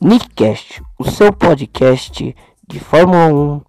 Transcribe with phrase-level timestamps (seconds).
[0.00, 2.36] Nickcast, o seu podcast
[2.68, 3.62] de Fórmula 1,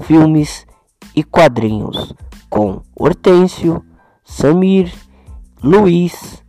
[0.00, 0.66] filmes
[1.14, 2.14] e quadrinhos,
[2.48, 3.84] com Hortêncio,
[4.24, 4.90] Samir,
[5.62, 6.42] Luiz,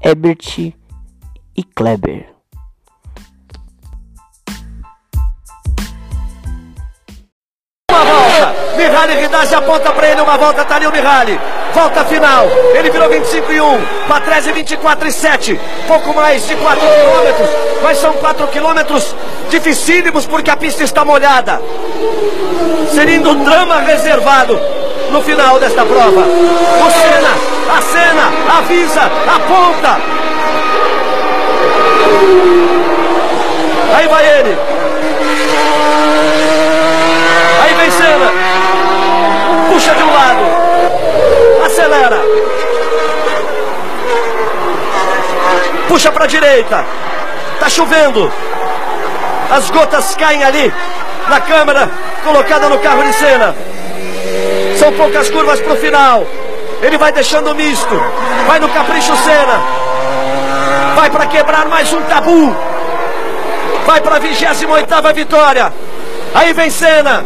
[0.00, 0.72] Ebert
[1.56, 2.39] e Kleber.
[8.80, 11.38] Mihaly Ridazzi aponta para ele uma volta, tá ali o Mihaly.
[11.74, 16.80] Volta final, ele virou 25 e 1, Patrese 24 e 7, pouco mais de 4
[16.80, 17.50] quilômetros,
[17.82, 19.14] mas são 4 quilômetros
[19.50, 21.60] dificílimos porque a pista está molhada.
[22.94, 24.58] Seria um drama reservado
[25.10, 26.22] no final desta prova.
[26.22, 30.00] O Senna, a Senna, avisa, aponta.
[33.94, 34.58] Aí vai ele.
[37.62, 38.39] Aí vem Senna.
[39.70, 41.64] Puxa de um lado.
[41.64, 42.18] Acelera.
[45.86, 46.84] Puxa para a direita.
[47.60, 48.32] Tá chovendo.
[49.48, 50.72] As gotas caem ali
[51.28, 51.88] na câmera
[52.24, 53.54] colocada no carro de cena.
[54.76, 56.26] São poucas curvas para o final.
[56.82, 57.94] Ele vai deixando misto.
[58.48, 59.60] Vai no capricho cena.
[60.96, 62.56] Vai para quebrar mais um tabu.
[63.86, 65.72] Vai para a 28 vitória.
[66.34, 67.24] Aí vem Senna.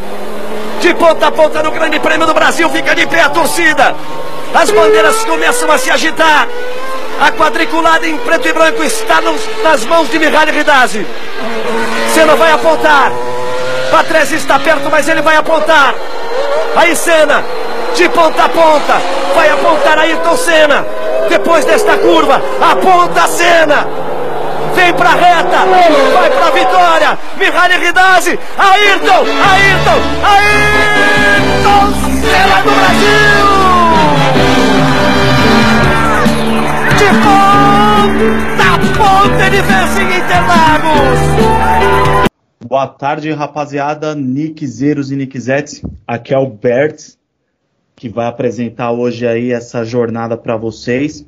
[0.84, 2.68] De ponta a ponta no Grande Prêmio do Brasil.
[2.68, 3.96] Fica de pé a torcida.
[4.52, 6.46] As bandeiras começam a se agitar.
[7.18, 11.06] A quadriculada em preto e branco está nos, nas mãos de Mihaly Ridazzi.
[12.12, 13.10] Senna vai apontar.
[13.90, 15.94] Patrese está perto, mas ele vai apontar.
[16.76, 17.42] Aí Senna,
[17.96, 19.00] de ponta a ponta,
[19.34, 20.86] vai apontar Ayrton Senna.
[21.30, 24.03] Depois desta curva, aponta Senna.
[24.74, 25.64] Vem pra reta,
[26.12, 27.18] vai pra vitória.
[27.36, 33.54] Mihaly Ridazzi, Ayrton, Ayrton, Ayrton Senna do Brasil.
[36.98, 37.74] De ponta
[38.96, 41.20] ponta, ele vence em Interlagos.
[42.66, 45.82] Boa tarde, rapaziada, Nickzeiros e Nickzettes.
[46.06, 47.14] Aqui é o Bert,
[47.94, 51.26] que vai apresentar hoje aí essa jornada para vocês.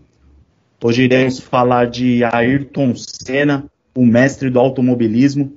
[0.84, 3.64] Hoje iremos falar de Ayrton Senna,
[3.94, 5.50] o mestre do automobilismo,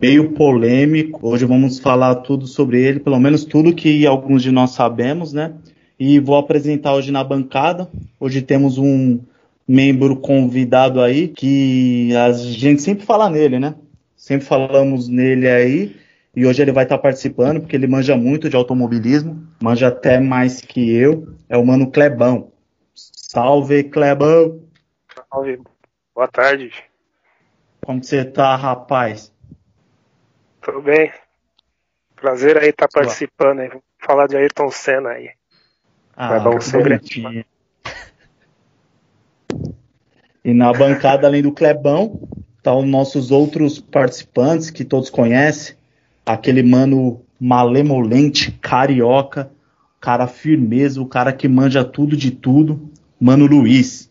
[0.00, 1.26] meio polêmico.
[1.26, 5.54] Hoje vamos falar tudo sobre ele, pelo menos tudo que alguns de nós sabemos, né?
[5.98, 7.88] E vou apresentar hoje na bancada.
[8.18, 9.18] Hoje temos um
[9.66, 13.74] membro convidado aí que a gente sempre fala nele, né?
[14.14, 15.96] Sempre falamos nele aí.
[16.36, 20.60] E hoje ele vai estar participando porque ele manja muito de automobilismo, manja até mais
[20.60, 21.28] que eu.
[21.48, 22.49] É o mano Clebão.
[23.32, 24.60] Salve, Clebão!
[25.14, 25.60] Salve,
[26.12, 26.72] boa tarde.
[27.80, 29.32] Como você tá, rapaz?
[30.60, 31.12] Tudo bem?
[32.16, 33.68] Prazer aí estar participando aí.
[33.68, 35.30] Vamos falar de Ayrton Senna aí.
[36.16, 37.04] Ah, Vai dar um segredo.
[40.44, 42.28] E na bancada, além do Clebão,
[42.64, 45.76] tá os nossos outros participantes que todos conhecem.
[46.26, 49.52] Aquele mano malemolente, carioca,
[50.00, 52.89] cara firmeza, o cara que manja tudo de tudo,
[53.20, 54.10] mano Luiz.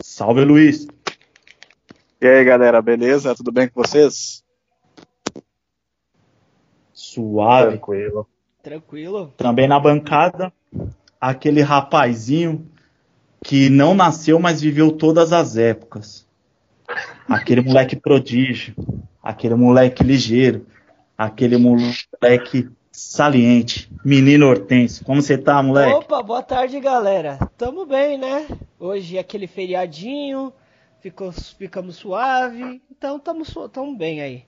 [0.00, 0.86] Salve, Luiz!
[2.20, 3.34] E aí, galera, beleza?
[3.34, 4.44] Tudo bem com vocês?
[6.92, 7.72] Suave.
[7.72, 8.28] Tranquilo.
[8.62, 9.34] Tranquilo?
[9.36, 10.52] Também na bancada,
[11.20, 12.70] aquele rapazinho
[13.44, 16.26] que não nasceu, mas viveu todas as épocas.
[17.28, 18.74] Aquele moleque prodígio,
[19.22, 20.66] aquele moleque ligeiro,
[21.18, 23.90] aquele moleque saliente.
[24.04, 25.92] Menino Hortêncio, como você tá, moleque?
[25.92, 27.38] Opa, boa tarde, galera.
[27.58, 28.46] Tamo bem, né?
[28.78, 30.52] Hoje é aquele feriadinho,
[31.00, 34.44] ficou, ficamos suave, então tamo, tamo bem aí.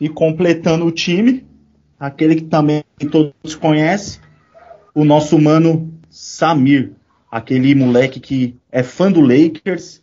[0.00, 1.44] E completando o time,
[1.98, 4.20] aquele que também todos conhecem,
[4.94, 6.92] o nosso mano Samir,
[7.28, 10.00] aquele moleque que é fã do Lakers,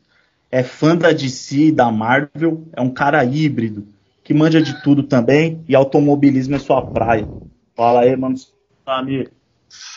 [0.51, 3.87] é fã da DC e da Marvel, é um cara híbrido,
[4.23, 7.27] que manja de tudo também, e automobilismo é sua praia.
[7.75, 8.35] Fala aí, mano
[8.85, 9.31] Samir.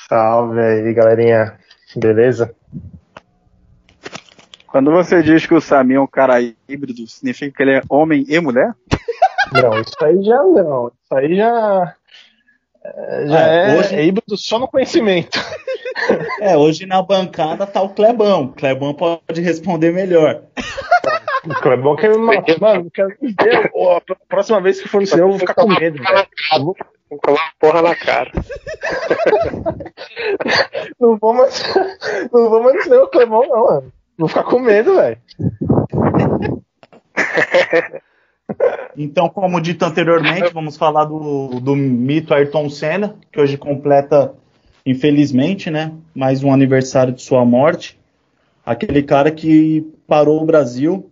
[0.08, 1.58] Salve aí, galerinha.
[1.96, 2.54] Beleza?
[4.68, 8.24] Quando você diz que o Samir é um cara híbrido, significa que ele é homem
[8.28, 8.72] e mulher?
[9.52, 10.88] Não, isso aí já não.
[10.88, 11.94] Isso aí já.
[12.82, 15.38] é, Já É, é, hoje- é híbrido só no conhecimento.
[16.40, 18.44] É, hoje na bancada tá o Clebão.
[18.46, 20.42] O Clebão pode responder melhor.
[21.72, 23.70] É bom que mano, mano, quero ver.
[23.74, 26.26] ó, a próxima vez que for no cinema, eu vou ficar com medo, velho.
[26.60, 26.76] Vou-
[27.10, 28.30] Vou colar porra na cara.
[30.98, 31.62] Não vou mais.
[32.32, 33.92] Não vou mais no cinema Clemão, não, mano.
[34.18, 35.18] Vou ficar com medo, velho.
[38.96, 44.34] Então, como dito anteriormente, vamos falar do, do mito Ayrton Senna, que hoje completa,
[44.86, 47.98] infelizmente, né, mais um aniversário de sua morte.
[48.64, 51.10] Aquele cara que parou o Brasil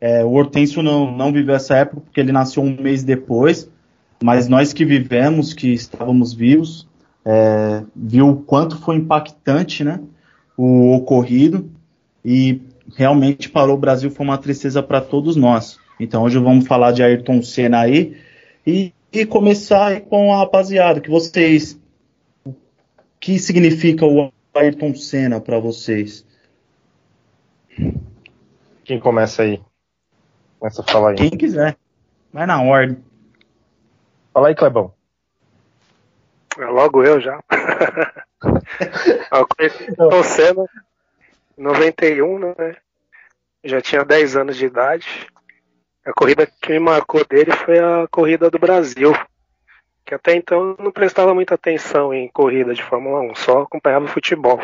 [0.00, 3.70] É, o Hortêncio não, não viveu essa época porque ele nasceu um mês depois,
[4.22, 6.88] mas nós que vivemos, que estávamos vivos,
[7.24, 10.00] é, viu o quanto foi impactante né,
[10.56, 11.70] o ocorrido
[12.24, 12.62] e
[12.96, 15.78] realmente parou o Brasil foi uma tristeza para todos nós.
[16.00, 18.16] Então hoje vamos falar de Ayrton Senna aí
[18.66, 21.78] e, e começar com a rapaziada, que vocês
[22.44, 22.54] o
[23.20, 26.24] que significa o Ayrton Senna para vocês?
[28.84, 29.60] Quem começa aí?
[30.58, 31.16] Começa a falar aí.
[31.16, 31.76] Quem quiser.
[32.32, 33.02] Vai na ordem.
[34.32, 34.92] Fala aí, Clebão.
[36.58, 37.40] É logo eu já.
[39.32, 40.64] eu conheci o Senna
[41.56, 42.76] em 91, né?
[43.62, 45.26] Já tinha 10 anos de idade.
[46.04, 49.12] A corrida que me marcou dele foi a corrida do Brasil.
[50.04, 54.08] Que até então eu não prestava muita atenção em corrida de Fórmula 1, só acompanhava
[54.08, 54.60] futebol.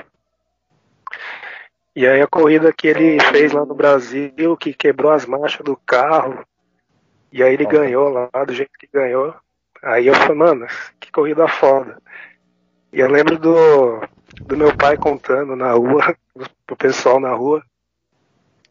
[1.96, 5.76] E aí a corrida que ele fez lá no Brasil, que quebrou as marchas do
[5.76, 6.44] carro,
[7.32, 9.34] e aí ele ganhou lá, do jeito que ganhou.
[9.82, 10.66] Aí eu falei, mano,
[10.98, 12.00] que corrida foda.
[12.92, 14.00] E eu lembro do,
[14.42, 16.16] do meu pai contando na rua,
[16.66, 17.62] pro pessoal na rua.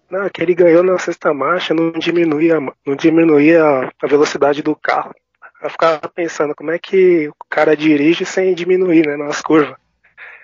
[0.09, 5.13] Não, que ele ganhou na sexta marcha, não diminuía, não diminuía a velocidade do carro.
[5.61, 9.75] Eu ficava pensando, como é que o cara dirige sem diminuir, né, nas curvas.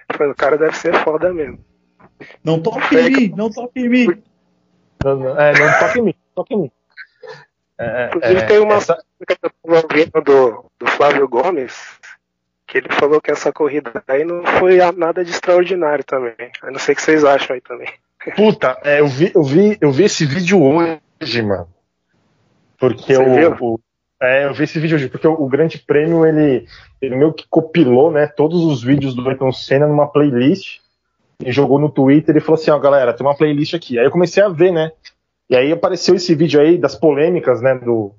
[0.09, 1.68] Eu falei, o cara deve ser foda mesmo.
[2.43, 4.07] Não toque em mim, não toque em mim.
[5.03, 6.71] Não, não, é, não toque em mim, toque em mim.
[7.77, 11.73] É, Inclusive é, tem uma essa- que eu tava ouvindo do, do Flávio Gomes,
[12.67, 16.35] que ele falou que essa corrida aí não foi nada de extraordinário também.
[16.61, 17.87] Eu não sei o que vocês acham aí também.
[18.35, 21.69] Puta, é, eu, vi, eu, vi, eu vi esse vídeo hoje, mano.
[22.77, 23.57] Porque Você o, viu?
[23.61, 23.79] o-
[24.21, 26.67] é, eu vi esse vídeo hoje, porque o, o Grande Prêmio ele,
[27.01, 30.79] ele meio que compilou, né, todos os vídeos do Ayrton Senna numa playlist
[31.43, 33.97] e jogou no Twitter e falou assim, ó, galera, tem uma playlist aqui.
[33.97, 34.91] Aí eu comecei a ver, né?
[35.49, 38.13] E aí apareceu esse vídeo aí das polêmicas, né, do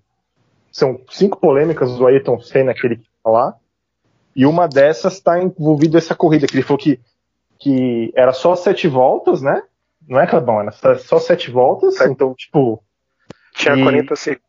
[0.72, 3.54] são cinco polêmicas do Ayrton Senna que ele fala lá.
[4.34, 6.98] E uma dessas está envolvida essa corrida que ele falou que
[7.58, 9.62] que era só sete voltas, né?
[10.08, 10.60] Não é, Clebão?
[10.62, 12.10] Era só- sete voltas, Sete.
[12.10, 12.82] então, tipo,
[13.54, 14.48] Tinha E- 40 segundos.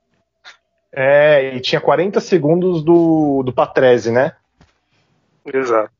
[0.93, 4.33] é, e tinha 40 segundos do, do Patrese, né?
[5.45, 5.91] Exato.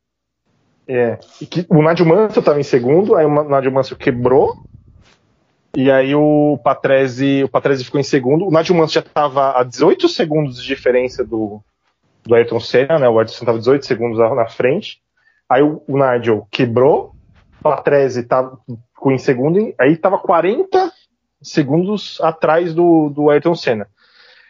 [0.94, 1.18] É.
[1.40, 4.58] E que o Nadio Mansell estava em segundo, aí o Nadio Mansell quebrou,
[5.74, 8.46] e aí o Patrese, o Patrese ficou em segundo.
[8.46, 11.62] O Nadio Mansell já estava a 18 segundos de diferença do,
[12.26, 13.08] do Ayrton Senna, né?
[13.08, 15.02] O Ayrton Senna estava 18 segundos na, frente.
[15.48, 17.16] Aí o, o Nigel quebrou,
[17.62, 18.60] o Patrese tava,
[18.94, 20.92] ficou em segundo, aí estava 40
[21.42, 23.88] segundos atrás do, do Ayrton Senna.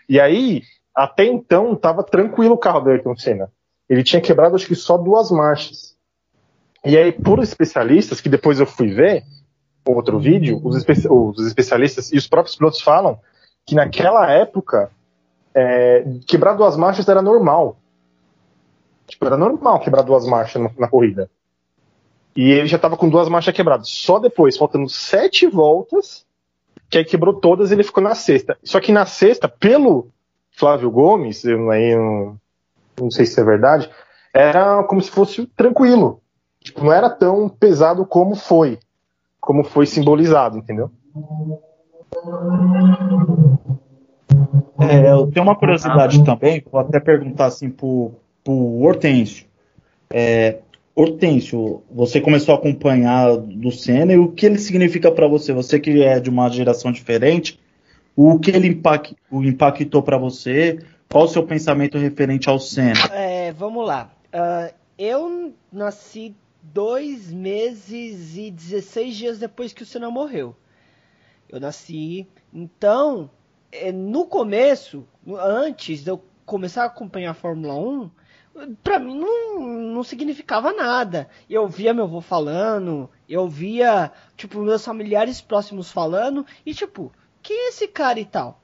[0.10, 0.64] E aí,
[0.96, 3.52] até então, estava tranquilo o carro do Ayrton Senna.
[3.88, 5.91] Ele tinha quebrado, acho que só duas marchas.
[6.84, 9.24] E aí, por especialistas, que depois eu fui ver,
[9.86, 13.20] outro vídeo, os, espe- os especialistas e os próprios pilotos falam
[13.66, 14.92] que naquela época,
[15.54, 17.78] é, quebrar duas marchas era normal.
[19.08, 21.30] Tipo, era normal quebrar duas marchas no- na corrida.
[22.36, 23.90] E ele já estava com duas marchas quebradas.
[23.90, 26.26] Só depois, faltando sete voltas,
[26.90, 28.58] que aí quebrou todas e ele ficou na sexta.
[28.64, 30.08] Só que na sexta, pelo
[30.52, 33.90] Flávio Gomes, eu aí não sei se é verdade,
[34.34, 36.22] era como se fosse tranquilo.
[36.64, 38.80] Tipo, não era tão pesado como foi.
[39.40, 40.92] Como foi simbolizado, entendeu?
[44.80, 48.12] É, eu tenho uma curiosidade também, vou até perguntar assim pro,
[48.44, 49.46] pro Hortêncio.
[50.10, 50.60] É,
[50.96, 55.54] Hortêncio, você começou a acompanhar do Senna e o que ele significa para você?
[55.54, 57.60] Você que é de uma geração diferente,
[58.16, 60.80] o que ele impact, o impactou para você?
[61.10, 63.00] Qual o seu pensamento referente ao Senna?
[63.12, 64.12] É, vamos lá.
[64.32, 70.56] Ah, eu nasci dois meses e 16 dias depois que o Senna morreu.
[71.50, 72.28] Eu nasci.
[72.54, 73.30] Então,
[73.72, 78.12] é, no começo, antes de eu começar a acompanhar a Fórmula 1,
[78.84, 81.30] pra mim não, não significava nada.
[81.50, 87.68] Eu via meu avô falando, eu via, tipo, meus familiares próximos falando, e tipo, quem
[87.68, 88.62] é esse cara e tal?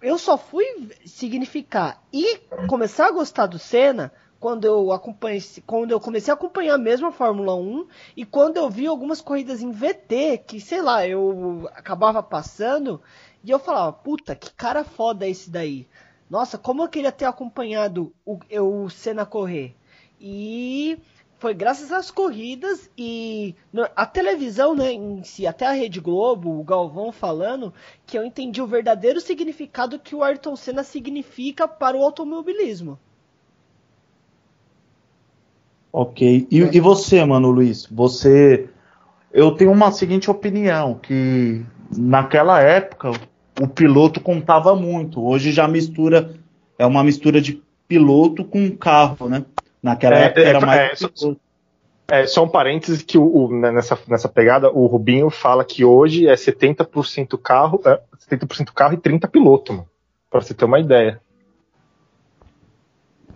[0.00, 0.64] Eu só fui
[1.04, 2.38] significar e
[2.68, 7.12] começar a gostar do Senna quando eu acompanhei, quando eu comecei a acompanhar mesmo a
[7.12, 12.22] Fórmula 1 e quando eu vi algumas corridas em VT que, sei lá, eu acabava
[12.22, 13.00] passando
[13.42, 15.88] e eu falava, puta, que cara foda esse daí.
[16.28, 19.76] Nossa, como eu queria ter acompanhado o, o Senna correr.
[20.20, 20.98] E
[21.38, 23.54] foi graças às corridas e
[23.94, 27.72] a televisão, né, em si, até a Rede Globo, o Galvão falando,
[28.06, 32.98] que eu entendi o verdadeiro significado que o Ayrton Senna significa para o automobilismo.
[35.98, 36.46] Ok.
[36.50, 37.86] E, e você, mano, Luiz?
[37.90, 38.68] Você.
[39.32, 41.64] Eu tenho uma seguinte opinião, que
[41.96, 43.12] naquela época
[43.58, 45.24] o piloto contava muito.
[45.26, 46.34] Hoje já mistura,
[46.78, 49.42] é uma mistura de piloto com carro, né?
[49.82, 51.40] Naquela É, época é, era mais é, só- piloto.
[52.08, 55.82] É, só um parênteses que o, o- né, nessa, nessa pegada, o Rubinho fala que
[55.82, 57.98] hoje é 70% carro, é,
[58.30, 59.88] 70% carro e 30 piloto, mano.
[60.30, 61.22] Pra você ter uma ideia.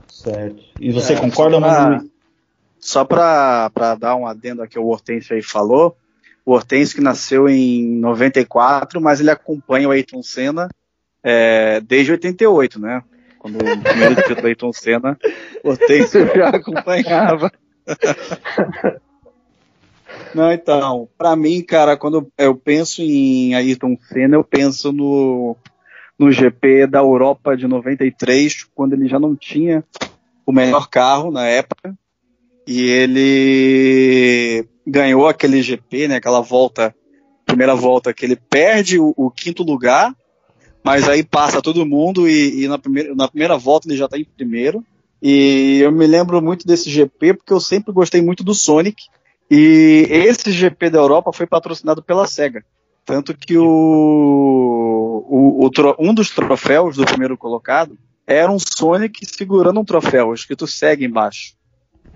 [0.09, 0.63] Certo.
[0.79, 2.11] E você É, concorda, Luiz?
[2.81, 5.97] Só pra dar um adendo aqui, o Hortêncio aí falou.
[6.45, 10.69] O Hortêncio que nasceu em 94, mas ele acompanha o Ayrton Senna
[11.23, 13.03] é, desde 88, né?
[13.39, 15.19] Quando o primeiro título do Ayrton Senna,
[15.63, 17.53] o Hortêncio já acompanhava.
[20.35, 25.57] Não, então, pra mim, cara, quando eu penso em Ayrton Senna, eu penso no,
[26.19, 29.85] no GP da Europa de 93, quando ele já não tinha
[30.47, 31.95] o melhor carro na época,
[32.73, 36.95] e ele ganhou aquele GP, né, aquela volta,
[37.45, 40.15] primeira volta que ele perde o, o quinto lugar,
[40.81, 44.17] mas aí passa todo mundo e, e na, primeira, na primeira volta ele já está
[44.17, 44.85] em primeiro.
[45.21, 49.03] E eu me lembro muito desse GP porque eu sempre gostei muito do Sonic.
[49.51, 52.65] E esse GP da Europa foi patrocinado pela SEGA.
[53.05, 53.65] Tanto que o,
[55.29, 60.69] o, o um dos troféus do primeiro colocado era um Sonic segurando um troféu, escrito
[60.69, 61.59] SEGA embaixo.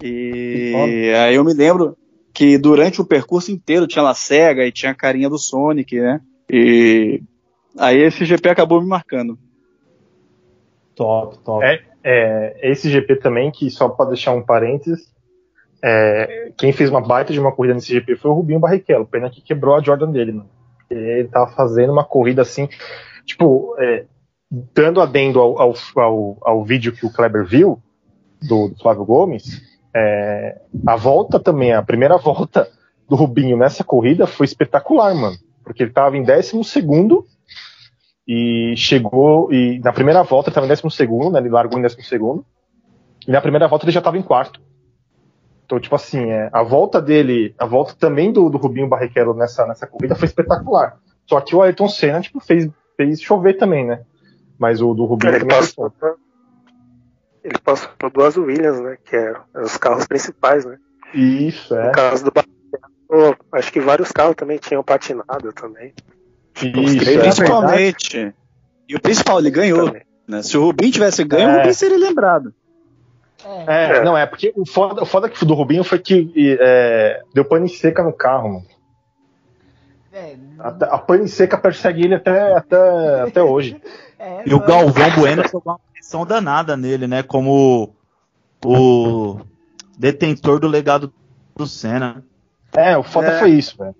[0.03, 1.97] E aí eu me lembro
[2.33, 6.21] que durante o percurso inteiro tinha lá SEGA e tinha a carinha do Sonic, né?
[6.51, 7.23] E
[7.79, 9.39] aí esse GP acabou me marcando.
[10.95, 11.65] Top, top.
[11.65, 15.13] É, é, esse GP também, que só para deixar um parênteses,
[15.83, 19.31] é, quem fez uma baita de uma corrida nesse GP foi o Rubinho Barrichello, pena
[19.31, 20.51] que quebrou a Jordan dele, mano.
[20.91, 22.69] Ele tava fazendo uma corrida assim,
[23.25, 24.05] tipo, é,
[24.51, 27.83] dando adendo ao, ao, ao, ao vídeo que o Kleber viu,
[28.41, 29.63] do, do Flávio Gomes,
[29.95, 32.69] é, a volta também, a primeira volta
[33.09, 35.37] do Rubinho nessa corrida foi espetacular, mano.
[35.63, 37.25] Porque ele tava em décimo segundo
[38.27, 41.83] e chegou e na primeira volta ele estava em décimo segundo, né, ele largou em
[41.83, 42.45] décimo segundo
[43.27, 44.61] e na primeira volta ele já estava em quarto.
[45.65, 49.67] Então, tipo assim, é, a volta dele, a volta também do, do Rubinho Barrichello nessa,
[49.67, 50.99] nessa corrida foi espetacular.
[51.27, 54.03] Só que o Ayrton Senna, tipo, fez, fez chover também, né?
[54.59, 56.19] Mas o do Rubinho Ele também foi passou, por-
[57.45, 58.97] ele passou por duas Williams, né?
[59.05, 60.79] Que eram os carros principais, né?
[61.13, 61.87] Isso, é.
[61.87, 65.93] No caso do Barrichello, acho que vários carros também tinham patinado também.
[66.57, 67.21] Isso, três, é.
[67.21, 68.35] Principalmente.
[68.89, 69.93] E o principal, ele ganhou.
[70.27, 70.43] Né?
[70.43, 71.53] Se o Rubinho tivesse ganho, É.
[71.53, 72.53] o Rubinho seria lembrado.
[73.45, 74.03] É, É, É.
[74.05, 77.69] não, é porque o foda, o foda que do Rubinho foi que é, deu pane
[77.69, 78.67] seca no carro, mano.
[80.13, 83.81] é, A, a pane seca persegue ele até, até, até hoje.
[84.19, 84.61] é, E o.
[84.61, 87.23] Galvão Bueno jogou uma pressão danada nele, né?
[87.23, 87.95] Como
[88.63, 89.41] o
[89.99, 91.13] detentor do legado
[91.57, 92.23] do Senna.
[92.77, 93.39] É, o foda É.
[93.39, 93.95] foi isso, velho.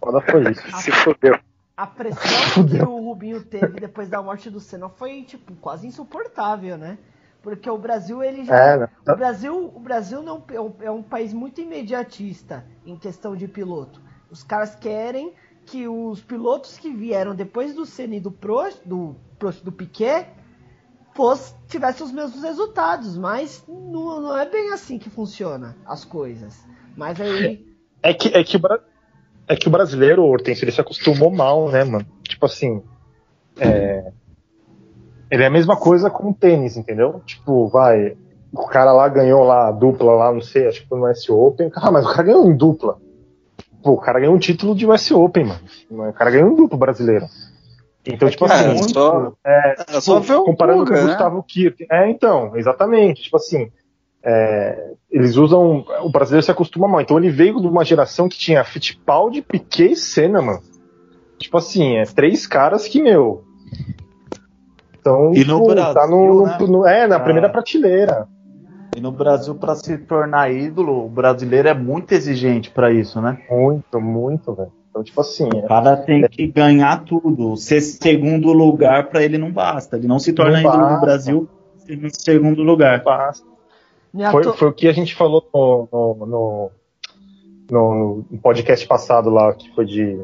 [0.00, 0.62] O foda foi isso.
[0.80, 1.38] Se fudeu.
[1.76, 6.78] A pressão que o Rubinho teve depois da morte do Senna foi, tipo, quase insuportável,
[6.78, 6.98] né?
[7.42, 8.56] Porque o Brasil, ele já.
[8.56, 8.88] É, né?
[9.02, 13.48] O Brasil, o Brasil não é um, é um país muito imediatista em questão de
[13.48, 14.00] piloto.
[14.30, 15.34] Os caras querem
[15.66, 20.28] que os pilotos que vieram depois do Senna e do Prost, do, Prost, do Piquet,
[21.14, 26.62] fosse, tivessem os mesmos resultados, mas não, não é bem assim que funciona as coisas.
[26.96, 27.64] Mas aí.
[28.02, 28.60] É que, é que,
[29.48, 32.06] é que o brasileiro, o Hortêncio, ele se acostumou mal, né, mano?
[32.22, 32.82] Tipo assim.
[33.58, 34.12] É,
[35.30, 37.22] ele é a mesma coisa com o tênis, entendeu?
[37.24, 38.16] Tipo, vai.
[38.52, 41.28] O cara lá ganhou lá a dupla lá, não sei, acho que foi no US
[41.28, 41.70] Open.
[41.74, 42.98] Ah, mas o cara ganhou em dupla.
[43.82, 45.60] Pô, o cara ganhou um título de US Open, mano.
[45.90, 47.26] O cara ganhou em duplo brasileiro.
[48.06, 51.02] Então, tipo É, assim, só- é, É só ver o comparando com o né?
[51.04, 51.86] Gustavo Kirk.
[51.90, 53.22] É, então, exatamente.
[53.22, 53.70] Tipo assim,
[54.22, 55.84] é, eles usam.
[56.02, 57.00] O brasileiro se acostuma mal.
[57.00, 60.60] Então ele veio de uma geração que tinha Fittipaldi, Piquet e Senna, mano.
[61.38, 63.42] Tipo assim, é três caras que, meu.
[64.98, 66.58] Então, E no tipo, Brasil, tá no, né?
[66.60, 67.20] no- é, na Ah.
[67.20, 68.26] primeira prateleira.
[68.96, 73.38] E no Brasil, para se tornar ídolo, o brasileiro é muito exigente para isso, né?
[73.50, 74.72] Muito, muito, velho.
[74.94, 77.56] Então, tipo assim, O é, cara tem que ganhar tudo.
[77.56, 79.96] Ser segundo lugar para ele não basta.
[79.96, 81.48] Ele não se torna Não ídolo no Brasil
[81.78, 83.02] sendo segundo lugar.
[83.02, 83.44] basta.
[84.16, 86.70] é Foi, foi o que a gente falou no, no, no,
[87.68, 90.16] no- no podcast passado lá, que foi de.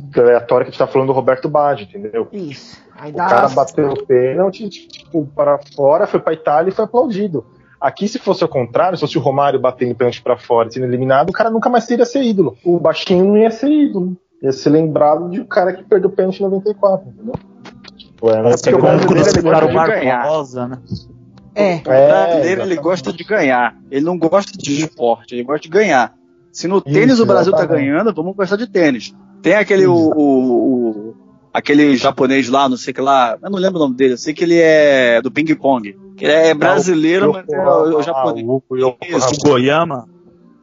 [0.00, 2.28] do aleatório que a gente tá falando do Roberto Baggio, entendeu?
[2.32, 2.80] Isso.
[2.96, 7.44] O Ainda cara bateu o pênalti, tipo, para fora, foi pra Itália e foi aplaudido.
[7.80, 10.86] Aqui, se fosse o contrário, se fosse o Romário batendo pênalti pra fora e sendo
[10.86, 12.56] eliminado, o cara nunca mais teria ser ídolo.
[12.64, 14.16] O baixinho não ia ser ídolo.
[14.42, 17.34] Ia ser lembrado de um cara que perdeu o pênalti em 94, entendeu?
[18.22, 20.22] É, que porque o brasileiro, ele gosta de ganhar.
[20.22, 20.78] Barbosa, né?
[21.54, 21.76] É.
[21.76, 23.76] O brasileiro ele gosta de ganhar.
[23.90, 26.14] Ele não gosta de esporte, ele gosta de ganhar.
[26.52, 29.14] Se no tênis Isso, o Brasil tá ganhando, vamos gostar de tênis.
[29.42, 30.70] Tem aquele o, o-
[31.10, 31.14] o-
[31.52, 34.18] aquele japonês lá, não sei o que lá, eu não lembro o nome dele, eu
[34.18, 35.94] sei que ele é do ping pong.
[36.16, 38.46] Que é brasileiro, mas é o, japonês.
[38.48, 38.62] O,
[39.44, 40.08] Goiama?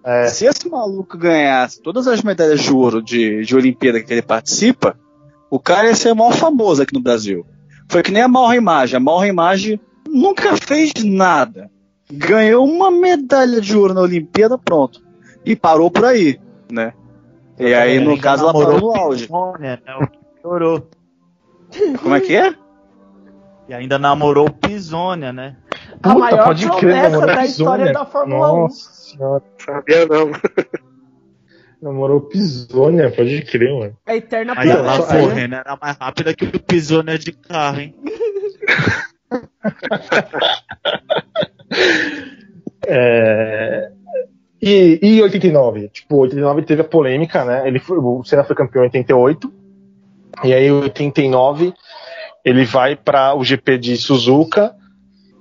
[0.03, 4.21] é, Se esse maluco ganhasse todas as medalhas de ouro de, de Olimpíada que ele
[4.21, 4.97] participa,
[5.49, 7.45] o cara ia ser o maior famoso aqui no Brasil.
[7.87, 8.97] Foi que nem a Malra Imagem.
[8.97, 11.69] A Malra Imagem nunca fez nada.
[12.11, 15.01] Ganhou uma medalha de ouro na Olimpíada, pronto.
[15.45, 16.39] E parou por aí,
[16.71, 16.93] né?
[17.59, 19.29] E aí, no caso, ela parou no auge.
[19.59, 19.77] Né?
[20.01, 20.87] O que piorou.
[22.01, 22.55] Como é que é?
[23.67, 25.55] E ainda namorou Pisônia, né?
[26.01, 27.93] A puta, maior pode crer, promessa namorou da história Pisônia.
[27.93, 28.57] da Fórmula 1.
[28.59, 30.31] Nossa senhora, Sabia não.
[31.81, 33.97] namorou Pisônia, pode crer, mano.
[34.05, 35.13] A eterna Aí ela promessa.
[35.15, 35.21] né?
[35.21, 37.95] correndo era mais rápida que o Pisônia de carro, hein?
[42.85, 43.91] É,
[44.61, 45.89] E, e 89?
[45.89, 47.67] Tipo, 89 teve a polêmica, né?
[47.67, 49.53] Ele foi, o Senna foi campeão em 88.
[50.43, 51.73] E aí, em 89,
[52.43, 54.75] ele vai para o GP de Suzuka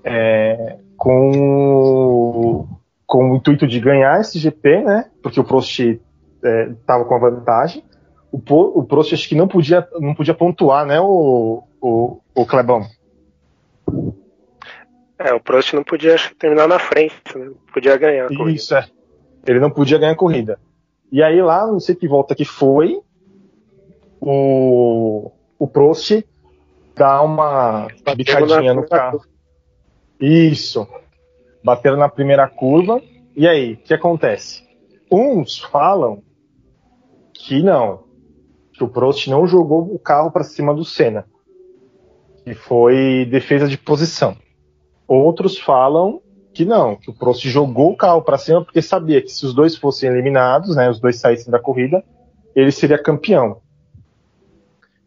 [0.04, 2.66] é, com,
[3.06, 5.10] com o intuito de ganhar esse GP, né?
[5.22, 7.84] Porque o Prost estava com a vantagem.
[8.30, 11.00] O, o Prost acho que não podia, não podia pontuar, né?
[11.00, 12.86] O, o, o Clebão.
[15.18, 17.50] É, o Prost não podia terminar na frente, né?
[17.72, 18.52] Podia ganhar a corrida.
[18.52, 18.86] Isso, é.
[19.46, 20.58] Ele não podia ganhar a corrida.
[21.10, 23.00] E aí lá, não sei que volta que foi,
[24.20, 26.24] o, o Prost
[26.94, 29.20] dá uma bicadinha no carro.
[30.20, 30.86] Isso.
[31.64, 33.00] Bateram na primeira curva.
[33.34, 34.62] E aí, o que acontece?
[35.10, 36.22] Uns falam
[37.32, 38.04] que não,
[38.72, 41.26] que o Prost não jogou o carro para cima do Senna,
[42.44, 44.36] que foi defesa de posição.
[45.08, 46.20] Outros falam
[46.54, 49.54] que não, que o Prost jogou o carro para cima porque sabia que se os
[49.54, 52.04] dois fossem eliminados, né, os dois saíssem da corrida,
[52.54, 53.60] ele seria campeão.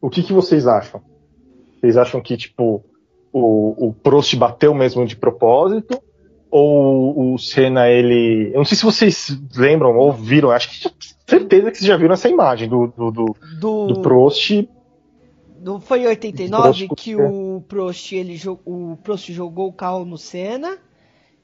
[0.02, 1.02] O que, que vocês acham?
[1.86, 2.84] Vocês acham que tipo
[3.32, 6.02] o, o Prost bateu mesmo de propósito?
[6.50, 8.52] Ou o Senna, ele.
[8.54, 10.90] Eu não sei se vocês lembram ou viram, acho que
[11.28, 14.52] certeza que vocês já viram essa imagem do, do, do, Do, do Prost.
[15.60, 20.18] do- foi em 89 Prost- que o Prost, ele, o Prost jogou o carro no
[20.18, 20.78] Senna.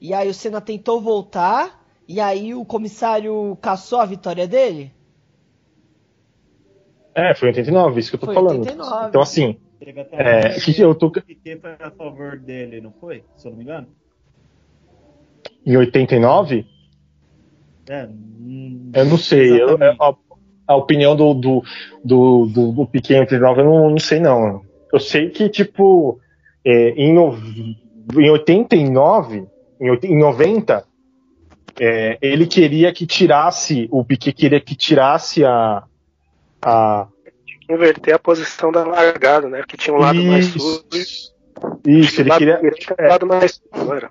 [0.00, 1.84] E aí o Senna tentou voltar.
[2.08, 4.92] E aí o comissário caçou a vitória dele?
[7.14, 8.60] É, foi em 89, isso que eu tô Foi falando.
[8.60, 9.08] 89.
[9.08, 10.16] Então, assim, Teve até
[10.48, 13.24] É, que eu tô- O Piquet foi a favor dele, não foi?
[13.36, 13.88] Se eu não me engano.
[15.64, 16.66] em 89,
[17.88, 19.50] É, hum, eu não sei.
[19.60, 19.96] eu- exatamente.
[20.00, 20.14] a,
[20.68, 21.62] a opinião do, do,
[22.04, 24.62] do, do, do Piquet em 89, eu não, não sei, não.
[24.92, 26.18] Eu sei que, tipo,
[26.64, 27.34] é, em, no,
[28.20, 29.46] em 89,
[29.80, 30.84] em, em 90,
[31.80, 35.84] é, ele queria que tirasse, o Piquet queria que tirasse a.
[36.60, 37.08] a
[37.72, 39.58] Inverter a posição da largada, né?
[39.58, 40.84] Porque tinha um lado mais sujo.
[40.92, 41.34] isso,
[41.86, 42.56] isso, ele queria.
[42.56, 43.08] direito, é.
[43.08, 44.10] lado mais era?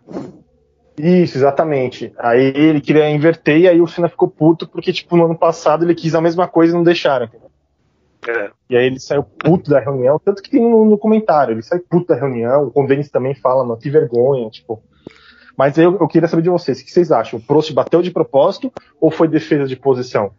[0.98, 2.14] Isso, exatamente.
[2.18, 5.84] Aí ele queria inverter e aí o Senna ficou puto porque, tipo, no ano passado
[5.84, 7.30] ele quis a mesma coisa e não deixaram.
[8.28, 8.52] É.
[8.70, 11.80] E aí ele saiu puto da reunião, tanto que tem no, no comentário, ele sai
[11.80, 14.84] puto da reunião, o Condenis também fala, mano, que vergonha, tipo.
[15.58, 17.40] Mas eu, eu queria saber de vocês, o que vocês acham?
[17.40, 20.32] O Prost bateu de propósito ou foi defesa de posição?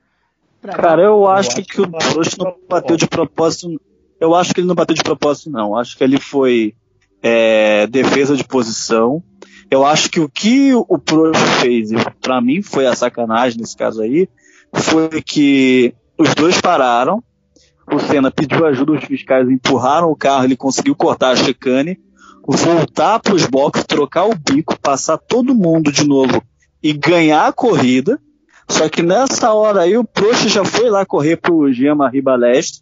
[0.63, 3.81] Pra Cara, eu acho acho que que o de não bateu de propósito.
[4.21, 5.77] Eu acho que ele não bateu de propósito, não.
[5.77, 6.73] Acho que ele foi
[7.21, 9.21] é, defesa de posição.
[9.69, 13.77] Eu acho que o que o Prost fez, e pra mim foi a sacanagem nesse
[13.77, 14.29] caso aí,
[14.73, 17.21] foi que os dois pararam.
[17.93, 21.99] O Senna pediu ajuda, os fiscais empurraram o carro, ele conseguiu cortar a chicane,
[22.47, 26.41] voltar para os boxes, trocar o bico, passar todo mundo de novo
[26.81, 28.21] e ganhar a corrida.
[28.73, 32.81] Só que nessa hora aí o Prost já foi lá correr pro Jean-Marie Balestre,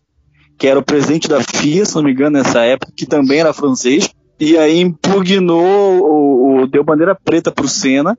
[0.57, 3.53] que era o presidente da FIA, se não me engano, nessa época, que também era
[3.53, 5.62] francês, e aí impugnou,
[6.00, 8.16] o, o- deu bandeira preta pro Senna,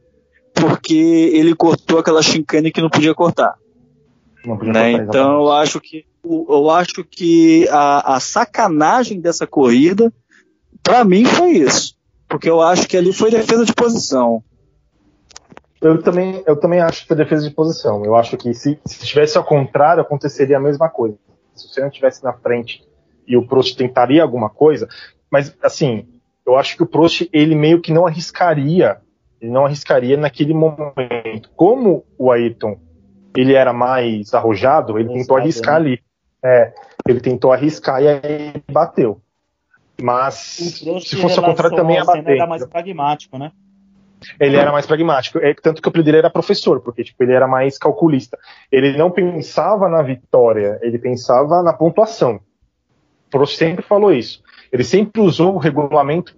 [0.53, 0.93] porque
[1.34, 3.55] ele cortou aquela chicane que não podia cortar.
[4.45, 4.91] Não podia né?
[4.91, 10.13] cortar, Então eu acho que eu acho que a, a sacanagem dessa corrida,
[10.84, 11.95] pra mim, foi isso.
[12.27, 14.43] Porque eu acho que ali foi defesa de posição.
[15.81, 18.05] Eu também, eu também acho que foi defesa de posição.
[18.05, 21.17] Eu acho que se, se tivesse ao contrário, aconteceria a mesma coisa.
[21.55, 22.83] Se o Senna estivesse na frente
[23.27, 24.87] e o Prost tentaria alguma coisa,
[25.29, 26.07] mas assim,
[26.45, 29.01] eu acho que o Prost ele meio que não arriscaria,
[29.41, 31.49] ele não arriscaria naquele momento.
[31.55, 32.79] Como o Ayrton
[33.35, 35.89] ele era mais arrojado, ele tentou arriscar né?
[35.89, 36.03] ali.
[36.43, 36.73] É,
[37.07, 39.21] ele tentou arriscar e aí bateu.
[40.01, 42.35] Mas se fosse ao contrário, também ia ao Senna, bater.
[42.37, 43.51] era mais pragmático, né?
[44.39, 45.39] Ele era mais pragmático.
[45.39, 48.38] É, tanto que o apelido dele era professor, porque tipo, ele era mais calculista.
[48.71, 52.39] Ele não pensava na vitória, ele pensava na pontuação.
[53.29, 54.41] Prost sempre falou isso.
[54.71, 56.36] Ele sempre usou o regulamento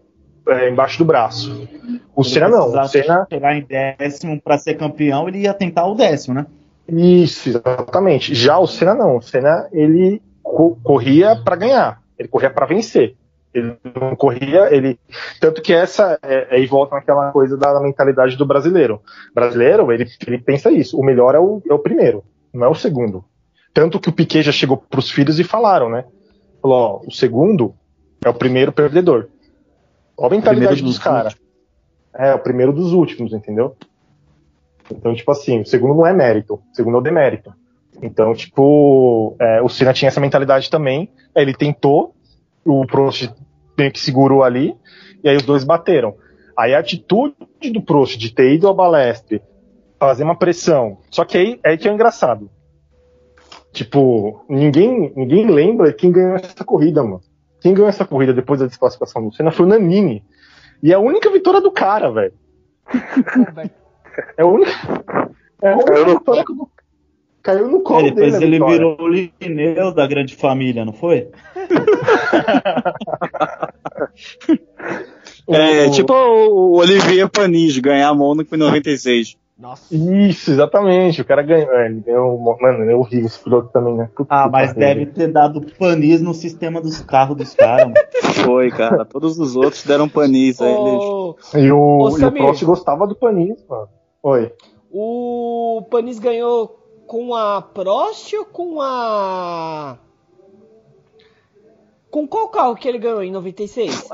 [0.47, 1.67] é, embaixo do braço.
[2.15, 2.67] O Senna não.
[2.69, 6.45] O Senna chegar em décimo para ser campeão, ele ia tentar o décimo, né?
[6.87, 8.35] Isso, exatamente.
[8.35, 9.17] Já o Senna não.
[9.17, 12.01] O Senna ele co corria para ganhar.
[12.17, 13.15] Ele corria para vencer.
[13.53, 14.99] Ele não corria, ele.
[15.39, 16.17] Tanto que essa.
[16.23, 19.01] É, aí volta naquela coisa da mentalidade do brasileiro.
[19.33, 20.99] Brasileiro, ele, ele pensa isso.
[20.99, 23.23] O melhor é o, é o primeiro, não é o segundo.
[23.73, 26.05] Tanto que o Piquet já chegou pros filhos e falaram, né?
[26.61, 27.75] Falou, ó, o segundo
[28.23, 29.27] é o primeiro perdedor.
[30.17, 31.35] Olha a mentalidade dos caras.
[32.15, 33.75] É, o primeiro dos últimos, entendeu?
[34.91, 37.53] Então, tipo assim, o segundo não é mérito, o segundo é o demérito.
[38.01, 41.09] Então, tipo, é, o Senna tinha essa mentalidade também.
[41.35, 42.15] Ele tentou,
[42.65, 43.29] o Prost
[43.77, 44.75] meio que segurou ali,
[45.23, 46.15] e aí os dois bateram.
[46.57, 47.35] Aí a atitude
[47.71, 49.41] do Prost de ter ido ao Balestre,
[49.99, 50.99] fazer uma pressão.
[51.09, 52.49] Só que aí, aí que é engraçado.
[53.71, 57.21] Tipo, ninguém, ninguém lembra quem ganhou essa corrida, mano.
[57.59, 60.23] Quem ganhou essa corrida depois da desclassificação do Senna foi o Nanini.
[60.81, 62.33] E é a única vitória do cara, velho.
[64.37, 64.71] é a única.
[65.61, 66.69] É a única vitória do
[67.43, 68.55] Caiu no colo é, depois dele.
[68.55, 71.27] ele virou o Lineu da grande família, não foi?
[75.49, 79.35] é, tipo o Olivier Panis ganhar a Mônaco em 96.
[79.59, 79.93] Nossa.
[79.93, 81.21] Isso, exatamente.
[81.21, 81.69] O cara ganhou.
[81.71, 82.39] É, ele ganhou.
[82.39, 84.09] Mano, é horrível esse piloto também, né?
[84.15, 87.95] Puta ah, mas deve ter dado panis no sistema dos carros dos caras, mano.
[88.43, 89.05] Foi, cara.
[89.05, 91.35] Todos os outros deram panis a oh.
[91.53, 91.65] eles.
[91.65, 93.89] E o, oh, e o Prost gostava do panis, mano.
[94.23, 94.51] Oi.
[94.89, 99.97] O Panis ganhou com a Prost ou com a.
[102.09, 104.09] Com qual carro que ele ganhou em 96?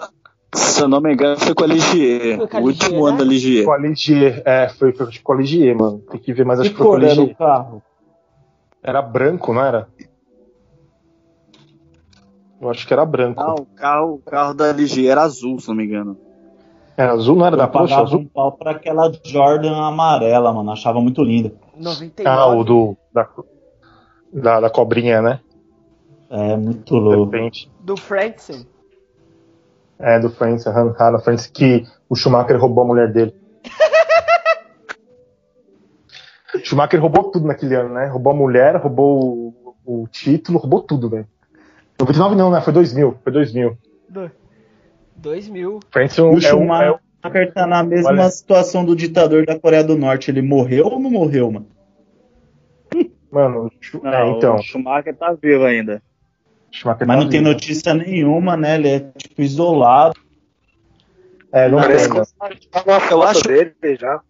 [0.53, 2.37] Se eu não me engano, foi com a Ligier.
[2.37, 3.09] Foi com a o Ligier, último né?
[3.09, 3.65] ano da Ligier.
[3.65, 5.99] Com a Ligier, é, foi, foi com a Ligier, mano.
[6.09, 7.25] Tem que ver, mas acho que, que foi com a Ligier.
[7.25, 7.83] Era o carro?
[8.81, 9.87] Era branco, não era?
[12.61, 13.41] Eu acho que era branco.
[13.41, 16.17] Ah, o carro, o carro da Ligier era azul, se não me engano.
[16.97, 17.93] Era azul, não era eu da Porsche?
[17.93, 18.19] Azul?
[18.19, 20.71] um pau pra aquela Jordan amarela, mano.
[20.71, 21.53] Achava muito linda.
[21.79, 22.27] 99.
[22.27, 22.97] Ah, o do.
[23.13, 23.29] Da,
[24.31, 25.39] da, da cobrinha, né?
[26.29, 27.31] É, muito louco.
[27.81, 28.65] Do Frankson.
[29.97, 33.35] É, do Frankson, Hannah Frankson, que o Schumacher roubou a mulher dele.
[36.63, 38.07] Schumacher roubou tudo naquele ano, né?
[38.07, 41.27] Roubou a mulher, roubou o, o título, roubou tudo, velho.
[41.99, 42.61] 99 não, né?
[42.61, 43.17] Foi 2000.
[43.23, 43.77] Foi 2000.
[44.07, 44.31] Do,
[45.17, 45.79] 2000.
[45.91, 48.29] Frankson o é é Schumacher tá na mesma Olha.
[48.29, 50.31] situação do ditador da Coreia do Norte.
[50.31, 51.67] Ele morreu ou não morreu, mano?
[53.31, 54.55] Mano, não, é, então.
[54.55, 56.01] O Schumacher tá vivo ainda.
[56.71, 57.31] Schumacher Mas tá não vivo.
[57.31, 58.75] tem notícia nenhuma, né?
[58.75, 60.19] Ele é tipo isolado.
[61.51, 62.23] É, não Parece tem.
[62.23, 63.13] Que...
[63.13, 64.21] Eu acho dele já.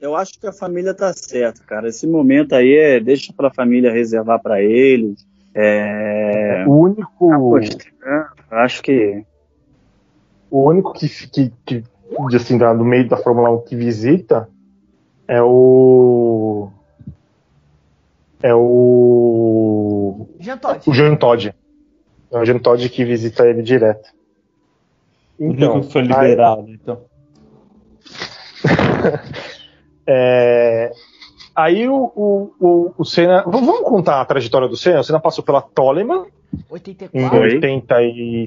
[0.00, 1.88] Eu acho que a família tá certa, cara.
[1.88, 5.14] Esse momento aí é deixa pra família reservar para ele.
[5.54, 6.64] É...
[6.66, 7.58] O único.
[8.02, 9.24] Ah, acho que
[10.50, 11.84] o único que, que, que
[12.34, 14.48] assim, no meio da Fórmula 1 que visita
[15.26, 16.68] é o.
[18.42, 20.26] É o.
[20.40, 20.90] Jean Todt.
[20.90, 21.54] O Jean Todt.
[22.32, 24.10] É o Jean Todt que visita ele direto.
[25.38, 26.74] Então, o foi liberado, aí...
[26.74, 27.00] então.
[30.06, 30.92] é...
[31.54, 33.42] Aí o, o, o, o Senna.
[33.46, 35.00] Vamos contar a trajetória do Senna?
[35.00, 36.26] O Senna passou pela Toleman
[36.68, 37.18] 84.
[37.18, 38.44] em 80 e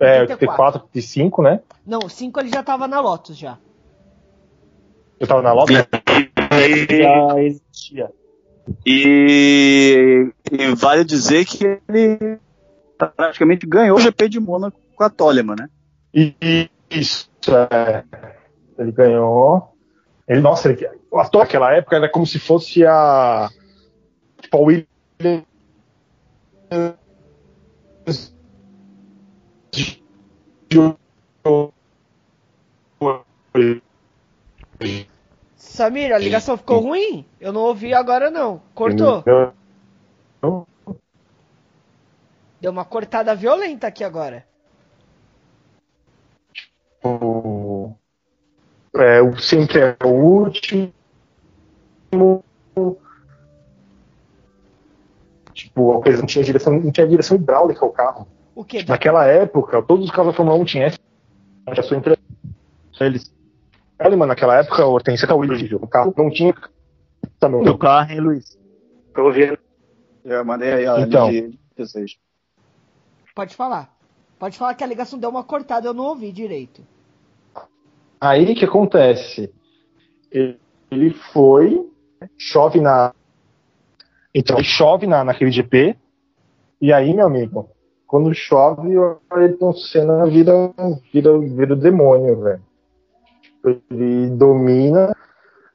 [0.00, 1.60] é, 84, 85, né?
[1.86, 3.58] Não, 5 ele já tava na Lotus já.
[5.18, 5.76] Eu tava na Lotus?
[5.76, 8.10] já existia.
[8.84, 12.38] E, e, vale dizer que ele
[13.16, 15.68] praticamente ganhou o GP de Mônaco com a Toleman, né?
[16.12, 18.04] E, isso, é.
[18.78, 19.72] Ele ganhou.
[20.28, 23.48] Ele, nossa, ele, a Toleman naquela época era como se fosse a.
[24.42, 25.44] Tipo, a Williams
[35.56, 37.26] Samir, a ligação ficou ruim?
[37.40, 38.60] Eu não ouvi agora não.
[38.74, 39.22] Cortou?
[42.60, 44.46] Deu uma cortada violenta aqui agora.
[48.94, 50.92] É, o sempre é o último.
[55.52, 58.26] Tipo, não tinha direção, não tinha direção hidráulica o carro.
[58.56, 58.82] O quê?
[58.88, 62.16] Naquela época, todos os carros da Fórmula 1 tinham essa sua entre
[62.98, 63.30] eles.
[64.00, 65.78] Olha, mano, naquela época, o Hortência tá horrível.
[65.82, 66.54] O carro não tinha.
[67.38, 67.68] Também.
[67.68, 68.58] O carro, hein, Luiz?
[69.14, 69.58] Tô ouvindo.
[70.24, 72.16] Eu mandei aí a então, de vocês.
[73.34, 73.94] Pode falar.
[74.38, 76.82] Pode falar que a ligação deu uma cortada, eu não ouvi direito.
[78.18, 79.52] Aí que acontece?
[80.32, 81.86] Ele foi,
[82.38, 83.14] chove na.
[84.34, 85.96] Então, chove na, naquele GP,
[86.80, 87.70] e aí, meu amigo,
[88.06, 90.72] quando chove, o Ayrton Senna vira,
[91.12, 92.62] vira, vira o demônio, velho.
[93.90, 95.14] Ele domina,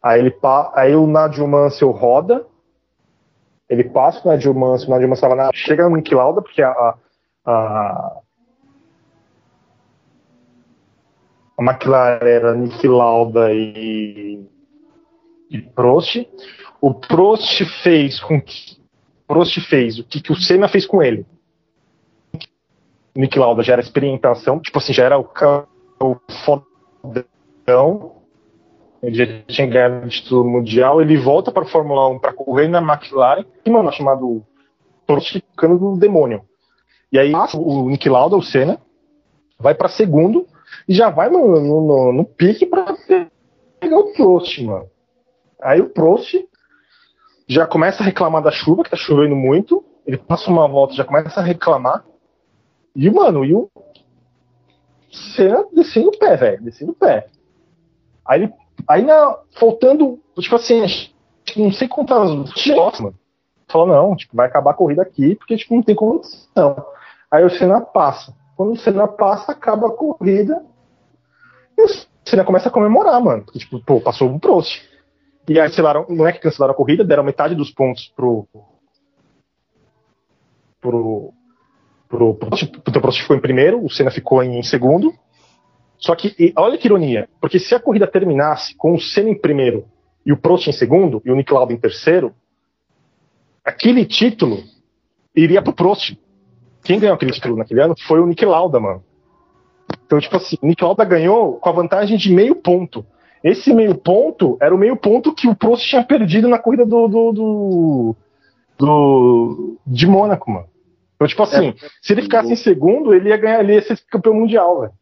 [0.01, 0.33] aí, ele,
[0.73, 2.45] aí o Nadio Mansell roda,
[3.69, 6.95] ele passa o Nadio Mansell, o Nadio Mansell na, chega no Nick Lauda, porque a,
[7.45, 8.17] a,
[11.57, 14.45] a McLaren era Nick Lauda e,
[15.49, 16.25] e Prost.
[16.79, 18.79] O Prost fez com que
[19.27, 21.25] Prost fez o que, que o Senna fez com ele.
[23.15, 25.27] Nick Lauda já era experimentação, tipo assim, já era o,
[25.99, 28.15] o fodão,
[29.03, 32.67] ele já tinha ganhado o título mundial, ele volta para a Fórmula 1 para correr
[32.67, 34.43] na McLaren, e mano, chamado
[35.05, 36.43] Prost ficando do demônio.
[37.11, 38.79] E aí o Nick Lauda, o Senna,
[39.59, 40.47] vai para segundo
[40.87, 42.95] e já vai no, no, no, no pique para
[43.79, 44.89] pegar o Prost, mano.
[45.61, 46.35] Aí o Prost
[47.47, 49.83] já começa a reclamar da chuva, que tá chovendo muito.
[50.05, 52.03] Ele passa uma volta, já começa a reclamar.
[52.95, 53.69] E, mano, e o
[55.11, 56.63] Senna descendo o pé, velho.
[56.63, 57.27] Descendo o pé.
[58.25, 58.53] Aí ele.
[58.87, 60.81] Aí na, faltando, tipo assim,
[61.55, 62.29] não sei quantas.
[62.67, 63.15] Nossa, mano.
[63.69, 66.85] Falou, não, tipo, vai acabar a corrida aqui, porque tipo, não tem condição.
[67.29, 68.35] Aí o Senna passa.
[68.57, 70.61] Quando o Senna passa, acaba a corrida.
[71.77, 71.87] E o
[72.25, 73.43] Senna começa a comemorar, mano.
[73.43, 74.81] Porque, tipo, pô, passou um Prost.
[75.47, 78.47] E aí cancelaram, não é que cancelaram a corrida, deram metade dos pontos pro.
[80.79, 81.33] pro.
[82.11, 85.13] Pro, pro, pro Prost ficou em primeiro, o Senna ficou em, segundo.
[85.97, 89.39] Só que, e, olha que ironia, porque se a corrida terminasse com o Senna em
[89.39, 89.85] primeiro
[90.25, 92.33] e o Prost em segundo, e o Nick Lauda em terceiro,
[93.63, 94.63] aquele título
[95.35, 96.17] iria pro Prost.
[96.83, 99.03] Quem ganhou aquele título naquele ano foi o Nick Lauda, mano.
[100.05, 103.05] Então, tipo assim, o Nick Lauda ganhou com a vantagem de meio ponto.
[103.43, 107.07] Esse meio ponto era o meio ponto que o Prost tinha perdido na corrida do,
[107.07, 108.15] do, do,
[108.77, 110.70] do de Mônaco, mano.
[111.21, 113.99] Então, tipo assim, é, se ele ficasse em segundo, ele ia ganhar, ele ia ser
[114.09, 114.93] campeão mundial, velho.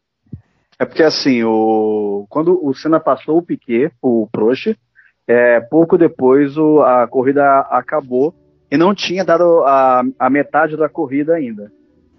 [0.78, 4.76] É porque assim, o, quando o Senna passou o Piquet, o Prost,
[5.26, 8.34] é, pouco depois o, a corrida acabou
[8.70, 11.72] e não tinha dado a, a metade da corrida ainda.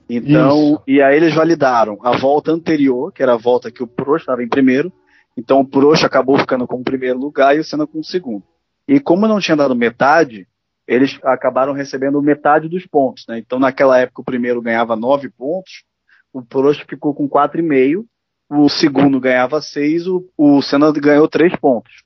[0.09, 0.83] Então, Isso.
[0.87, 4.43] e aí eles validaram a volta anterior, que era a volta que o Prost estava
[4.43, 4.91] em primeiro,
[5.37, 8.43] então o Prost acabou ficando com o primeiro lugar e o Senna com o segundo.
[8.87, 10.47] E como não tinha dado metade,
[10.91, 13.25] eles acabaram recebendo metade dos pontos.
[13.25, 13.39] Né?
[13.39, 15.85] Então naquela época o primeiro ganhava nove pontos,
[16.33, 18.05] o Prost ficou com quatro e meio,
[18.49, 22.03] o segundo ganhava seis, o, o Senna ganhou três pontos.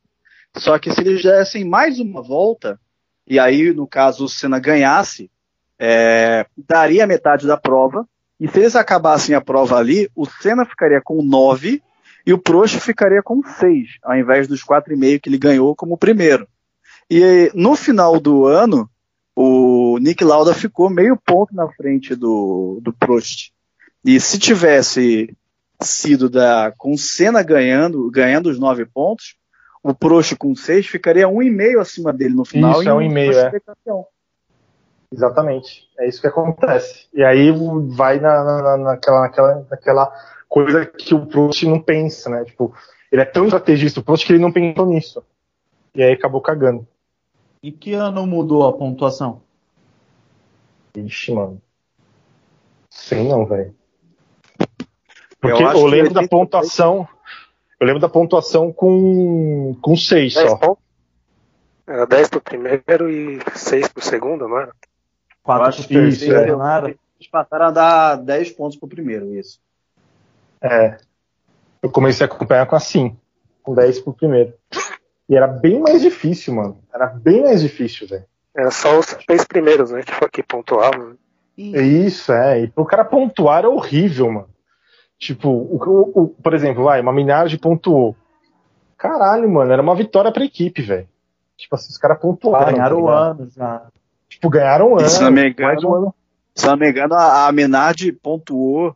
[0.56, 2.80] Só que se eles dessem mais uma volta,
[3.26, 5.32] e aí no caso o Senna ganhasse,
[5.80, 8.08] é, daria metade da prova,
[8.40, 11.82] e se eles acabassem a prova ali, o Senna ficaria com nove
[12.24, 16.48] e o Prost ficaria com 6, ao invés dos 4,5 que ele ganhou como primeiro.
[17.10, 18.90] E no final do ano,
[19.36, 23.52] o Nick Lauda ficou meio ponto na frente do, do Prost.
[24.04, 25.36] E se tivesse
[25.82, 29.36] sido da, com Senna ganhando, ganhando os 9 pontos,
[29.84, 32.82] o Prost com 6 ficaria 1,5 acima dele no final.
[32.82, 34.06] Isso, é 1,5, é.
[35.12, 35.88] Exatamente.
[36.00, 37.08] É isso que acontece.
[37.14, 37.52] E aí
[37.90, 40.14] vai na, na, naquela, naquela, naquela
[40.50, 42.44] coisa que o Prost não pensa, né?
[42.46, 42.74] Tipo,
[43.12, 45.24] ele é tão estrategista o Prost que ele não pensou nisso.
[45.94, 46.88] E aí acabou cagando.
[47.62, 49.42] E que ano mudou a pontuação?
[50.96, 51.62] Ixi, mano.
[52.90, 53.76] Sei não, velho.
[55.40, 57.08] Porque eu, eu lembro da pontuação.
[57.80, 60.78] Eu lembro da pontuação com, com 6 só.
[61.86, 64.74] Era 10 pro primeiro e 6 pro segundo, não era?
[65.44, 66.48] 4 pro terceiro, é.
[66.48, 66.88] não era?
[66.90, 69.60] Eles passaram a dar 10 pontos pro primeiro, isso.
[70.62, 70.98] É.
[71.82, 73.16] Eu comecei a acompanhar com assim,
[73.62, 74.54] com 10 pro primeiro.
[75.30, 76.80] E era bem mais difícil, mano.
[76.94, 78.26] Era bem mais difícil, velho.
[78.56, 80.02] Era só os três primeiros, né?
[80.04, 81.18] Que, que pontuavam.
[81.58, 82.62] Isso, é.
[82.62, 84.50] E pro cara pontuar era horrível, mano.
[85.18, 88.16] Tipo, o, o, o, por exemplo, vai, uma Minardi pontuou.
[88.98, 91.08] Caralho, mano, era uma vitória pra equipe, velho.
[91.58, 92.74] Tipo assim, os caras pontuaram.
[92.74, 93.88] Ganharam tá anos já.
[94.30, 95.12] Tipo, ganharam anos.
[95.12, 96.14] Se não me engano,
[96.54, 98.96] se não me engano a, a Minardi pontuou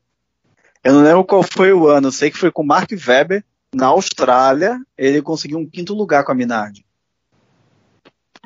[0.83, 3.43] eu não lembro qual foi o ano, eu sei que foi com o Mark Webber,
[3.73, 6.85] na Austrália, ele conseguiu um quinto lugar com a Minardi.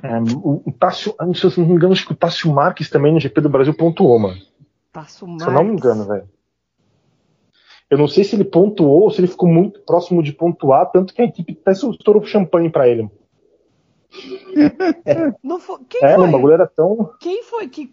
[0.01, 3.13] É, o, o Tássio, se eu não me engano, acho que o Tássio Marques também
[3.13, 4.41] no GP do Brasil pontuou, mano.
[4.91, 5.43] Tássio Marques.
[5.45, 6.29] Se eu não me engano, velho.
[7.89, 11.13] Eu não sei se ele pontuou ou se ele ficou muito próximo de pontuar, tanto
[11.13, 13.09] que a equipe até estourou champanhe pra ele.
[15.43, 16.27] Não foi, quem é, foi?
[16.27, 17.13] o bagulho era tão.
[17.19, 17.89] Quem foi que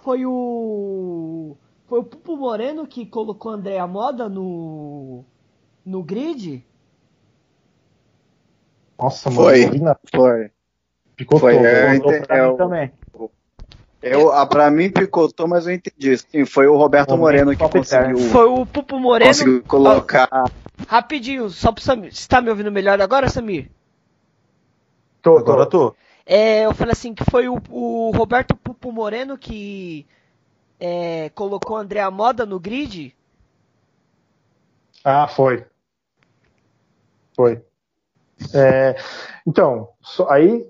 [0.00, 5.24] foi o foi o Pupo Moreno que colocou André Moda no,
[5.86, 6.64] no grid?
[8.98, 9.96] Nossa, foi, mano.
[10.12, 10.50] Foi.
[11.16, 11.54] Ficou foi.
[11.54, 11.64] todo.
[11.64, 12.92] É, é, é, também.
[14.02, 16.18] Eu, pra mim picotou, mas eu entendi.
[16.18, 19.30] Sim, foi o Roberto Momento Moreno que conseguiu, Foi o Pupo Moreno.
[19.30, 20.28] conseguiu colocar.
[20.86, 22.14] Rapidinho, só pro Samir.
[22.14, 23.70] Você tá me ouvindo melhor agora, Samir?
[25.22, 25.94] Tô, Agora eu tô.
[26.24, 30.06] É, eu falei assim que foi o, o Roberto Pupo Moreno que
[30.78, 33.14] é, colocou o André Moda no grid.
[35.04, 35.64] Ah, foi.
[37.36, 37.62] Foi.
[38.54, 38.96] É,
[39.46, 39.90] então,
[40.28, 40.66] aí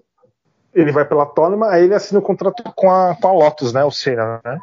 [0.74, 3.84] ele vai pela Tônima, aí ele assina o contrato com a, com a Lotus, né?
[3.84, 4.60] O Senna, né?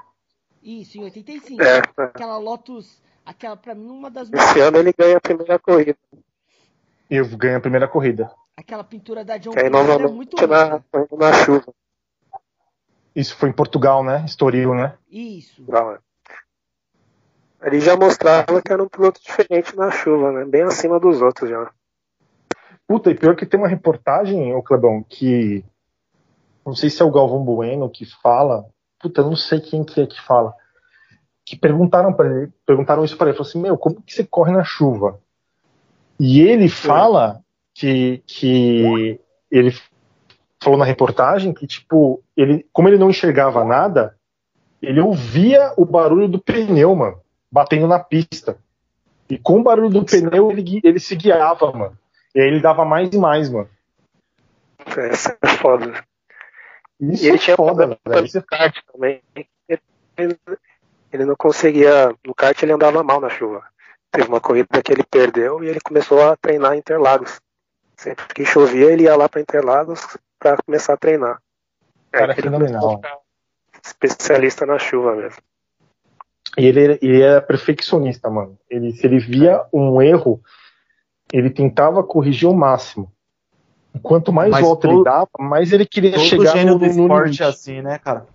[0.61, 1.63] Isso, em 85.
[1.63, 5.97] É, Aquela Lotus, aquela pra mim uma das esse ano ele ganha a primeira corrida.
[7.09, 8.31] E ganha a primeira corrida.
[8.55, 10.81] aquela pintura da John Cena é muito na,
[11.17, 11.73] na chuva.
[13.15, 14.23] Isso foi em Portugal, né?
[14.25, 14.97] Estoril, né?
[15.09, 15.63] Isso.
[15.67, 15.99] Não, é.
[17.63, 20.45] Ele já mostrava que era um piloto diferente na chuva, né?
[20.45, 21.71] Bem acima dos outros já.
[22.87, 25.63] Puta, e pior que tem uma reportagem, ô Clebão, que.
[26.65, 28.65] Não sei se é o Galvão Bueno que fala.
[28.99, 30.53] Puta, eu não sei quem que é que fala.
[31.45, 34.51] Que perguntaram para ele, perguntaram isso para ele, falou assim, meu, como que você corre
[34.51, 35.19] na chuva?
[36.17, 37.41] E ele fala
[37.73, 39.19] que, que
[39.51, 39.73] ele
[40.63, 44.15] falou na reportagem que, tipo, ele, como ele não enxergava nada,
[44.81, 47.19] ele ouvia o barulho do pneu, mano,
[47.51, 48.57] batendo na pista.
[49.29, 51.97] E com o barulho do pneu ele, ele se guiava, mano.
[52.35, 53.69] E aí ele dava mais e mais, mano.
[54.97, 56.03] Essa é foda.
[56.99, 58.25] Isso E ele é tinha foda, velho.
[58.25, 59.21] Isso é no kart também.
[60.17, 60.37] Ele,
[61.11, 62.13] ele não conseguia.
[62.25, 63.63] No kart ele andava mal na chuva.
[64.11, 67.39] Teve uma corrida que ele perdeu e ele começou a treinar em Interlagos.
[67.97, 70.01] Sempre que chovia, ele ia lá para Interlagos
[70.39, 71.39] para começar a treinar.
[72.11, 73.01] É, Cara, ele fenomenal.
[73.83, 75.41] especialista na chuva mesmo.
[76.57, 78.57] E ele, era- ele era perfeccionista, mano.
[78.69, 80.39] Ele, se ele via um erro,
[81.33, 83.11] ele tentava corrigir ao máximo.
[84.01, 86.85] Quanto mais Mas volta ele todo- dava, mais ele queria Todo chegar gênio no, do
[86.85, 87.43] no esporte limite.
[87.43, 88.25] é assim, né, cara?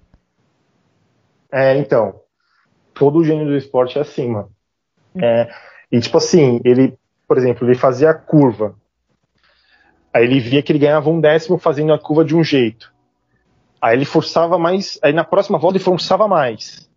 [1.51, 2.21] É, então.
[2.95, 4.51] Todo gênio do esporte é assim, mano.
[5.17, 5.49] É,
[5.91, 8.75] e tipo assim, ele, por exemplo, ele fazia a curva.
[10.13, 12.93] Aí ele via que ele ganhava um décimo fazendo a curva de um jeito.
[13.81, 14.99] Aí ele forçava mais.
[15.03, 16.89] Aí na próxima volta ele forçava mais.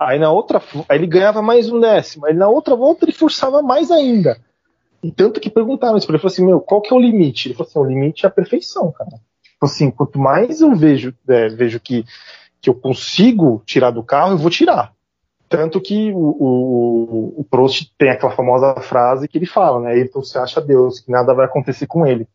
[0.00, 2.26] Aí na outra, aí ele ganhava mais um décimo.
[2.26, 4.38] Aí na outra volta ele forçava mais ainda.
[5.02, 7.48] E tanto que perguntaram isso pra ele, falou assim, meu, qual que é o limite?
[7.48, 9.10] Ele falou assim, o limite é a perfeição, cara.
[9.42, 12.04] Tipo assim, quanto mais eu vejo, é, vejo que,
[12.60, 14.92] que eu consigo tirar do carro, eu vou tirar.
[15.48, 19.98] Tanto que o, o, o Prost tem aquela famosa frase que ele fala, né?
[19.98, 22.28] Então você acha Deus, que nada vai acontecer com ele.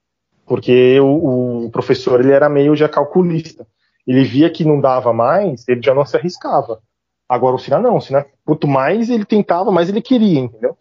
[0.46, 3.66] Porque o, o professor ele era meio já calculista.
[4.06, 6.82] Ele via que não dava mais, ele já não se arriscava.
[7.28, 8.02] Agora o Senna não, o
[8.46, 10.78] quanto mais ele tentava, mais ele queria, entendeu?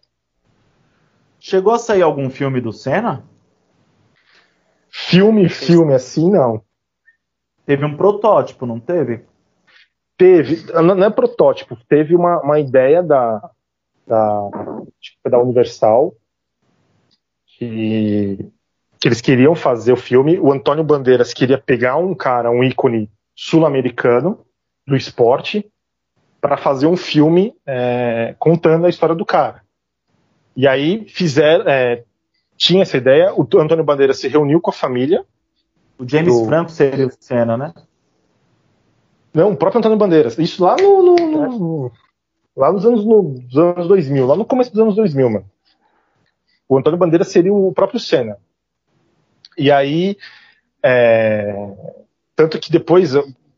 [1.47, 3.23] Chegou a sair algum filme do Senna?
[4.89, 6.63] Filme, filme assim, não.
[7.67, 9.23] Teve um protótipo, não teve?
[10.17, 13.47] Teve, não é protótipo, teve uma, uma ideia da,
[14.07, 14.49] da,
[14.99, 16.15] tipo, da Universal
[17.45, 18.39] que,
[18.99, 20.39] que eles queriam fazer o filme.
[20.39, 24.43] O Antônio Bandeiras queria pegar um cara, um ícone sul-americano
[24.87, 25.71] do esporte,
[26.41, 29.64] para fazer um filme é, contando a história do cara.
[30.55, 32.03] E aí fizeram, é,
[32.57, 33.33] tinha essa ideia.
[33.35, 35.25] O Antônio Bandeiras se reuniu com a família.
[35.99, 37.73] O James Do- Franco seria o Senna, né?
[39.33, 40.37] Não, o próprio Antônio Bandeiras.
[40.37, 41.91] Isso lá no, no- no- no-
[42.55, 45.45] lá nos anos, no- nos anos 2000, lá no começo dos anos 2000, mano.
[46.69, 48.37] O Antônio Bandeiras seria o próprio Senna.
[49.57, 50.17] E aí,
[50.81, 51.53] é,
[52.35, 53.13] tanto que depois,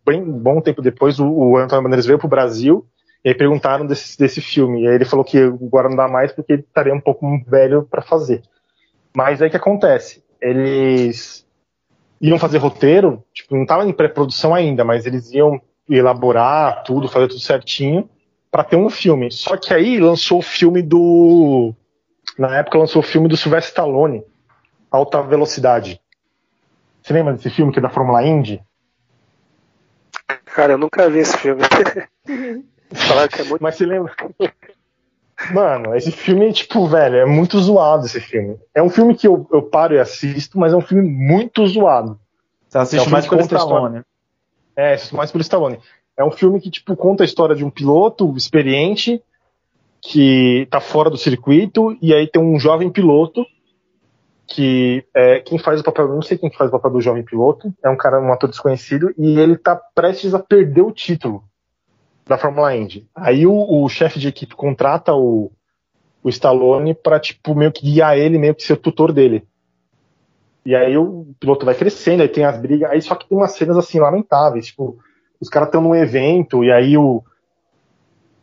[0.05, 2.85] bem bom tempo depois, o, o Antônio Bandeiras veio pro Brasil
[3.27, 4.83] e aí perguntaram desse, desse filme.
[4.83, 7.83] E aí ele falou que agora não dá mais porque ele estaria um pouco velho
[7.83, 8.41] para fazer.
[9.13, 10.23] Mas aí o que acontece?
[10.39, 11.45] Eles
[12.21, 15.59] iam fazer roteiro, tipo, não estava em pré-produção ainda, mas eles iam
[15.89, 18.09] elaborar tudo, fazer tudo certinho
[18.49, 19.29] para ter um filme.
[19.29, 21.75] Só que aí lançou o filme do
[22.39, 24.23] na época lançou o filme do Sylvester Stallone,
[24.89, 25.99] Alta Velocidade.
[27.03, 28.63] Você lembra desse filme que é da Fórmula Indy?
[30.45, 31.61] Cara, eu nunca vi esse filme.
[32.91, 33.61] É muito.
[33.61, 34.13] Mas você lembra?
[35.53, 38.57] Mano, esse filme, tipo, velho, é muito zoado esse filme.
[38.73, 42.19] É um filme que eu, eu paro e assisto, mas é um filme muito zoado.
[42.67, 43.85] Você É um assiste filme mais que pelo conta a história.
[43.85, 44.03] Stallone.
[44.75, 45.79] É, mais pelo Stallone.
[46.17, 49.21] É um filme que, tipo, conta a história de um piloto experiente
[50.01, 53.45] que tá fora do circuito e aí tem um jovem piloto
[54.47, 57.73] que é, quem faz o papel, não sei quem faz o papel do jovem piloto,
[57.83, 61.43] é um cara, um ator desconhecido e ele tá prestes a perder o título
[62.27, 63.07] da Fórmula Indy.
[63.15, 65.51] Aí o, o chefe de equipe contrata o,
[66.23, 69.45] o Stallone pra, tipo, meio que guiar ele, meio que ser o tutor dele.
[70.65, 73.53] E aí o piloto vai crescendo, aí tem as brigas, aí só que tem umas
[73.53, 74.97] cenas assim lamentáveis, tipo,
[75.39, 77.23] os caras estão num evento e aí o,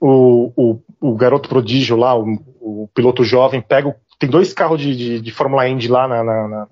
[0.01, 3.95] o, o, o garoto prodígio lá, o, o, piloto jovem, pega.
[4.19, 6.69] Tem dois carros de, de, de Fórmula Indy lá na, na, na,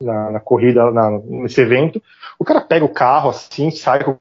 [0.00, 2.02] na- na corrida, na- nesse evento.
[2.38, 4.12] O cara pega o carro assim, sai com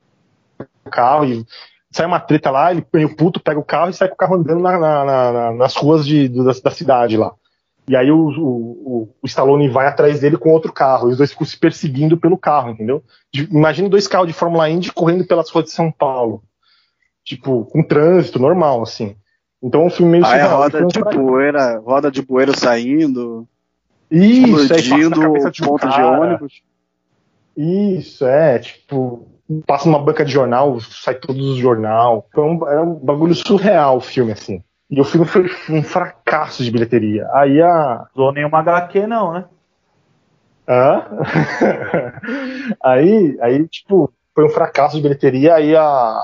[0.85, 1.45] o carro e
[1.91, 4.17] sai uma treta lá, ele põe o puto, pega o carro e sai com o
[4.17, 7.31] carro andando na- na- na- na- nas ruas de, da, da cidade lá.
[7.87, 11.31] E aí o, o, o- Stallone vai atrás dele com outro carro, e os dois
[11.31, 13.03] ficam se perseguindo pelo carro, entendeu?
[13.33, 16.43] De- Imagina dois carros de Fórmula Indy correndo pelas ruas de São Paulo.
[17.25, 19.15] Tipo, com trânsito normal, assim.
[19.61, 20.57] Então o filme meio Aí a surreal.
[20.61, 23.47] roda Então, de pra- poeira, roda de bueiro saindo,
[24.09, 26.21] Isso, aí passa na explodindo cabeça de um ponto de cara.
[26.21, 26.61] ônibus.
[27.55, 29.27] Isso, é, tipo,
[29.65, 32.27] passa numa banca de jornal, sai todos os jornal.
[32.33, 34.63] Foi um, é um bagulho surreal o filme, assim.
[34.89, 37.27] E o filme foi um fracasso de bilheteria.
[37.33, 38.07] Aí a.
[38.15, 39.45] Usou nenhuma HQ, não, né?
[40.67, 41.05] Hã?
[42.83, 46.17] aí, aí, tipo, foi um fracasso de bilheteria, aí a.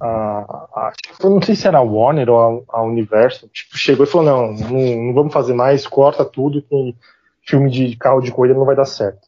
[0.00, 0.92] a, a
[1.22, 4.26] eu não sei se era a Warner ou a, a Universal, tipo, chegou e falou,
[4.26, 6.94] não, não, não vamos fazer mais, corta tudo, que
[7.46, 9.26] filme de carro de corrida não vai dar certo.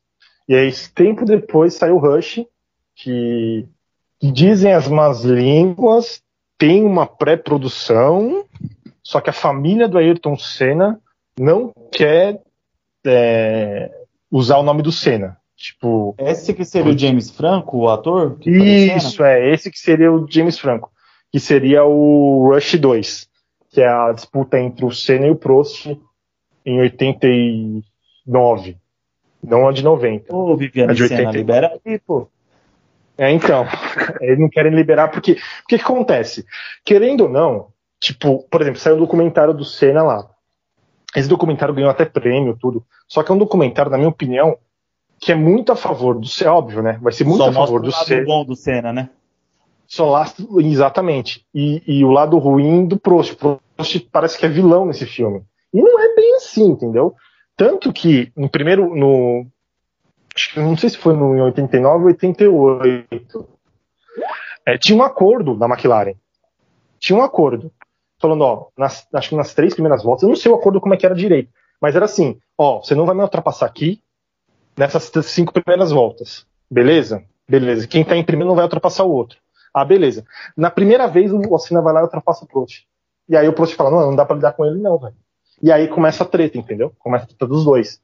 [0.49, 2.44] E aí, tempo depois, saiu Rush,
[2.94, 3.66] que,
[4.20, 6.22] que dizem as más línguas,
[6.57, 8.44] tem uma pré-produção,
[9.03, 11.01] só que a família do Ayrton Senna
[11.38, 12.40] não quer
[13.05, 13.90] é,
[14.30, 15.36] usar o nome do Senna.
[15.57, 18.38] Tipo, Esse que seria o James Franco, o ator?
[18.44, 20.90] isso, é, esse que seria o James Franco,
[21.32, 23.28] que seria o Rush 2,
[23.70, 25.86] que é a disputa entre o Senna e o Prost
[26.64, 28.76] em 89,
[29.43, 30.34] não a de 90.
[30.34, 31.39] Ô, Viviane É de Senna, 80.
[31.39, 32.28] libera aí, pô.
[33.18, 33.64] É, então,
[34.20, 36.45] eles não querem liberar porque o que, que acontece?
[36.84, 37.68] Querendo ou não,
[38.01, 40.28] tipo, por exemplo, saiu um documentário do Senna lá.
[41.14, 42.84] Esse documentário ganhou até prêmio, tudo.
[43.09, 44.59] Só que é um documentário, na minha opinião,
[45.18, 46.99] que é muito a favor do Senna, óbvio, né?
[47.01, 48.24] Vai ser muito Só a favor do o lado Senna.
[48.26, 49.09] bom do Senna, né?
[49.87, 50.26] Só lá,
[50.59, 51.47] exatamente.
[51.55, 53.32] E, e o lado ruim do Prost.
[53.32, 55.43] O Prost parece que é vilão nesse filme.
[55.72, 57.14] E não é bem assim, entendeu?
[57.57, 59.46] Tanto que, no primeiro, no.
[60.57, 63.48] Não sei se foi no em 89 ou 88.
[64.66, 66.14] é, tinha um acordo da McLaren.
[66.98, 67.72] Tinha um acordo.
[68.18, 70.94] Falando, ó, nas- acho que nas três primeiras voltas, eu não sei o acordo como
[70.94, 71.50] é que era direito,
[71.80, 74.02] mas era assim, ó, você não vai me ultrapassar aqui
[74.76, 76.46] nessas cinco primeiras voltas.
[76.70, 77.22] Beleza?
[77.48, 77.86] Beleza.
[77.86, 79.38] Quem tá em primeiro não vai ultrapassar o outro.
[79.72, 80.24] Ah, beleza.
[80.57, 82.84] Na primeira vez o Ossina vai lá e ultrapassa o Prost.
[83.28, 85.14] E aí o Prost fala, não, não dá pra lidar com ele não, velho.
[85.62, 86.92] E aí começa a treta, entendeu?
[86.98, 88.00] Começa a treta dos dois.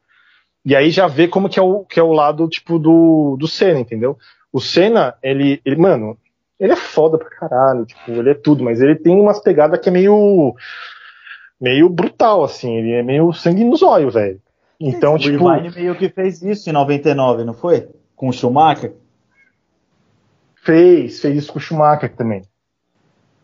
[0.64, 3.48] E aí já vê como que é o, que é o lado, tipo, do, do
[3.48, 4.16] Senna, entendeu?
[4.52, 6.16] O Senna, ele, ele, mano,
[6.58, 9.88] ele é foda pra caralho, tipo, ele é tudo, mas ele tem umas pegadas que
[9.88, 10.54] é meio,
[11.60, 14.40] meio brutal, assim, ele é meio sangue nos olhos, velho.
[14.78, 17.88] Então, o tipo, Irvine meio que fez isso em 99, não foi?
[18.16, 18.94] Com o Schumacher.
[20.56, 22.42] Fez, fez isso com o Schumacher também.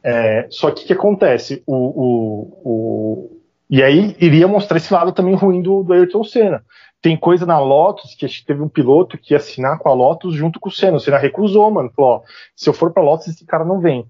[0.02, 1.62] É, só que o que acontece?
[1.66, 3.37] O, o, o,
[3.70, 6.64] e aí iria mostrar esse lado também ruim do, do Ayrton Senna.
[7.00, 9.94] Tem coisa na Lotus que acho que teve um piloto que ia assinar com a
[9.94, 10.96] Lotus junto com o Senna.
[10.96, 11.90] O Senna recusou, mano.
[11.94, 12.22] Falou: ó,
[12.56, 14.08] se eu for pra Lotus, esse cara não vem.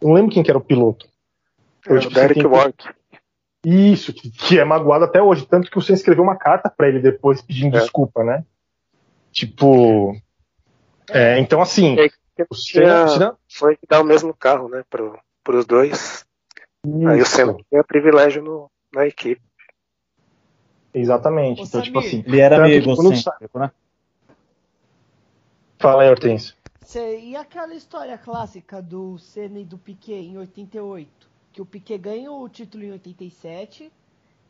[0.00, 1.06] Eu não lembro quem que era o piloto.
[1.86, 2.76] É, o tipo, Derek tem- Ward.
[3.64, 5.46] Isso, que, que é magoado até hoje.
[5.46, 7.80] Tanto que o Senna escreveu uma carta pra ele depois pedindo É.
[7.80, 8.44] desculpa, né?
[9.32, 10.14] Tipo.
[11.10, 11.96] é, então, assim.
[11.98, 12.08] É,
[12.50, 16.24] O Senna, Foi dar o mesmo carro, né, pro, pros dois.
[16.84, 17.36] Aí o Isso.
[17.36, 19.42] Senna tinha privilégio no, na equipe.
[20.94, 21.62] Exatamente.
[21.62, 22.20] Ô, então, tipo Samir.
[22.20, 22.24] assim.
[22.26, 23.70] Ele era meio quando egocêntrico, né?
[25.78, 26.54] Fala aí, Hortêncio.
[26.94, 31.30] E aquela história clássica do Senna e do Piquet em 88?
[31.50, 33.90] Que o Piquet ganha o título em 87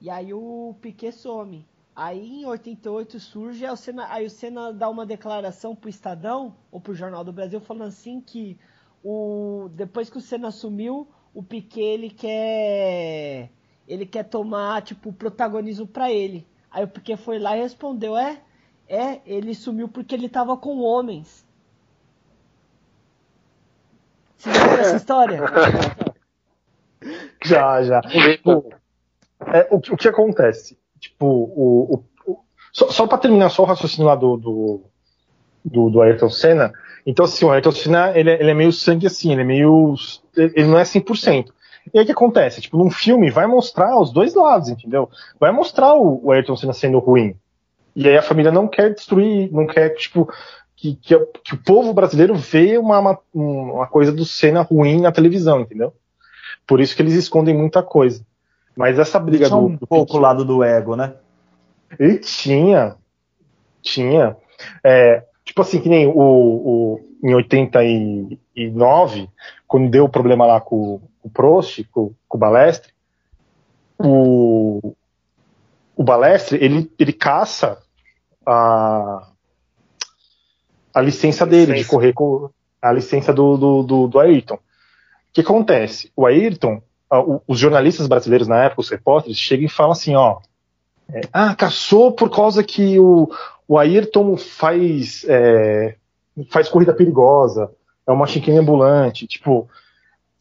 [0.01, 1.65] e aí o Piquet some.
[1.95, 6.57] Aí em 88 surge, aí o Senna, aí o Senna dá uma declaração pro Estadão
[6.71, 8.59] ou pro Jornal do Brasil falando assim que
[9.05, 13.51] o depois que o Senna assumiu, o Piquet ele quer
[13.93, 16.47] ele quer tomar tipo o protagonismo pra ele.
[16.71, 18.41] Aí o Piquet foi lá e respondeu: "É,
[18.89, 21.45] é, ele sumiu porque ele tava com homens".
[24.37, 25.41] Você já viu essa história?
[27.45, 28.01] Já, já.
[28.03, 28.73] Tipo,
[29.47, 30.79] é, o, que- o que acontece?
[31.01, 32.39] Tipo, o, o- o-
[32.73, 34.81] só, só pra terminar só o raciocínio lá do, do,
[35.65, 36.73] do, do Ayrton Senna.
[37.05, 39.95] Então, assim, o Ayrton Senna, ele, é- ele é meio sangue assim, ele é meio.
[40.37, 41.53] Ele ele não é 100%.
[41.93, 42.61] E aí o que acontece?
[42.61, 45.09] Tipo, num filme vai mostrar os dois lados, entendeu?
[45.39, 47.37] Vai mostrar o, o Ayrton Senna sendo ruim.
[47.95, 50.29] E aí a família não quer destruir, não quer, tipo,
[50.77, 55.13] que, que, que o povo brasileiro vê uma, uma, uma coisa do Senna ruim na
[55.13, 55.93] televisão, entendeu?
[56.67, 58.25] Por isso que eles escondem muita coisa.
[58.77, 61.15] Mas essa briga Tinha do, um do pouco o lado do ego, né?
[61.99, 62.97] ele tinha.
[63.83, 64.37] Tinha.
[64.83, 69.29] É, Tipo assim, que nem o, o em 89,
[69.67, 72.93] quando deu o problema lá com, com o Prost, com, com o Balestre,
[73.99, 74.95] o,
[75.97, 77.79] o Balestre, ele, ele caça
[78.45, 79.29] a,
[80.93, 82.51] a licença dele de correr com
[82.81, 84.57] a licença do, do, do, do Ayrton.
[84.57, 84.61] O
[85.33, 86.11] que acontece?
[86.17, 86.83] O Ayrton,
[87.47, 90.41] os jornalistas brasileiros na época, os repórteres, chegam e falam assim, ó,
[91.13, 93.31] é, ah, caçou por causa que o,
[93.69, 95.97] o Ayrton faz, é,
[96.51, 97.71] faz corrida perigosa,
[98.07, 99.69] é uma chicane ambulante, tipo,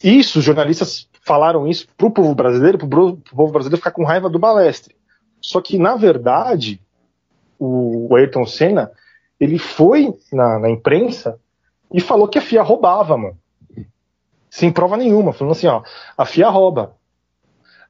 [0.03, 2.87] isso, os jornalistas falaram isso pro povo brasileiro, pro,
[3.17, 4.95] pro povo brasileiro ficar com raiva do Balestre.
[5.41, 6.81] Só que, na verdade,
[7.59, 8.91] o, o Ayrton Senna,
[9.39, 11.39] ele foi na, na, imprensa
[11.93, 13.37] e falou que a FIA roubava, mano.
[14.49, 15.81] Sem prova nenhuma, falando assim, ó,
[16.17, 16.95] a FIA rouba.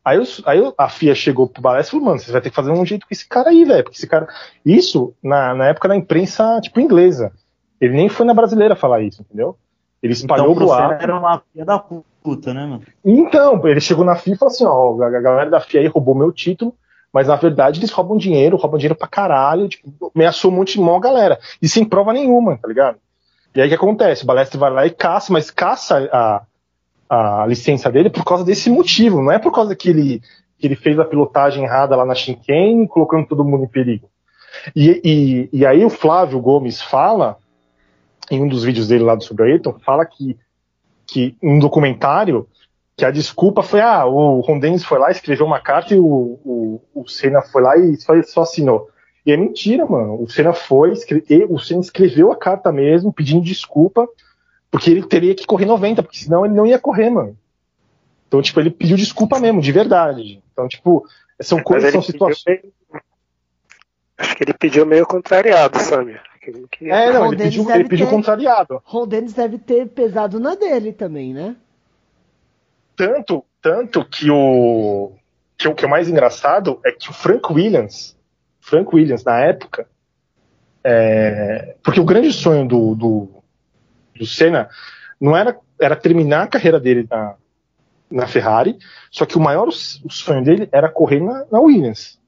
[0.04, 2.72] Aí, aí a FIA chegou pro Balestre e falou, mano, você vai ter que fazer
[2.72, 4.28] um jeito com esse cara aí, velho, porque esse cara...
[4.66, 7.32] Isso na, na época da imprensa, tipo, inglesa.
[7.80, 9.58] Ele nem foi na brasileira falar isso, entendeu?
[10.02, 11.04] Ele espalhou então, o boato.
[11.04, 12.82] era uma FIA da puta, né, mano?
[13.06, 16.32] Então, ele chegou na e falou assim, ó, a galera da FIA aí roubou meu
[16.32, 16.74] título,
[17.14, 20.82] mas na verdade eles roubam dinheiro, roubam dinheiro pra caralho, tipo, ameaçou um monte de
[20.82, 21.40] mão galera.
[21.62, 22.98] E sem prova nenhuma, tá ligado?
[23.54, 24.24] E aí o que acontece?
[24.24, 26.44] O Balestre vai lá e caça, mas caça a,
[27.10, 30.22] a licença dele por causa desse motivo, não é por causa que ele,
[30.58, 34.10] que ele fez a pilotagem errada lá na Shinken, colocando todo mundo em perigo.
[34.76, 37.38] E, e, e aí o Flávio Gomes fala,
[38.32, 40.38] em um dos vídeos dele lá do Sobre Ayrton, fala que,
[41.06, 42.48] que um documentário
[42.96, 46.06] que a desculpa foi, ah, o Ron Dennis foi lá, escreveu uma carta e o,
[46.06, 48.90] o, o Senna foi lá e só, só assinou.
[49.26, 50.22] E é mentira, mano.
[50.22, 54.08] O Senna foi, escreve, o Senna escreveu a carta mesmo, pedindo desculpa,
[54.70, 57.38] porque ele teria que correr 90, porque senão ele não ia correr, mano.
[58.28, 60.42] Então, tipo, ele pediu desculpa mesmo, de verdade.
[60.54, 61.06] Então, tipo,
[61.42, 62.44] são coisas, são situações.
[62.48, 62.74] Meio...
[64.18, 66.20] Acho que ele pediu meio contrariado, sabe?
[66.82, 68.12] É, não, ele pediu, ele pediu ter...
[68.12, 68.82] contrariado.
[68.84, 71.56] Ron Dennis deve ter pesado na dele também, né?
[72.96, 75.12] Tanto, tanto que o
[75.58, 78.18] que o que é mais engraçado é que o Frank Williams,
[78.60, 79.88] Frank Williams na época,
[80.84, 83.42] é, porque o grande sonho do, do
[84.18, 84.70] do Senna
[85.20, 87.36] não era, era terminar a carreira dele na,
[88.10, 88.78] na Ferrari,
[89.12, 92.20] só que o maior o sonho dele era correr na, na Williams.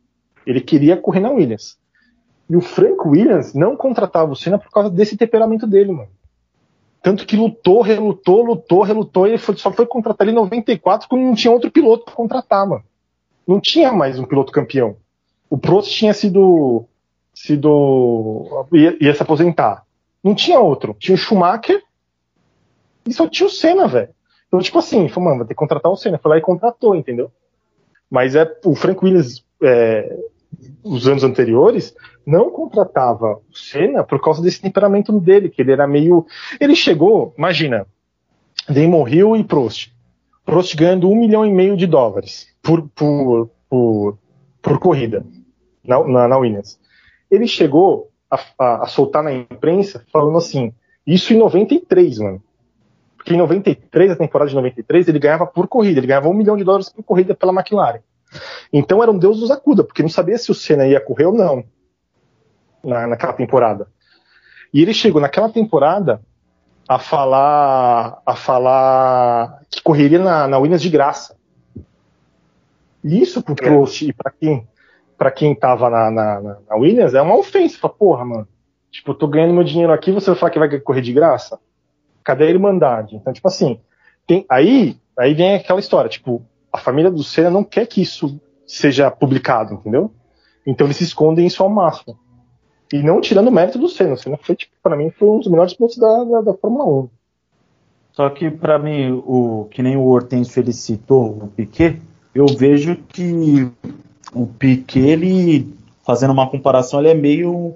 [0.45, 1.77] Ele queria correr na Williams.
[2.53, 6.09] E o Frank Williams não contratava o Senna por causa desse temperamento dele, mano.
[7.01, 11.23] Tanto que lutou, relutou, lutou, relutou, e foi, só foi contratar ele em 94 quando
[11.23, 12.83] não tinha outro piloto para contratar, mano.
[13.47, 14.97] Não tinha mais um piloto campeão.
[15.49, 16.85] O Prost tinha sido.
[17.33, 19.83] sido ia, ia se aposentar.
[20.23, 20.95] Não tinha outro.
[20.99, 21.81] Tinha o Schumacher
[23.03, 24.09] e só tinha o Senna, velho.
[24.47, 26.19] Então, tipo assim, falou, mano, vai ter que contratar o Senna.
[26.19, 27.31] Foi lá e contratou, entendeu?
[28.11, 30.19] Mas é o Frank Williams, é,
[30.83, 31.95] os anos anteriores,
[32.25, 36.25] não contratava o Senna por causa desse temperamento dele, que ele era meio.
[36.59, 37.85] Ele chegou, imagina,
[38.67, 39.91] Damon Hill e Prost.
[40.45, 44.17] Prost ganhando um milhão e meio de dólares por, por, por,
[44.61, 45.25] por corrida
[45.83, 46.79] na, na, na Williams.
[47.29, 50.73] Ele chegou a, a, a, soltar na imprensa falando assim,
[51.05, 52.43] isso em 93, mano.
[53.17, 56.57] Porque em 93, a temporada de 93, ele ganhava por corrida, ele ganhava um milhão
[56.57, 58.01] de dólares por corrida pela McLaren.
[58.71, 61.33] Então era um Deus nos acuda, porque não sabia se o Senna ia correr ou
[61.33, 61.63] não
[62.83, 63.87] na, naquela temporada.
[64.73, 66.21] E ele chegou naquela temporada
[66.87, 71.35] a falar a falar que correria na, na Williams de graça.
[73.03, 74.67] E isso pro Prost e para quem
[75.17, 77.77] para quem tava na, na, na, Williams, é uma ofensa.
[77.79, 78.47] Fala, porra, mano,
[78.91, 81.59] tipo, eu tô ganhando meu dinheiro aqui, você vai falar que vai correr de graça?
[82.23, 83.15] Cadê a Irmandade?
[83.15, 83.79] Então, tipo assim,
[84.27, 88.39] tem, aí, aí vem aquela história, tipo, a família do Senna não quer que isso
[88.65, 90.11] seja publicado, entendeu?
[90.65, 92.17] Então eles se escondem isso ao máximo.
[92.93, 94.13] E não tirando o mérito do Senna.
[94.13, 96.85] O Senna foi, tipo, pra mim, foi um dos melhores pilotos da, da, da Fórmula
[96.85, 97.09] 1.
[98.11, 101.99] Só que para mim, o que nem o Hortêncio ele citou, o Piquet,
[102.35, 103.67] eu vejo que
[104.31, 105.73] o Piquet, ele,
[106.05, 107.73] fazendo uma comparação, ele é meio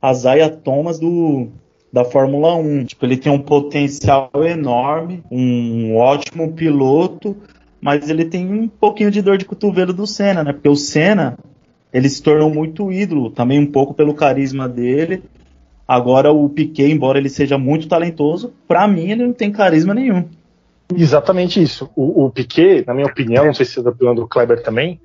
[0.00, 1.48] a Zaya Thomas do,
[1.92, 2.84] da Fórmula 1.
[2.84, 7.36] Tipo, ele tem um potencial enorme, um ótimo piloto,
[7.80, 10.52] mas ele tem um pouquinho de dor de cotovelo do Senna, né?
[10.52, 11.36] Porque o Senna,
[11.92, 15.22] ele se tornou muito ídolo, também um pouco pelo carisma dele.
[15.86, 20.24] Agora o Piquet, embora ele seja muito talentoso, para mim ele não tem carisma nenhum.
[20.94, 21.90] Exatamente isso.
[21.96, 25.00] O, o Piquet, na minha opinião, não sei se é da opinião do Kleber também,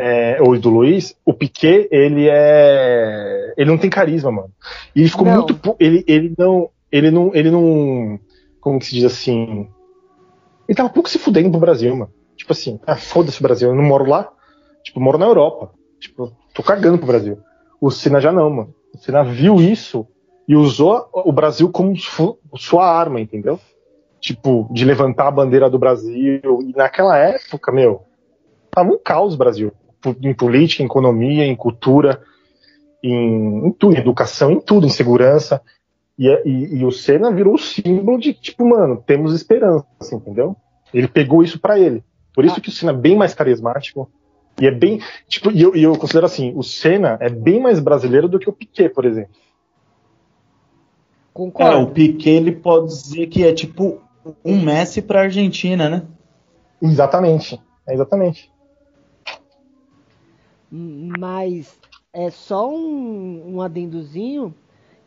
[0.00, 3.54] é, ou do Luiz, o Piquet, ele é.
[3.56, 4.52] Ele não tem carisma, mano.
[4.94, 5.34] E ele ficou não.
[5.34, 5.76] muito.
[5.80, 6.70] Ele, ele não.
[6.90, 7.30] Ele não.
[7.34, 8.20] Ele não.
[8.60, 9.68] Como que se diz assim?
[10.68, 12.12] Ele tava pouco se fudendo pro Brasil, mano.
[12.36, 14.30] Tipo assim, ah, foda-se o Brasil, eu não moro lá.
[14.84, 15.72] Tipo, eu moro na Europa.
[15.98, 17.38] Tipo, tô cagando pro Brasil.
[17.80, 18.74] O Senna já não, mano.
[18.94, 20.06] O Senna viu isso
[20.46, 21.94] e usou o Brasil como
[22.56, 23.60] sua arma, entendeu?
[24.20, 26.60] Tipo, de levantar a bandeira do Brasil.
[26.62, 28.02] E naquela época, meu,
[28.70, 29.72] tava um caos o Brasil.
[30.22, 32.22] Em política, em economia, em cultura,
[33.02, 35.60] em, em tudo, em educação, em tudo, em segurança.
[36.18, 40.56] E, e, e, o Senna virou o símbolo de, tipo, mano, temos esperança, entendeu?
[40.92, 42.02] Ele pegou isso para ele.
[42.34, 42.60] Por isso ah.
[42.60, 44.10] que o Senna é bem mais carismático.
[44.60, 45.00] E é bem.
[45.26, 48.52] Tipo, e eu, eu considero assim, o Senna é bem mais brasileiro do que o
[48.52, 49.34] Piquet, por exemplo.
[51.32, 51.72] Concordo.
[51.72, 54.00] É, o Piquet ele pode dizer que é tipo
[54.44, 56.02] um Messi pra Argentina, né?
[56.82, 57.60] Exatamente.
[57.86, 58.50] É exatamente.
[60.70, 61.78] Mas
[62.12, 64.54] é só um, um adendozinho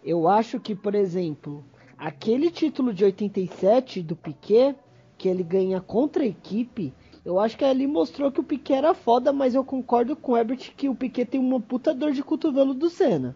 [0.03, 1.63] eu acho que, por exemplo,
[1.97, 4.75] aquele título de 87 do Piquet,
[5.17, 6.91] que ele ganha contra a equipe,
[7.23, 10.37] eu acho que ali mostrou que o Piquet era foda, mas eu concordo com o
[10.37, 13.35] Herbert que o Piquet tem uma puta dor de cotovelo do Senna.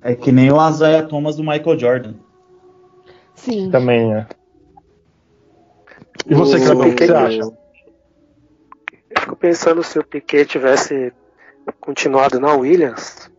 [0.00, 2.14] É que nem o Isaiah Thomas do Michael Jordan.
[3.34, 3.70] Sim.
[3.70, 4.26] Também é.
[6.26, 7.40] E você, Clebão, o que você acha?
[7.40, 11.12] Eu fico pensando se o Piquet tivesse
[11.80, 13.30] continuado na Williams,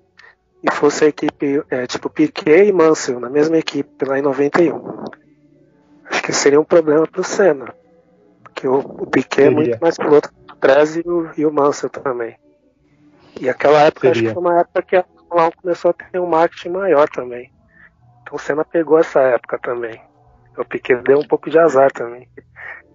[0.63, 5.03] e fosse a equipe, é, tipo Piquet e Mansell, na mesma equipe, lá em 91.
[6.10, 7.74] Acho que seria um problema para o Senna.
[8.43, 9.47] Porque o, o Piquet seria.
[9.47, 12.38] é muito mais piloto que o Treze e o, e o Mansell também.
[13.39, 14.12] E aquela época, seria.
[14.12, 17.10] acho que foi uma época que a Fórmula 1 começou a ter um marketing maior
[17.10, 17.51] também.
[18.22, 19.99] Então o Senna pegou essa época também.
[20.58, 22.28] O Piquet deu um pouco de azar também.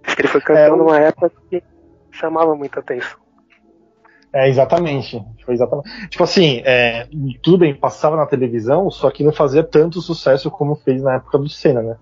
[0.05, 1.63] Acho que ele foi campeão é, numa época que
[2.11, 3.19] chamava muita atenção.
[4.33, 5.23] É, exatamente.
[5.45, 6.09] Foi exatamente.
[6.09, 7.09] Tipo assim, é,
[7.43, 11.39] tudo bem, passava na televisão, só que não fazia tanto sucesso como fez na época
[11.39, 11.97] do Senna, né?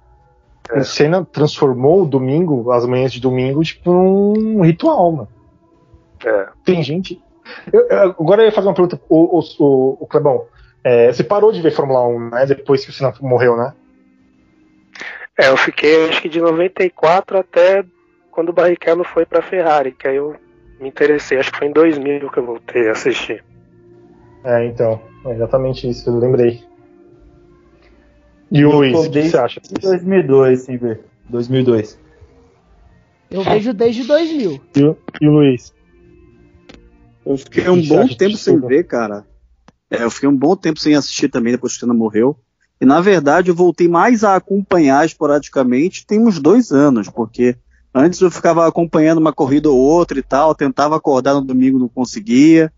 [0.70, 0.78] É.
[0.78, 5.28] O Senna transformou o domingo, as manhãs de domingo, tipo, num ritual, mano.
[6.24, 6.48] É.
[6.64, 7.22] Tem gente.
[7.72, 10.46] Eu, eu, agora eu ia fazer uma pergunta, o, o, o, o Clebão.
[10.82, 12.46] É, você parou de ver Fórmula 1, né?
[12.46, 13.72] Depois que o Senna morreu, né?
[15.38, 17.84] É, eu fiquei acho que de 94 até
[18.30, 20.34] quando o Barrichello foi pra Ferrari, que aí eu
[20.80, 21.38] me interessei.
[21.38, 23.44] Acho que foi em 2000 que eu voltei a assistir.
[24.44, 25.00] É, então.
[25.24, 26.62] É exatamente isso, eu lembrei.
[28.50, 29.60] E o Luiz, o que você acha?
[29.80, 31.00] 2002, sem ver.
[31.28, 31.98] 2002.
[33.30, 34.60] Eu vejo desde 2000.
[34.76, 35.74] E o, e o Luiz?
[37.24, 39.24] Eu fiquei um bom tempo sem ver, cara.
[39.90, 42.36] É, eu fiquei um bom tempo sem assistir também depois que o Senna morreu.
[42.80, 47.56] E na verdade eu voltei mais a acompanhar esporadicamente tem uns dois anos, porque
[47.98, 51.88] Antes eu ficava acompanhando uma corrida ou outra e tal, tentava acordar no domingo, não
[51.88, 52.70] conseguia.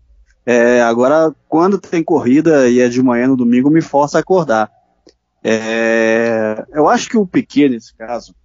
[0.45, 4.71] É, agora, quando tem corrida e é de manhã no domingo, me força a acordar.
[5.43, 8.35] É, eu acho que o Piquet, nesse caso,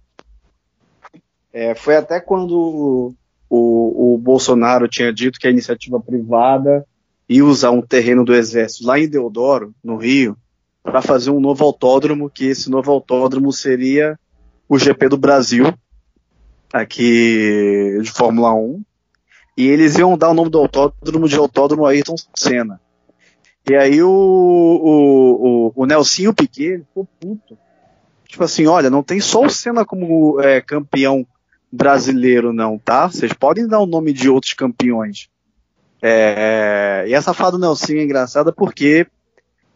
[1.51, 3.15] é, foi até quando
[3.49, 6.85] o, o, Bolsonaro tinha dito que a iniciativa privada
[7.27, 10.37] ia usar um terreno do Exército lá em Deodoro, no Rio,
[10.83, 14.19] para fazer um novo autódromo, que esse novo autódromo seria
[14.67, 15.73] o GP do Brasil,
[16.73, 18.83] aqui de Fórmula 1.
[19.57, 22.81] E eles iam dar o nome do autódromo de Autódromo Ayrton Senna.
[23.69, 27.57] E aí o, o, o, o Nelsinho Piquet ficou puto.
[28.27, 31.25] Tipo assim, olha, não tem só o Senna como é, campeão
[31.71, 33.07] brasileiro, não, tá?
[33.07, 35.29] Vocês podem dar o nome de outros campeões.
[36.01, 39.07] É, e essa fala do Nelsinho é engraçada porque,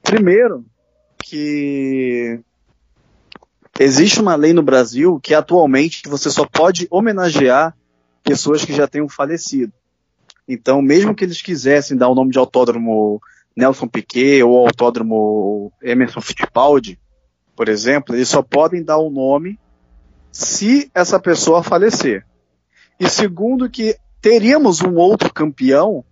[0.03, 0.65] primeiro,
[1.23, 2.41] que
[3.79, 7.73] Existe uma lei no Brasil que atualmente você só pode homenagear
[8.21, 9.71] pessoas que já tenham falecido.
[10.45, 13.21] Então, mesmo que eles quisessem dar o nome de autódromo
[13.59, 16.97] Nelson Piquet ou autódromo Emerson Fittipaldi,
[17.55, 19.59] por exemplo, eles só podem dar o nome
[20.31, 22.25] se essa pessoa falecer.
[22.97, 26.05] E segundo que teríamos um outro campeão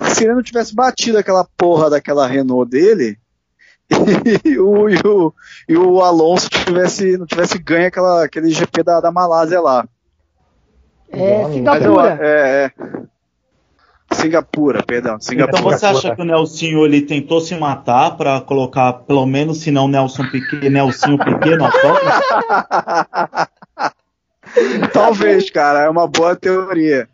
[0.00, 3.18] se ele não tivesse batido aquela porra daquela Renault dele
[4.44, 5.34] e, o, e, o,
[5.68, 9.86] e o Alonso tivesse, não tivesse ganho aquela, aquele GP da, da Malásia lá.
[11.10, 12.18] É, Singapura.
[12.22, 12.72] é, é.
[14.14, 15.20] Singapura, perdão.
[15.20, 15.58] Singapura.
[15.58, 19.70] Então você acha que o Nelsinho ele tentou se matar para colocar, pelo menos, se
[19.70, 22.22] não Nelson Piquet, Nelsinho Piquet no autógrafo?
[24.92, 27.08] Talvez, cara, é uma boa teoria.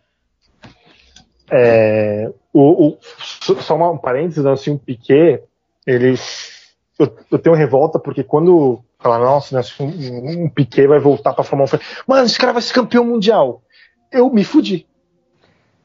[1.51, 5.42] É, o, o, só um parênteses, assim, o Piquet,
[5.86, 6.16] ele
[6.99, 11.44] eu, eu tenho revolta porque quando fala, nossa, né, um, um Piquet vai voltar pra
[11.44, 13.62] Fórmula 1, mano, esse cara vai ser campeão mundial.
[14.11, 14.88] Eu me fudi.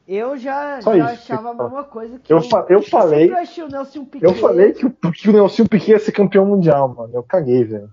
[0.06, 3.30] Eu já, já isso, achava a mesma coisa que eu, eu falei.
[3.30, 4.24] Eu achei o Nelson Piquet.
[4.24, 7.10] Eu falei que o, que o Nelson Piquet ia ser campeão mundial, mano.
[7.14, 7.90] Eu caguei, velho.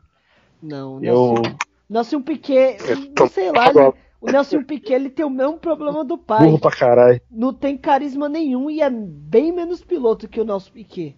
[0.61, 1.55] Não, o Nelson, eu...
[1.89, 2.77] Nelson Piquet,
[3.17, 6.45] eu sei lá, ele, o Nelson Piquet ele tem o mesmo problema do pai.
[6.45, 7.21] Burro pra caralho.
[7.31, 11.15] Não tem carisma nenhum e é bem menos piloto que o Nelson Piquet.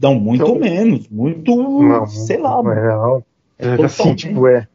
[0.00, 2.60] Não, muito então, menos, muito, não, sei lá.
[2.60, 3.24] Não.
[3.56, 4.66] É, é assim, tipo, é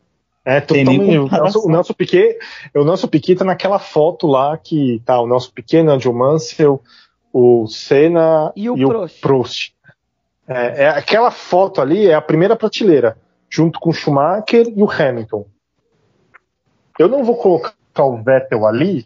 [0.48, 1.18] é totalmente.
[1.18, 1.30] O.
[1.30, 2.40] Nelson, o Nelson Piquet,
[2.74, 6.82] o Nelson Piquet tá naquela foto lá que tá o Nelson Piquet, Nigel Mansell,
[7.34, 8.78] o Senna E o
[9.20, 9.74] Prost.
[10.48, 13.18] É, é aquela foto ali é a primeira prateleira,
[13.50, 15.46] junto com o Schumacher e o Hamilton.
[16.98, 19.06] Eu não vou colocar o Vettel ali,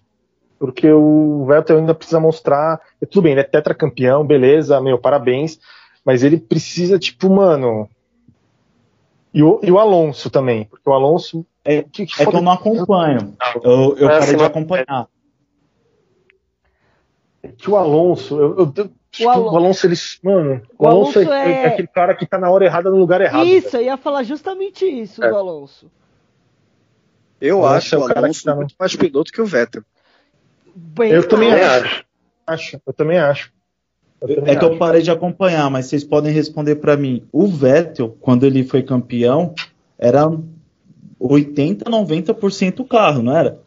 [0.59, 2.79] porque o Vettel ainda precisa mostrar.
[3.09, 5.59] Tudo bem, ele é tetracampeão, beleza, meu, parabéns.
[6.05, 7.89] Mas ele precisa, tipo, mano.
[9.33, 11.45] E o, e o Alonso também, porque o Alonso.
[11.63, 13.35] É, que, que É que eu não acompanho.
[13.63, 15.07] Eu, eu É, parei de acompanhar.
[17.57, 18.39] que o Alonso.
[18.39, 19.95] Eu, eu- eu- tipo, o, Alon- Alonso, ele.
[20.23, 22.89] Mano, o, O Alonso, Alonso é, é- é aquele cara que tá na hora errada
[22.89, 23.45] no lugar errado.
[23.45, 23.83] Isso, velho.
[23.83, 25.29] eu ia falar justamente isso É.
[25.29, 25.89] do Alonso.
[27.39, 29.45] Eu Alonso acho é o o cara Alonso que tá muito mais piloto que o
[29.45, 29.83] Vettel.
[30.75, 32.05] Bem Eu também acho.
[32.47, 32.81] acho.
[32.85, 33.51] Eu também acho.
[34.21, 37.27] Também É que eu parei de acompanhar, mas vocês podem responder pra mim.
[37.31, 39.53] O Vettel, quando ele foi campeão,
[39.97, 40.29] era
[41.19, 43.59] 80, 90% o carro, não era?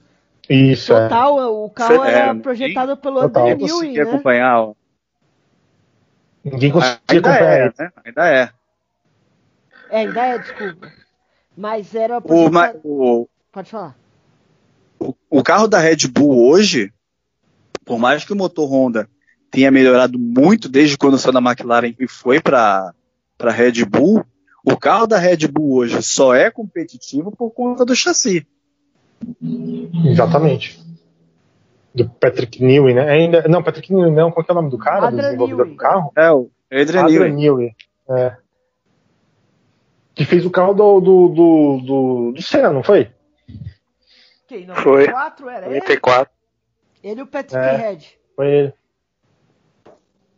[0.48, 1.09] Isso, é.
[1.09, 3.18] Total, o carro Cê- era é, projetado pelo.
[3.20, 4.02] André Newey, né?
[4.02, 4.61] acompanhar.
[4.61, 4.74] ó.
[6.44, 7.92] Ninguém conseguia Ainda acompanhar é, né?
[8.05, 8.50] Ainda é.
[9.90, 10.92] É, ainda é, desculpa.
[11.57, 12.52] Mas era O, projetado...
[12.52, 13.96] ma- o, Pode falar.
[15.00, 16.92] o, o carro da Red Bull hoje,
[17.84, 19.09] por mais que o motor Honda
[19.55, 22.92] tenha melhorado muito desde quando saiu da McLaren e foi para
[23.38, 24.24] a Red Bull,
[24.64, 28.46] o carro da Red Bull hoje só é competitivo por conta do chassi.
[30.11, 30.82] Exatamente.
[31.94, 33.09] Do Patrick Newey, né?
[33.09, 34.32] Ainda, não, Patrick Newey não.
[34.32, 35.00] Qual que é o nome do cara?
[35.02, 35.76] do Adrian desenvolvedor Newey.
[35.76, 36.12] do carro?
[36.16, 37.32] É, o Adrian Adrian Newey.
[37.32, 37.76] Newey.
[38.11, 38.36] É.
[40.14, 43.11] Que fez o carro do, do, do, do, do Senna, não foi?
[44.48, 44.66] Quem?
[44.66, 45.07] Foi.
[45.07, 45.74] 94 era ele?
[45.80, 46.34] 94.
[47.02, 47.76] Ele e o Patrick É.
[47.76, 48.18] Head.
[48.34, 48.74] Foi ele.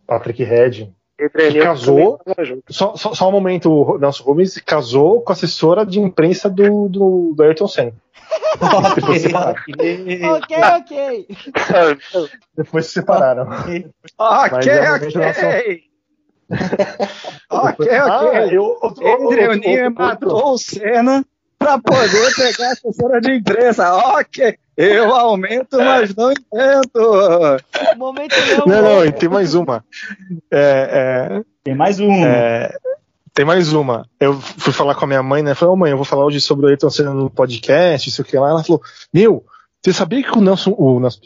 [0.07, 0.92] Patrick Head.
[1.16, 2.20] Pedrenil casou.
[2.68, 6.88] Só, só, só um momento, o Nelson Rubens casou com a assessora de imprensa do,
[6.90, 7.92] do, do Ayrton Senna.
[8.96, 9.54] Depois se separaram.
[10.36, 11.26] Ok, ok.
[12.57, 13.44] Depois se separaram.
[13.48, 13.92] Ok,
[14.52, 15.48] Mas é uma revelação.
[15.48, 15.82] ok.
[17.50, 18.48] ok, Ah, ok.
[18.57, 21.24] eu, outro- Adrian outro- Newey outro- matou o Senna
[21.59, 23.94] para poder pegar a assessora de imprensa.
[24.18, 27.97] Ok, eu aumento, mas não invento.
[27.97, 28.35] Momento
[28.66, 29.85] Não, não, e tem mais uma.
[30.51, 32.12] É, Tem mais um.
[32.12, 32.79] é, é,
[33.37, 34.09] tem mais uma.
[34.18, 35.55] Eu fui falar com a minha mãe, né?
[35.55, 38.39] Falei, ô mãe, eu vou falar hoje sobre o Ayrton Senna no podcast, isso que
[38.39, 38.51] lá.
[38.51, 39.45] Ela falou, meu,
[39.83, 41.20] você sabia que o Nelson, o, Nelson,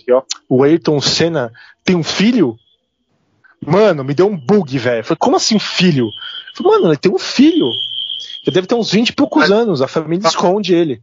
[0.49, 1.53] o Ayrton Senna
[1.85, 2.57] tem um filho?
[3.65, 5.05] Mano, me deu um bug, velho.
[5.05, 6.09] Falei, como assim filho?
[6.55, 7.69] Falei, mano, ele tem um filho.
[8.47, 11.03] Ele deve ter uns 20 e poucos anos, a família esconde ele.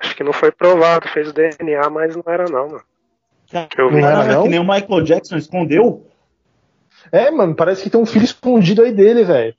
[0.00, 2.82] Acho que não foi provado, fez o DNA, mas não era não, mano.
[3.70, 4.00] Que eu vi.
[4.00, 4.42] Não era, não?
[4.44, 6.06] que nem o Michael Jackson escondeu.
[7.10, 9.54] É, mano, parece que tem um filho escondido aí dele, velho.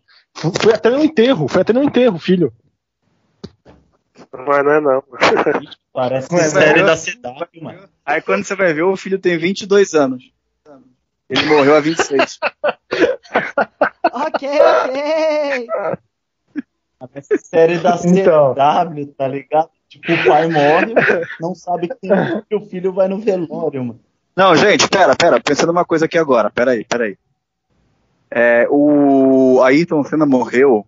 [0.62, 2.54] Foi até no enterro, foi até no enterro, filho.
[4.32, 5.04] Mas não é não.
[5.92, 7.90] Parece Ué, série mas- da CW, mano.
[8.06, 10.32] Aí quando você vai ver, o filho tem 22 anos.
[11.30, 12.40] Ele morreu a 26.
[14.12, 15.68] Ok, ok.
[17.00, 18.54] Parece série da Então.
[18.54, 19.70] CW, tá ligado?
[19.90, 20.94] Tipo, o pai morre,
[21.42, 24.00] não sabe que tem filho, o filho vai no velório, mano.
[24.36, 27.18] Não, gente, pera, pera, pensando uma coisa aqui agora, pera aí, pera aí.
[28.30, 30.86] É, o Ayrton Senna morreu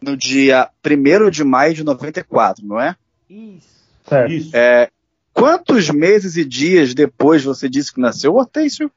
[0.00, 2.96] no dia 1 de maio de 94, não é?
[3.28, 3.68] Isso.
[4.08, 4.32] Certo.
[4.32, 4.56] Isso.
[4.56, 4.90] É,
[5.34, 8.90] quantos meses e dias depois você disse que nasceu o Hortêncio?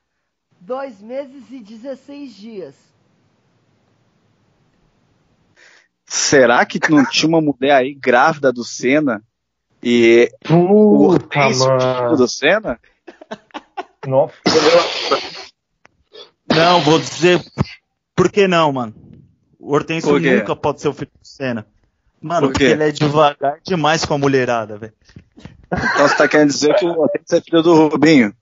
[0.61, 2.88] Dois meses e 16 dias.
[6.09, 9.21] Será que não tinha uma mulher aí grávida do Senna?
[9.81, 12.17] E o Puta, filho mano.
[12.17, 12.79] do Senna?
[14.07, 14.33] Nossa.
[16.53, 17.39] Não, vou dizer.
[18.15, 18.93] Por que não, mano?
[19.59, 21.67] O Hortêncio nunca pode ser o filho do Senna.
[22.19, 24.93] Mano, Por porque ele é devagar demais com a mulherada, velho.
[25.71, 28.33] Então você tá querendo dizer que o Hortêncio é filho do Rubinho?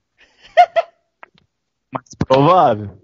[1.92, 2.98] Mais provável.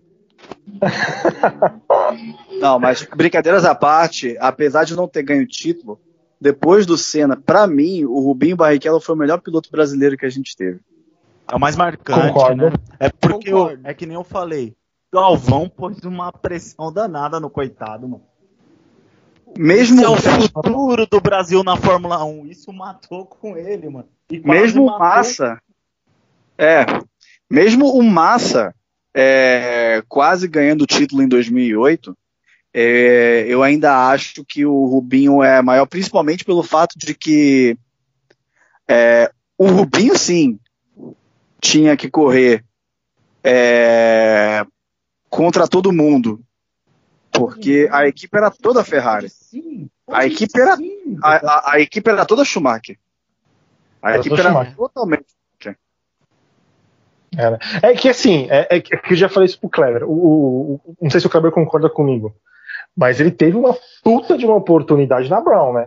[2.60, 6.00] Não, mas brincadeiras à parte, apesar de não ter ganho o título,
[6.40, 10.30] depois do Senna, pra mim, o Rubinho Barrichello foi o melhor piloto brasileiro que a
[10.30, 10.80] gente teve.
[11.50, 12.70] É o mais marcante, Concordo.
[12.70, 12.72] né?
[12.98, 14.74] É porque eu- é que nem eu falei.
[15.12, 18.22] Galvão pôs uma pressão danada no coitado, mano.
[19.56, 22.46] Mesmo, Esse é o futuro do Brasil na Fórmula 1.
[22.46, 24.08] Isso matou com ele, mano.
[24.28, 25.58] E mesmo o matou- Massa,
[26.58, 26.84] é,
[27.48, 28.74] mesmo o Massa
[29.14, 32.16] é, quase ganhando o título em 2008,
[32.72, 37.76] é, eu ainda acho que o Rubinho é maior, principalmente pelo fato de que
[38.88, 40.58] é, o Rubinho, sim,
[41.60, 42.64] tinha que correr
[43.42, 44.64] é,
[45.30, 46.40] contra todo mundo
[47.32, 49.28] porque a equipe era toda Ferrari.
[50.08, 50.76] A equipe era-.
[51.22, 52.96] A, a- a equipe era toda Schumacher.
[54.02, 54.74] A equipe era Schumacher.
[57.36, 57.62] Totalmente.
[57.82, 57.90] Era.
[57.92, 60.04] É que assim, é, é que eu já falei isso pro Kleber.
[60.04, 62.34] O, o- o- não sei se o Kleber concorda comigo.
[62.96, 65.86] Mas ele teve uma puta de uma oportunidade na Brown, né?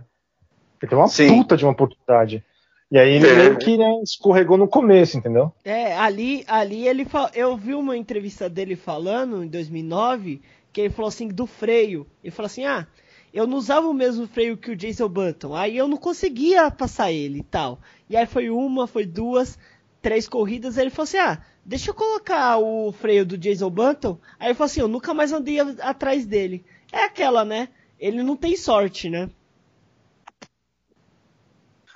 [0.81, 1.27] Ele teve uma Sim.
[1.37, 2.43] puta de uma oportunidade.
[2.91, 3.35] E aí ele É.
[3.35, 5.51] meio que né, escorregou no começo, entendeu?
[5.63, 7.29] É, ali, ali ele fa...
[7.33, 10.41] eu vi uma entrevista dele falando em 2009
[10.71, 12.05] que ele falou assim do freio.
[12.23, 12.85] Ele falou assim: "Ah,
[13.33, 15.53] eu não usava o mesmo freio que o Jason Button.
[15.55, 17.79] Aí eu não conseguia passar ele e tal.
[18.09, 19.57] E aí foi uma, foi duas,
[20.01, 24.17] três corridas, ele falou assim: "Ah, deixa eu colocar o freio do Jason Button".
[24.39, 26.63] Aí ele falou assim: "Eu nunca mais andei atrás dele".
[26.91, 27.69] É aquela, né?
[27.99, 29.29] Ele não tem sorte, né?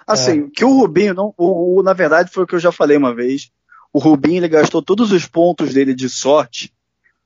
[0.05, 2.97] Assim, que o Rubinho, não, o, o- na verdade, foi o que eu já falei
[2.97, 3.51] uma vez.
[3.93, 6.73] O Rubinho ele gastou todos os pontos dele de sorte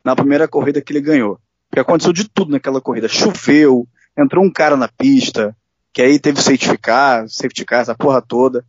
[0.03, 1.39] na primeira corrida que ele ganhou.
[1.69, 3.07] Porque aconteceu de tudo naquela corrida.
[3.07, 5.55] Choveu, entrou um cara na pista,
[5.93, 8.65] que aí teve safety car, safety car, essa porra toda.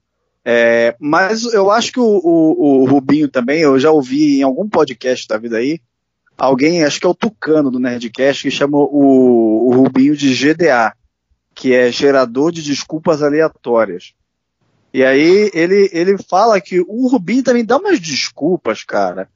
[0.48, 4.68] É, mas eu acho que o, o- o Rubinho também, eu já ouvi em algum
[4.68, 5.80] podcast da vida aí,
[6.38, 10.92] alguém, acho que é o Tucano do Nerdcast, que chama o, o Rubinho de GDA
[11.52, 14.12] que é gerador de desculpas aleatórias.
[14.92, 19.28] E aí ele, ele fala que o Rubinho também dá umas desculpas, cara.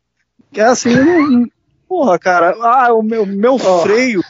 [0.52, 1.46] Que é assim, não-
[1.88, 4.20] porra, cara, ah, o meu, meu freio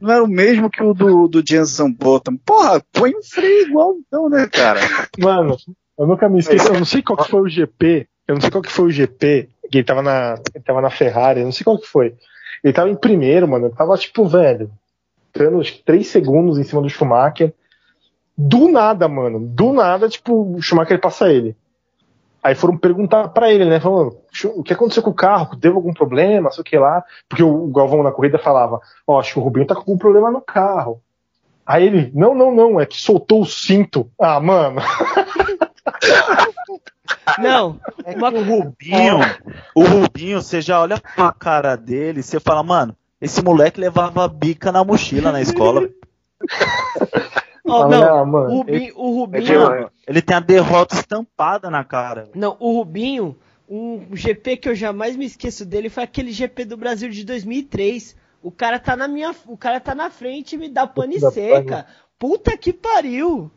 [0.00, 2.36] não era o mesmo que o do, do Jenson Button.
[2.36, 4.80] Porra, põe um freio igual então, né, cara?
[5.18, 5.56] Mano,
[5.98, 6.68] eu nunca me esqueço.
[6.68, 8.06] Eu não sei qual que foi o GP.
[8.26, 9.48] Eu não sei qual que foi o GP.
[9.70, 11.40] Que ele tava na, ele tava na Ferrari.
[11.40, 12.14] Eu não sei qual que foi.
[12.62, 13.66] Ele tava em primeiro, mano.
[13.66, 14.70] Ele tava tipo, velho.
[15.34, 17.52] Dando três segundos em cima do Schumacher.
[18.36, 19.38] Do nada, mano.
[19.40, 21.56] Do nada, tipo, o Schumacher passa ele.
[22.42, 23.78] Aí foram perguntar pra ele, né?
[23.78, 25.54] Falando, "Chu- o que aconteceu com o carro?
[25.56, 26.50] Deu algum problema?
[26.50, 27.04] Sei o que lá.
[27.28, 30.30] Porque o Galvão na corrida falava, ó, acho que o Rubinho tá com algum problema
[30.30, 31.00] no carro.
[31.64, 34.10] Aí ele, não, não, não, é que soltou o cinto.
[34.20, 34.80] Ah, mano.
[37.38, 39.18] Não, É uma o Rubinho,
[39.74, 44.26] o Rubinho, você já olha pra cara dele e você fala, mano, esse moleque levava
[44.28, 45.88] bica na mochila na escola.
[47.64, 48.48] Ó, Ah, não, mano.
[48.54, 49.86] o Rubinho, o É Rubinho, demais.
[50.06, 52.28] Ele tem a derrota estampada na cara.
[52.34, 53.36] não, o Rubinho,
[53.68, 58.16] um GP que eu jamais me esqueço dele foi aquele GP do Brasil de 2003.
[58.42, 61.86] O cara tá na minha, o cara tá na frente e me dá pane seca.
[62.18, 63.48] Puta que pariu.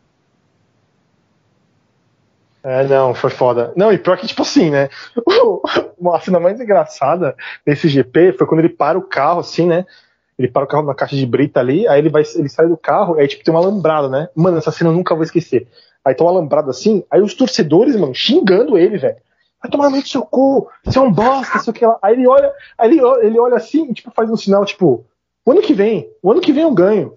[2.68, 3.72] É, não, foi foda.
[3.76, 4.88] Não, e pior que, tipo assim, né?
[5.96, 9.86] Uma cena mais engraçada desse GP foi quando ele para o carro, assim, né?
[10.36, 12.76] Ele para o carro na caixa de brita ali, aí ele vai, ele sai do
[12.76, 14.28] carro, aí tipo tem um alambrado, né?
[14.34, 15.68] Mano, essa cena eu nunca vou esquecer.
[16.04, 19.16] Aí tem um alambrado assim, aí os torcedores, mano, xingando ele, velho.
[19.62, 21.96] Vai tomar no seu cu, você é um bosta, sei o que lá.
[22.02, 25.04] Aí ele olha, aí ele, olha- ele olha assim e tipo, faz um sinal, tipo,
[25.44, 27.14] o ano que vem, o ano que vem eu ganho.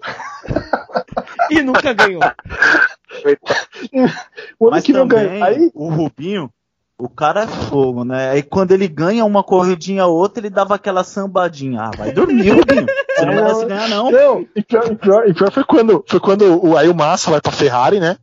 [1.49, 2.21] E nunca ganhou.
[4.59, 5.41] O Mas que também.
[5.41, 6.51] Aí, o Rubinho,
[6.97, 8.31] o cara é fogo, né?
[8.31, 11.83] Aí quando ele ganha uma corridinha ou outra, ele dava aquela sambadinha.
[11.83, 12.85] Ah, vai dormir, Rubinho.
[12.85, 14.11] Você não É, merece ganhar, não.
[14.11, 17.31] Não, e pior, e pior, e pior foi quando, foi quando o, aí o Massa
[17.31, 18.17] vai pra Ferrari, né?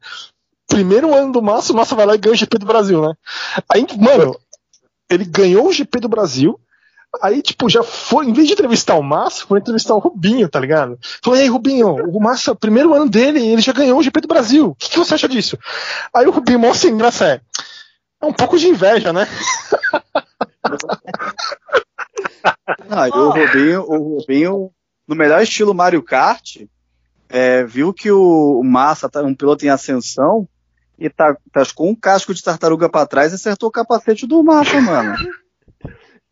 [0.68, 3.14] Primeiro ano do Massa, o Massa vai lá e ganha o GP do Brasil, né?
[3.72, 4.36] Aí, mano,
[5.08, 6.60] ele ganhou o GP do Brasil,
[7.22, 10.60] aí, tipo, já foi, em vez de entrevistar o Massa, foi entrevistar o Rubinho, tá
[10.60, 10.98] ligado?
[11.22, 14.68] Falou, ei, Rubinho, o Massa, primeiro ano dele, ele já ganhou o GP do Brasil.
[14.68, 15.58] O que, que você acha disso?
[16.14, 17.40] Aí o Rubinho, mó sem graça, é.
[18.20, 19.26] É um pouco de inveja, né?
[22.68, 24.70] E o Rubinho, o Rubinho,
[25.06, 26.58] no melhor estilo Mario Kart,
[27.28, 30.48] é, viu que o, o Massa tá um piloto em ascensão
[30.98, 34.80] e tá, tascou um casco de tartaruga pra trás e acertou o capacete do Massa,
[34.80, 35.16] mano.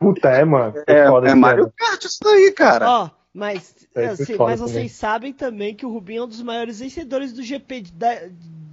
[0.05, 0.75] Puta, é, mano.
[0.87, 1.73] É, foda é Mario.
[1.77, 2.89] Kart isso daí, cara.
[2.89, 4.75] Ó, mas, É, assim, mas também.
[4.75, 8.15] vocês sabem também que o Rubinho é um dos maiores vencedores do GP de- da,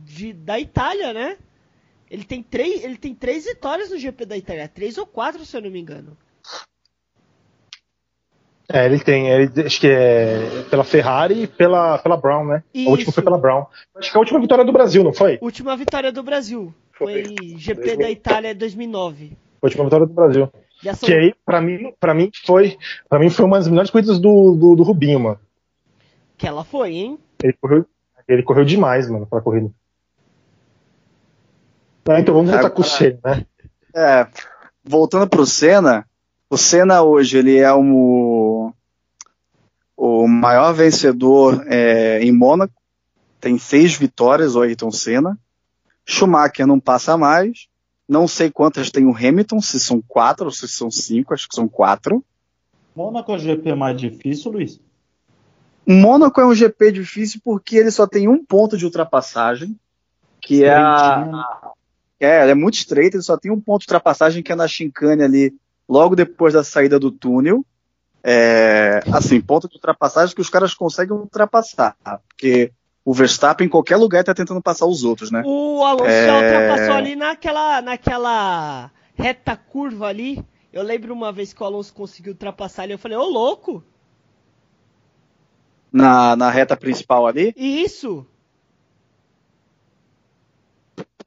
[0.06, 1.38] de- da Itália, né?
[2.10, 4.68] Ele tem, três, ele tem três vitórias no GP da Itália.
[4.68, 6.18] Três ou quatro, se eu não me engano.
[8.74, 12.64] É, ele tem, ele, acho que é pela Ferrari e pela, pela Brown, né?
[12.74, 12.88] Isso.
[12.88, 13.66] A última foi pela Brown.
[13.96, 15.38] Acho que é a última vitória do Brasil, não foi?
[15.42, 16.74] Última vitória do Brasil.
[16.94, 17.58] Foi, Foi.
[17.58, 19.38] GP da Itália 2009.
[19.62, 20.50] A última vitória do Brasil.
[20.84, 22.78] São, Que aí, pra mim, pra mim foi,
[23.10, 25.40] para mim foi uma das melhores corridas do, do, do Rubinho, mano.
[26.38, 27.20] que ela foi, hein?
[27.44, 27.86] Ele correu,
[28.28, 29.70] ele correu demais, mano, pra corrida.
[32.10, 33.46] Ah, então vamos voltar É, com o Senna, né?
[33.96, 34.28] É,
[34.84, 36.06] voltando pro Senna,
[36.50, 38.74] o Senna hoje ele é o,
[39.96, 42.74] o maior vencedor é, em Mônaco,
[43.40, 45.38] tem seis vitórias, o Ayrton Senna.
[46.06, 47.68] Schumacher não passa mais.
[48.12, 51.56] Não sei quantas tem o Hamilton, se são quatro ou se são cinco, acho que
[51.56, 52.22] são quatro.
[52.94, 54.82] Mônaco é o GP mais difícil, Luiz?
[55.88, 59.80] Mônaco é um GP difícil porque ele só tem um ponto de ultrapassagem,
[60.42, 61.72] que é a.
[62.20, 65.24] É, é muito estreito, ele só tem um ponto de ultrapassagem que é na chicane
[65.24, 65.56] ali,
[65.88, 67.66] logo depois da saída do túnel.
[68.22, 71.96] É, assim, ponto de ultrapassagem que os caras conseguem ultrapassar,
[72.28, 72.74] porque
[73.04, 75.42] o Verstappen em qualquer lugar tá tentando passar os outros, né?
[75.46, 76.28] O Alonso É.
[76.28, 80.44] já ultrapassou ali naquela, naquela reta curva ali.
[80.72, 83.84] Eu lembro uma vez que o Alonso conseguiu ultrapassar ali, eu falei, ô louco!
[85.92, 87.54] Na, na reta principal ali.
[87.58, 88.26] E isso?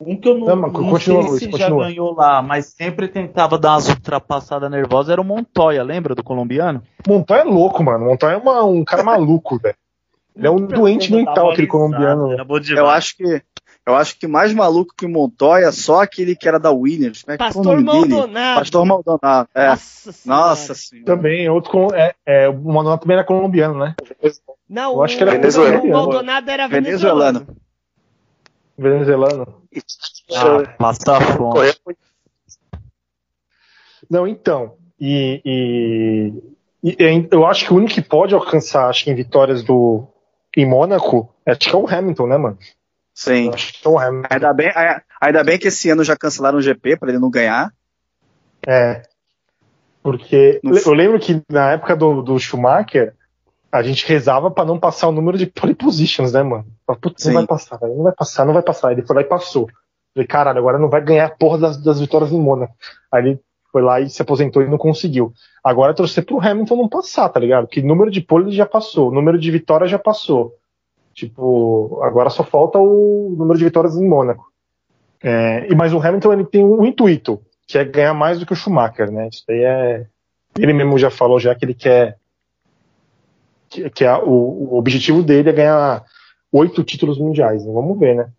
[0.01, 1.85] Um que eu não, Não, mas não continua, sei Luiz, se continua.
[1.85, 6.25] já ganhou lá, mas sempre tentava dar umas ultrapassadas nervosas, era o Montoya, lembra do
[6.25, 6.83] colombiano?
[7.07, 8.07] Montoya é louco, mano.
[8.07, 9.77] Montoya é uma- um cara maluco, velho.
[10.37, 12.45] Ele é um doente mental, aquele colombiano.
[12.45, 13.43] Bom Eu acho que.
[13.87, 17.23] Eu acho que mais maluco que o Montoya, só aquele que era da Williams.
[17.23, 17.83] Como é é Pastor?
[17.83, 18.59] Maldonado.
[18.59, 19.49] Pastor Maldonado.
[19.55, 19.69] É.
[19.69, 20.41] Nossa senhora.
[20.41, 21.07] Nossa senhora.
[21.07, 21.95] Também, outro com.
[21.95, 23.95] É, é, o Manoel também era colombiano, né?
[24.67, 25.85] Não, Eu acho que era o, venezuelano.
[25.85, 27.47] o Maldonado era Venezuelano.
[28.79, 29.27] venezuelano.
[29.37, 29.63] Venezuelano.
[30.35, 31.75] Ah, passa fome.
[34.11, 34.77] Não, então.
[34.99, 36.33] E, e-
[36.83, 40.09] e- e eu acho que o único que pode alcançar, acho que em vitórias do.
[40.57, 42.59] Em Mônaco, é, o Hamilton, né, mano?
[43.15, 43.47] Sim.
[43.47, 44.29] Eu acho que é o Hamilton.
[44.31, 47.31] Ainda bem, ai- ainda bem que esse ano já cancelaram o GP para ele não
[47.31, 47.73] ganhar.
[48.67, 49.03] É.
[50.03, 53.15] Porque No- eu lembro que na época do, do Schumacher,
[53.73, 56.67] a gente rezava pra não passar o número de pole positions, né, mano?
[57.01, 58.93] Putz, não vai passar, não vai passar, não vai passar.
[58.93, 59.69] Ele foi lá e passou.
[60.15, 62.75] Falei, caralho, agora não vai ganhar a porra das, das vitórias em Mônaco.
[63.11, 63.41] Aí ele
[63.75, 65.33] foi lá e se aposentou e não conseguiu.
[65.63, 67.67] Agora é torcer pro Hamilton não passar, tá ligado?
[67.67, 70.55] Porque número de pole ele já passou, número de vitórias já passou.
[71.13, 74.49] Tipo, agora só falta o número de vitórias em Mônaco.
[75.21, 78.53] É, e mas o Hamilton ele tem um intuito, que é ganhar mais do que
[78.53, 79.29] o Schumacher, né?
[79.29, 80.07] Isso daí é.
[80.57, 82.17] Ele mesmo já falou já que ele quer.
[83.69, 86.05] Que, que é, o, o objetivo dele é ganhar
[86.53, 87.67] oito títulos mundiais.
[87.67, 87.73] né?
[87.73, 88.31] Vamos ver, né?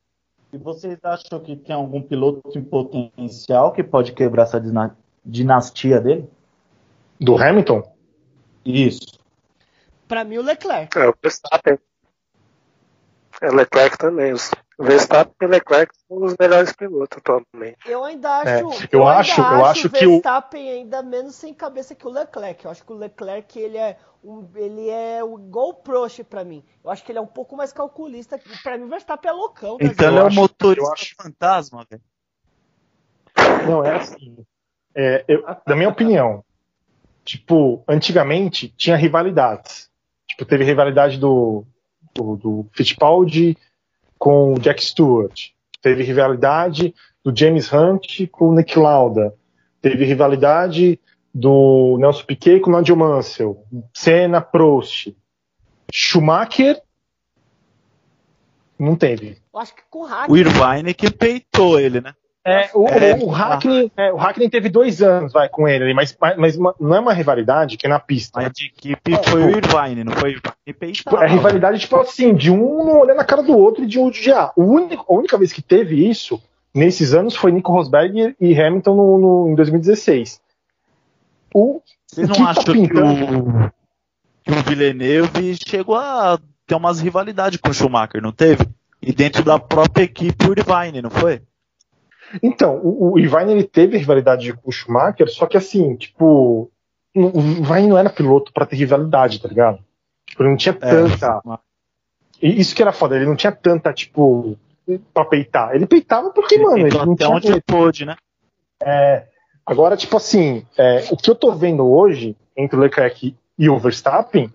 [0.53, 4.61] E vocês acham que tem algum piloto em potencial que pode quebrar essa
[5.25, 6.29] dinastia dele?
[7.19, 7.81] Do Hamilton?
[8.63, 9.19] Isso.
[10.07, 10.97] Pra mim, o Leclerc.
[10.97, 11.79] É, o Verstappen.
[13.41, 14.33] É, Leclerc também.
[14.33, 17.77] Os Verstappen e Leclerc são os melhores pilotos atualmente.
[17.85, 18.49] Eu ainda acho.
[18.49, 22.05] É, eu ainda acho- eu acho o que o- Verstappen ainda menos sem cabeça que
[22.07, 22.63] o Leclerc.
[22.65, 26.43] Eu acho que o Leclerc ele é um, ele é o igual o Prost pra
[26.43, 26.63] mim.
[26.83, 28.39] Eu acho que ele é um pouco mais calculista.
[28.63, 29.77] Pra mim, o Verstappen é loucão.
[29.77, 32.01] das Então ele é eu um acho- motorista eu acho- fantasma, velho.
[33.67, 34.45] Não, é assim.
[34.95, 36.43] É, eu- na minha opinião,
[37.23, 39.89] tipo, antigamente tinha rivalidades.
[40.27, 41.65] Tipo, teve rivalidade do,
[42.13, 43.57] do, do Fittipaldi
[44.17, 45.49] com o Jack Stewart.
[45.81, 46.93] Teve rivalidade
[47.23, 49.33] do James Hunt com o Nick Lauda.
[49.81, 50.99] Teve rivalidade
[51.33, 53.63] do Nelson Piquet com o Nigel Mansell.
[53.93, 55.13] Senna, Prost.
[55.91, 56.81] Schumacher
[58.77, 59.37] não teve.
[59.53, 60.29] Eu acho que com o Hack.
[60.29, 62.13] O Irvine que peitou ele, né?
[62.47, 63.15] É, o, É.
[63.15, 66.95] o, Hackney, é, o Hackney teve dois anos vai, com ele, mas, mas uma- não
[66.95, 68.39] é uma rivalidade que é na pista.
[68.39, 72.35] Mas de equipe foi o Irvine, não foi o Irvine Tipo, é rivalidade, tipo assim,
[72.35, 74.53] de um não olhando na cara do outro e de um odiar.
[74.55, 76.39] O único, a única vez que teve isso,
[76.71, 80.39] nesses anos, foi Nico Rosberg e Hamilton no, no- em 2016.
[81.51, 83.71] O, Vocês o que não tá acham que pintando- o,
[84.43, 86.37] que o Villeneuve chegou a
[86.67, 88.67] ter umas rivalidades com o Schumacher, não teve?
[89.01, 91.41] E dentro da própria equipe o Irvine, não foi?
[92.41, 96.69] Então, o, o ele teve rivalidade com o Schumacher, só que assim, tipo,
[97.15, 99.79] o Irvine não era piloto pra ter rivalidade, tá ligado?
[100.27, 100.77] Tipo, ele não tinha É.
[100.77, 101.41] tanta.
[102.41, 104.57] E Isso que era foda, ele não tinha tanta, tipo,
[105.13, 105.73] pra peitar.
[105.73, 107.35] Ele peitava porque, mano, ele não até tinha.
[107.35, 108.15] onde pôde, né?
[109.65, 113.79] Agora, tipo assim, é, o que eu tô vendo hoje entre o Leclerc e o
[113.79, 114.53] Verstappen,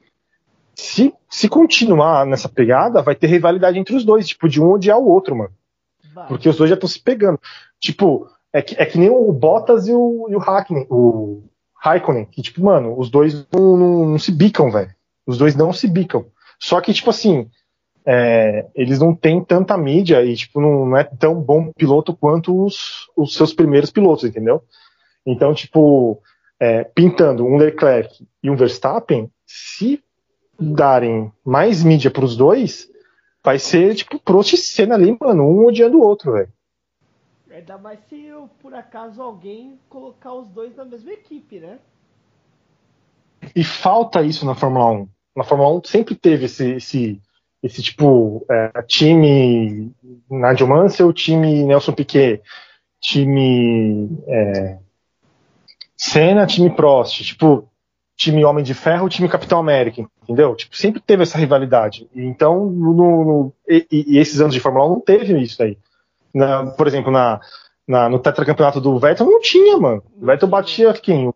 [0.74, 4.99] se, se continuar nessa pegada, vai ter rivalidade entre os dois, tipo, de um odiar
[4.99, 5.51] o outro, mano.
[6.28, 7.38] Porque os dois já estão se pegando.
[7.78, 11.42] Tipo, é que, é que nem o Bottas e o, e o Hackney, o
[11.76, 14.90] Raikkonen, que, tipo, mano, os dois não, não- não se bicam, velho.
[15.26, 16.26] Os dois não se bicam.
[16.58, 17.48] Só que, tipo assim,
[18.04, 22.64] é, eles não têm tanta mídia e, tipo, não, não é tão bom piloto quanto
[22.64, 24.62] os, os seus primeiros pilotos, entendeu?
[25.24, 26.20] Então, tipo,
[26.58, 30.02] é, pintando um Leclerc e um Verstappen, se
[30.58, 32.89] darem mais mídia pros dois,
[33.45, 36.53] vai ser, tipo, Prost e Senna ali, mano, um odiando o outro, velho.
[37.51, 41.78] Ainda mais se eu, por acaso alguém colocar os dois na mesma equipe, né?
[43.55, 45.09] E falta isso na Fórmula 1.
[45.36, 47.20] Na Fórmula 1 sempre teve esse, esse,
[47.62, 49.93] esse tipo, é, time
[50.30, 52.43] Nigel Mansell, time Nelson Piquet,
[53.01, 54.78] time é,
[55.97, 57.24] Senna, time Prost.
[57.24, 57.68] Tipo,
[58.16, 60.55] time Homem de Ferro time Capitão América, entendeu?
[60.55, 62.09] Tipo, sempre teve essa rivalidade.
[62.14, 65.76] Então, no, no e, e, esses anos de Fórmula 1 não teve isso aí.
[66.33, 67.41] Na, por exemplo, na,
[67.87, 70.03] na, no tetracampeonato do Vettel não tinha, mano.
[70.20, 71.26] O Vettel batia quem?
[71.26, 71.35] O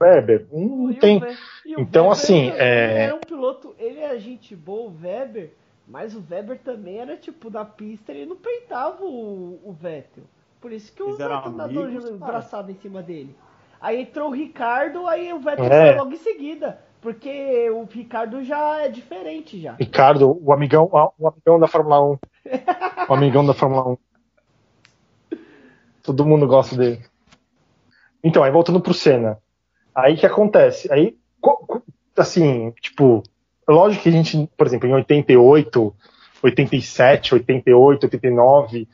[0.00, 0.46] Weber?
[0.50, 1.22] Não, não tem.
[1.66, 2.48] Então, Weber, assim.
[2.48, 3.02] Ele, é...
[3.04, 5.52] era um piloto, ele era gente boa, o Weber,
[5.86, 10.24] mas o Weber também era tipo, na pista ele não peitava o, o Vettel.
[10.58, 13.36] Por isso que o Vettel nadou braçado em cima dele.
[13.78, 15.88] Aí entrou o Ricardo, aí o Vettel é.
[15.88, 16.78] foi logo em seguida.
[17.02, 19.72] Porque o Ricardo já é diferente já.
[19.72, 20.88] Ricardo, o amigão,
[21.18, 22.18] o amigão da Fórmula 1.
[23.10, 23.98] o amigão da Fórmula
[25.30, 25.36] 1.
[26.00, 27.04] Todo mundo gosta dele.
[28.22, 29.36] Então, aí voltando pro Senna.
[29.92, 30.90] Aí que acontece?
[30.92, 31.16] Aí,
[32.16, 33.24] assim, tipo,
[33.68, 35.94] lógico que a gente, por exemplo, em 88,
[36.40, 38.88] 87, 88, 89,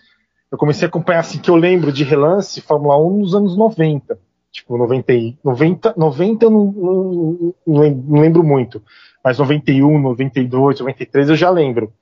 [0.50, 4.18] eu comecei a acompanhar assim que eu lembro de relance Fórmula 1 nos anos 90.
[4.50, 5.12] Tipo, 90,
[5.44, 8.82] 90, 90 eu não, não, não, lembro muito.
[9.22, 11.92] Mas 91, 92, 93 eu já lembro.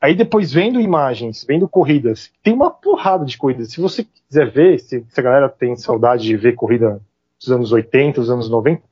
[0.00, 3.72] Aí depois vendo imagens, vendo corridas, tem uma porrada de corridas.
[3.72, 7.00] Se você quiser ver, se, se a galera tem saudade de ver corrida
[7.38, 8.82] dos anos 80, dos anos 90,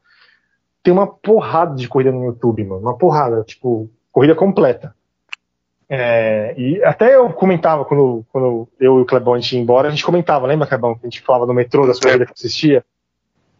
[0.83, 2.83] tem uma porrada de corrida no YouTube, mano.
[2.83, 4.95] Uma porrada, tipo, corrida completa.
[5.89, 9.89] É, e até eu comentava quando, quando eu e o Clebão a gente ia embora,
[9.89, 12.85] a gente comentava, lembra, Clebão, que a gente falava no metrô das corridas que assistia?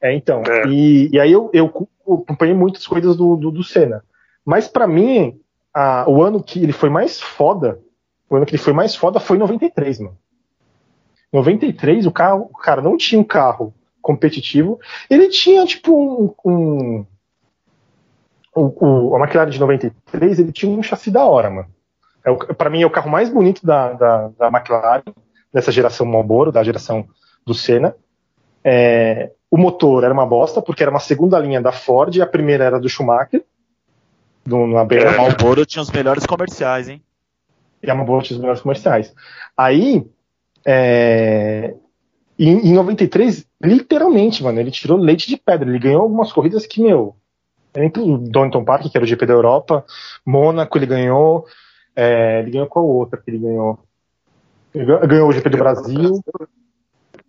[0.01, 0.43] É, então.
[0.43, 0.67] É.
[0.69, 1.89] E, e aí eu, eu,
[2.23, 4.03] acompanhei muitas corridas do, do, do Senna.
[4.45, 5.41] Mas para mim,
[5.73, 7.79] a, o ano que ele foi mais foda,
[8.29, 10.19] o ano que ele foi mais foda foi 93, mano.
[11.33, 14.79] 93, o carro, o cara não tinha um carro competitivo,
[15.11, 17.07] ele tinha tipo um, um
[18.55, 21.69] o, o, a McLaren de 93, ele tinha um chassi da hora, mano.
[22.25, 25.03] É para mim é o carro mais bonito da, da, da McLaren,
[25.53, 27.07] dessa geração Marlboro, da geração
[27.45, 27.95] do Senna.
[28.65, 32.27] É, o motor era uma bosta, porque era uma segunda linha da Ford e a
[32.27, 33.45] primeira era do Schumacher.
[34.45, 37.03] Do, no é, a Marlboro tinha os melhores comerciais, hein?
[37.83, 39.15] E a Marlboro tinha os melhores comerciais.
[39.57, 40.07] Aí,
[40.65, 41.75] é,
[42.39, 45.69] em, em 93, literalmente, mano, ele tirou leite de pedra.
[45.69, 47.15] Ele ganhou algumas corridas que, meu,
[47.77, 49.85] entre o Donington Park, que era o GP da Europa,
[50.25, 51.47] Mônaco ele ganhou,
[51.97, 53.79] é, ele ganhou qual outra que ele ganhou?
[54.75, 56.25] Ele ganhou o GP do Brasil.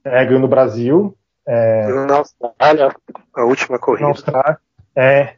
[0.04, 1.16] É, ganhou no Brasil.
[1.48, 2.96] É, na Austrália,
[3.36, 4.04] a última corrida.
[4.04, 4.58] Na Austrália.
[4.96, 5.36] É.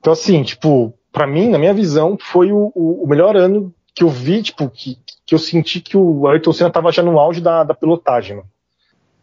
[0.00, 4.08] Então, assim, tipo, para mim, na minha visão, foi o, o, melhor ano que eu
[4.08, 7.62] vi, tipo, que, que eu senti que o Ayrton Senna tava já no auge da,
[7.62, 8.48] da pilotagem, mano.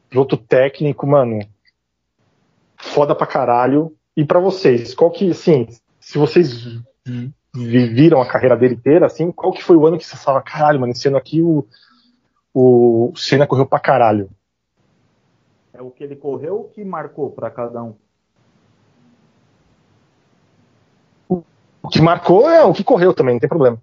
[0.09, 1.39] Piloto técnico, mano.
[2.77, 3.93] Foda pra caralho.
[4.15, 5.67] E para vocês, qual que, assim,
[5.99, 6.79] se vocês
[7.55, 10.79] viram a carreira dele inteira, assim, qual que foi o ano que você fala, caralho,
[10.79, 11.65] mano, esse ano aqui o,
[12.53, 14.29] o Senna correu pra caralho?
[15.73, 17.95] É o que ele correu ou que marcou para cada um?
[21.29, 23.79] O que marcou é o que correu também, não tem problema.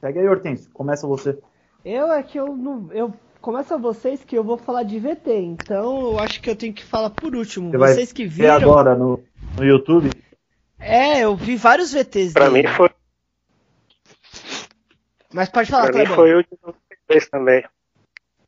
[0.00, 1.38] Pega aí, Hortense, começa você.
[1.84, 2.90] Eu é que eu não.
[2.92, 6.72] Eu começa vocês que eu vou falar de VT, então eu acho que eu tenho
[6.72, 7.70] que falar por último.
[7.72, 8.54] Você vocês que viram.
[8.54, 9.20] agora no,
[9.56, 10.10] no YouTube?
[10.78, 12.68] É, eu vi vários VTs Pra dele.
[12.68, 12.90] mim foi.
[15.32, 17.64] Mas pode falar, Pra mim foi o de 93 também.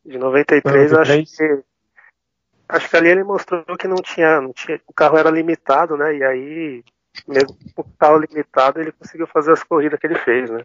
[0.04, 1.28] De 93, 93.
[1.28, 1.62] acho que.
[2.68, 4.80] Acho que ali ele mostrou que não tinha, não tinha.
[4.86, 6.16] O carro era limitado, né?
[6.16, 6.84] E aí,
[7.26, 10.62] mesmo com o carro limitado, ele conseguiu fazer as corridas que ele fez, né?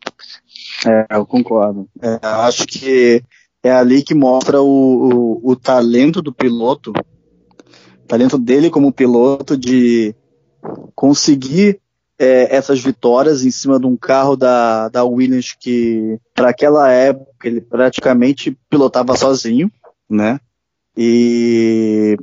[0.87, 1.89] É, eu concordo.
[1.99, 3.23] É, acho que
[3.63, 9.57] é ali que mostra o, o, o talento do piloto, o talento dele como piloto
[9.57, 10.15] de
[10.95, 11.79] conseguir
[12.17, 17.47] é, essas vitórias em cima de um carro da, da Williams que, para aquela época,
[17.47, 19.71] ele praticamente pilotava sozinho,
[20.09, 20.39] né?
[20.95, 22.17] E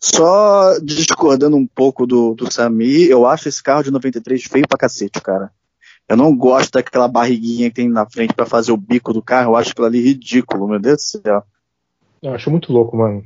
[0.00, 4.78] só discordando um pouco do, do Sami, eu acho esse carro de 93 feio pra
[4.78, 5.50] cacete, cara.
[6.08, 9.52] Eu não gosto daquela barriguinha que tem na frente para fazer o bico do carro,
[9.52, 11.42] eu acho aquilo ali ridículo, meu Deus do céu.
[12.22, 13.24] Eu acho muito louco, mano.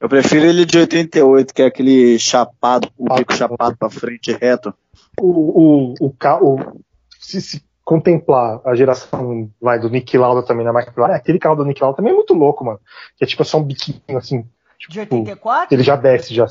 [0.00, 4.74] Eu prefiro ele de 88, que é aquele chapado, o bico chapado para frente reto.
[5.20, 6.82] O, o, o carro,
[7.18, 11.64] se, se contemplar a geração vai, do Nick Lauda também na McLaren, aquele carro do
[11.64, 12.80] Nick Lauda também é muito louco, mano.
[13.16, 14.44] Que é tipo só um biquinho assim.
[14.78, 15.74] Tipo, de 84?
[15.74, 16.46] Ele já desce, já.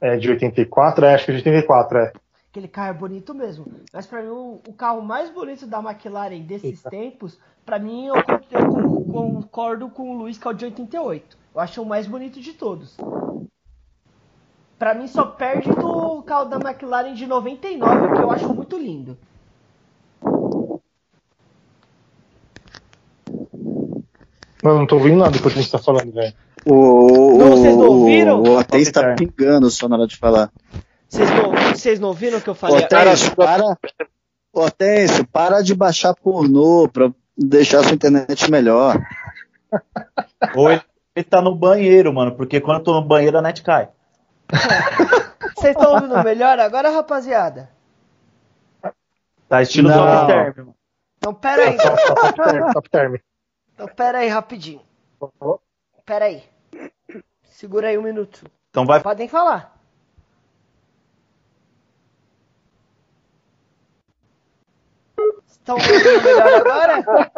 [0.00, 2.12] É, de 84, é, acho que é de 84, é.
[2.50, 3.64] Aquele carro é bonito mesmo.
[3.92, 6.90] Mas para mim, o, o, carro mais bonito da McLaren desses Eita.
[6.90, 11.38] tempos, para mim, eu, eu, concordo com o Luiz, que é o de 88.
[11.54, 12.96] Eu acho o mais bonito de todos.
[14.76, 19.16] Para mim, só perde do carro da McLaren de 99, que eu acho muito lindo.
[24.62, 26.34] Mano, não tô ouvindo nada depois que a gente tá falando, velho.
[26.66, 28.42] O, Não, vocês não ouviram?
[28.42, 29.30] O Hortência está Top term.
[29.30, 30.50] pingando só na hora de falar.
[31.08, 31.49] Vocês não,
[31.80, 32.82] vocês não ouviram o que eu falei?
[32.82, 33.62] Hortêncio, para.
[34.52, 38.96] Hortêncio, para de baixar pornô pra deixar sua internet melhor.
[40.54, 40.82] Ou ele,
[41.14, 43.88] ele tá no banheiro, mano, porque quando eu tô no banheiro a net cai.
[45.56, 47.70] Vocês estão ouvindo melhor agora, rapaziada?
[49.48, 49.96] Tá estilo Não.
[49.98, 50.74] top term, mano.
[51.18, 51.76] Então, pera aí.
[51.76, 53.16] Top term, top term.
[53.74, 54.80] Então, pera aí, rapidinho.
[56.04, 56.42] Pera aí.
[57.50, 58.44] Segura aí um minuto.
[58.70, 59.00] Então vai.
[59.00, 59.79] Podem falar.
[65.50, 67.30] Estão ouvindo melhor agora?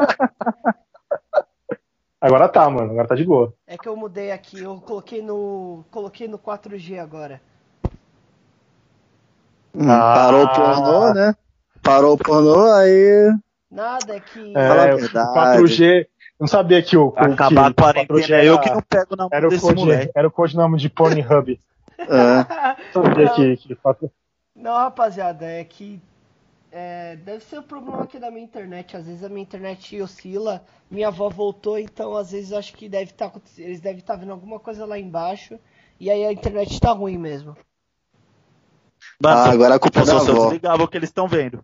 [2.21, 2.93] Agora tá, mano.
[2.93, 3.53] Agora tá de boa.
[3.67, 5.85] É que eu mudei aqui, eu coloquei no.
[5.91, 7.41] coloquei no 4G agora.
[9.75, 10.15] Hum, Ah.
[10.15, 11.35] Parou o pornô, né?
[11.83, 13.33] Parou o pornô, aí.
[13.71, 14.53] Nada, é que.
[14.53, 15.33] Fala a É, verdade.
[15.59, 16.07] 4G.
[16.39, 17.13] Não sabia que o.
[17.17, 18.21] Acabar a o quarentena.
[18.21, 20.31] 4G É eu era- que não pego na mão Era o, desse code, era o
[20.31, 21.61] codinome de Pornhub.
[21.99, 22.87] É.
[22.93, 23.35] Sabia Não.
[23.35, 23.79] que, que
[24.55, 26.01] Não, rapaziada, é que.
[26.73, 28.97] É, deve ser o problema aqui da minha internet.
[28.97, 30.65] Às vezes a minha internet oscila.
[30.91, 34.33] Minha avó voltou, então às vezes eu acho que deve estar eles devem estar vendo
[34.33, 35.61] alguma coisa lá embaixo.
[36.01, 37.55] E aí a internet tá ruim mesmo.
[39.23, 40.45] Ah, agora a culpa é da avó.
[40.45, 41.63] desligava o que eles estão vendo.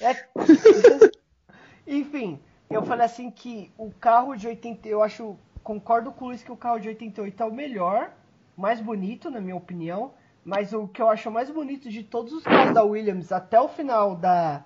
[0.00, 0.26] É...
[1.86, 6.42] Enfim, eu falei assim que o carro de 80, eu acho, concordo com o Luiz
[6.42, 8.10] que o carro de 88 é o melhor,
[8.56, 10.12] mais bonito, na minha opinião,
[10.46, 13.66] mas o que eu acho mais bonito de todos os carros da Williams até o
[13.68, 14.64] final da,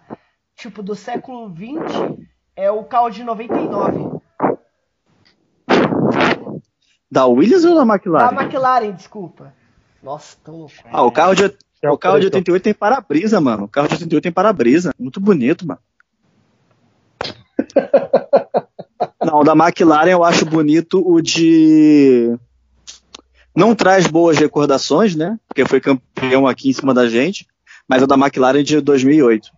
[0.55, 1.81] tipo, do século 20
[2.55, 4.20] é o carro de 99.
[7.11, 8.43] Da Williams ou da Da McLaren?
[8.43, 9.55] McLaren, desculpa.
[10.02, 10.74] Nossa, tô louco.
[10.93, 11.44] Ah, o carro de,
[11.82, 12.36] É o carro de preto.
[12.36, 13.65] 88 tem para-brisa, mano.
[13.65, 14.94] O carro de 88 tem para-brisa.
[14.98, 15.81] Muito bonito, mano.
[19.24, 22.39] Não, o da McLaren eu acho bonito o de.
[23.55, 25.39] Não traz boas recordações, né?
[25.48, 27.47] Porque foi campeão aqui em cima da gente.
[27.89, 29.51] Mas o da McLaren de 2008.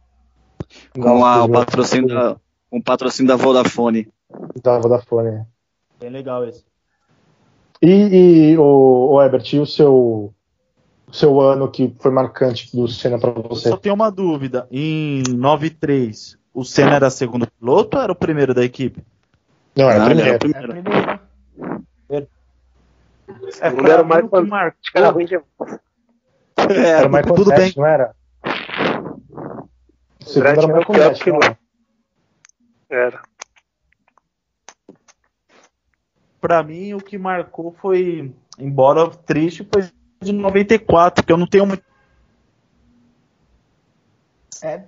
[0.98, 2.36] Com a- o patrocínio da,
[2.70, 4.08] com o patrocínio da Vodafone.
[4.62, 5.28] Da Vodafone.
[5.28, 5.46] é.
[6.00, 6.64] Bem legal esse.
[7.82, 10.32] E, e o, o Ebert, e o seu,
[11.06, 13.68] o seu ano que foi marcante do Senna pra Eu você?
[13.68, 14.66] só tenho uma dúvida.
[14.70, 19.02] Em 93, o Senna era segundo piloto ou era o primeiro da equipe?
[19.76, 20.28] Não, era Não, primeiro.
[20.30, 22.28] era É a primeiro.
[23.60, 25.80] É, Não era mais que marcou- era ruim demais.
[26.56, 27.72] Era Michael tudo bem.
[27.76, 28.14] não era?
[30.20, 31.58] O segundo era o Michael não era?
[32.90, 33.22] Era.
[36.40, 39.88] Pra mim, o que marcou foi, embora triste, foi
[40.20, 41.82] de 94, que eu não tenho muito.
[44.62, 44.82] É,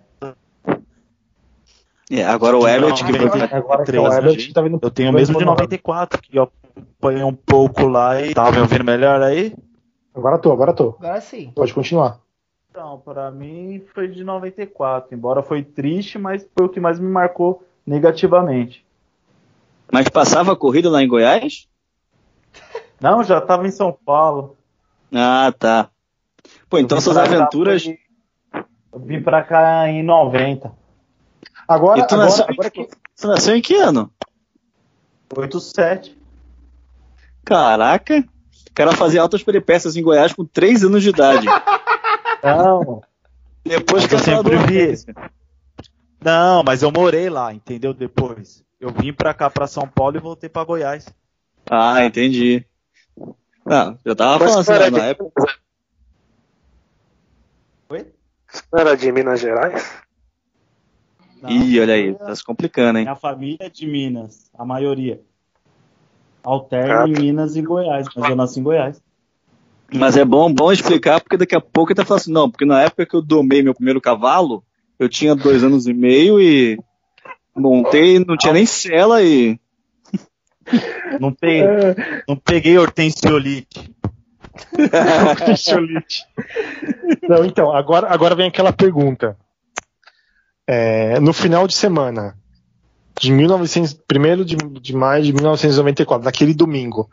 [2.10, 3.43] É, agora o Ebert Não, que foi-.
[3.43, 4.52] Agora que é 93, o Ebert né?
[4.55, 4.78] tá vindo.
[4.82, 6.51] Eu tenho o mesmo de 94, que eu
[6.98, 9.55] apanhei um pouco lá e tava me ouvindo melhor aí.
[10.14, 10.97] Agora tô, agora tô.
[10.98, 11.51] agora sim.
[11.55, 12.20] Pode continuar.
[12.70, 17.09] Então, pra mim foi de 94, embora foi triste, mas foi o que mais me
[17.09, 18.85] marcou negativamente.
[19.93, 21.68] Mas passava a corrida lá em Goiás?
[23.01, 24.56] Não, já tava em São Paulo.
[25.12, 25.89] Ah, tá.
[26.68, 27.85] Pô, então suas pra cá aventuras.
[28.93, 30.72] Eu vim pra cá em 90.
[31.66, 34.11] Agora, E tu agora, nasceu, agora que- Você nasceu em que ano?
[35.36, 36.16] 87.
[37.45, 41.47] Caraca, o cara fazia altas peripécias em Goiás com 3 anos de idade.
[42.43, 43.03] Não,
[43.65, 45.05] Depois Mas que eu sempre vi.
[46.20, 47.95] não, mas eu morei lá, entendeu?
[47.95, 48.62] Depois.
[48.78, 51.07] Eu vim pra cá, pra São Paulo e voltei pra Goiás.
[51.70, 52.62] Ah, entendi.
[53.65, 55.47] Não, eu tava Mas falando assim, era na época.
[57.89, 58.12] Oi?
[58.73, 59.91] Não era de Minas Gerais?
[61.45, 63.05] Não, Ih, olha aí, tá se complicando, hein?
[63.05, 65.21] Minha família é de Minas, a maioria.
[66.43, 67.21] Alterno em tá.
[67.21, 69.03] Minas e Goiás, mas eu nasci em Goiás.
[69.93, 72.65] Mas é bom, bom explicar, porque daqui a pouco ele tá falando assim, não, porque
[72.65, 74.65] na época que eu domei meu primeiro cavalo,
[74.99, 76.79] eu tinha dois anos e meio e
[77.55, 79.61] montei, não tinha nem cela e.
[81.21, 81.61] Não, pe...
[82.27, 83.93] não peguei hortensiolite.
[87.29, 89.37] Não, então, agora, agora vem aquela pergunta.
[90.66, 92.36] É, no final de semana,
[93.20, 97.09] de 1900, 1 de, de maio de 1994, naquele domingo,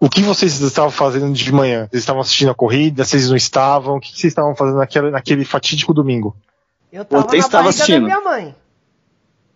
[0.00, 1.86] o que vocês estavam fazendo de manhã?
[1.88, 3.04] Vocês estavam assistindo a corrida?
[3.04, 3.96] Vocês não estavam?
[3.96, 6.36] O que vocês estavam fazendo naquele, naquele fatídico domingo?
[6.92, 8.00] Eu tava Você na estava barriga assistindo?
[8.00, 8.54] da minha mãe.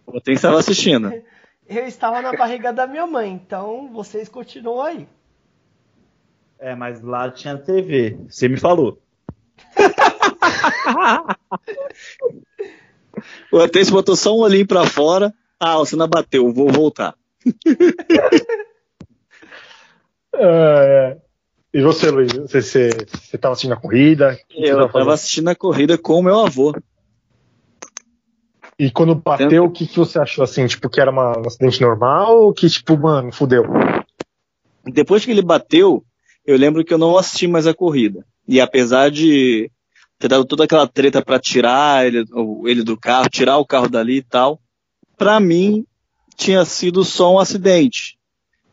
[0.07, 1.13] Você estava assistindo.
[1.69, 5.09] Eu estava na barriga da minha mãe, então vocês continuam aí.
[6.61, 8.17] É, mas lá tinha TV.
[8.29, 9.03] Você me falou.
[13.53, 15.33] O Atense botou só um olhinho pra fora.
[15.59, 17.15] Ah, você não bateu, vou voltar.
[20.39, 21.17] É,
[21.73, 22.33] e você, Luiz?
[22.33, 24.39] Você, você, você tava assistindo a corrida?
[24.51, 25.11] Eu tava tava fazendo?
[25.13, 26.75] assistindo a corrida com o meu avô.
[28.79, 30.67] E quando bateu, o que, que você achou assim?
[30.67, 33.65] Tipo, que era uma- um acidente normal ou que, tipo, mano, fudeu?
[34.85, 36.05] Depois que ele bateu,
[36.45, 38.25] eu lembro que eu não assisti mais a corrida.
[38.47, 39.71] E apesar de
[40.19, 42.25] ter dado toda aquela treta pra tirar ele,
[42.65, 44.61] ele do carro, tirar o carro dali e tal,
[45.17, 45.85] pra mim
[46.37, 48.19] tinha sido só um acidente.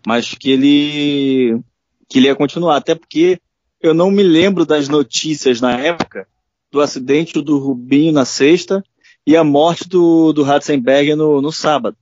[0.05, 1.61] Mas que ele
[2.09, 3.39] que ele ia continuar, até porque
[3.81, 6.27] eu não me lembro das notícias na época
[6.71, 8.83] do acidente do Rubinho na sexta
[9.25, 11.97] e a morte do, do Ratzenberger no, no sábado.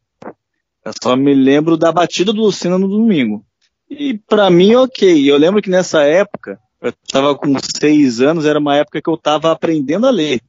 [0.83, 3.45] Eu só me lembro da batida do Lucena no domingo.
[3.89, 5.29] E pra mim, ok.
[5.29, 9.17] Eu lembro que nessa época, eu tava com seis anos, era uma época que eu
[9.17, 10.41] tava aprendendo a ler.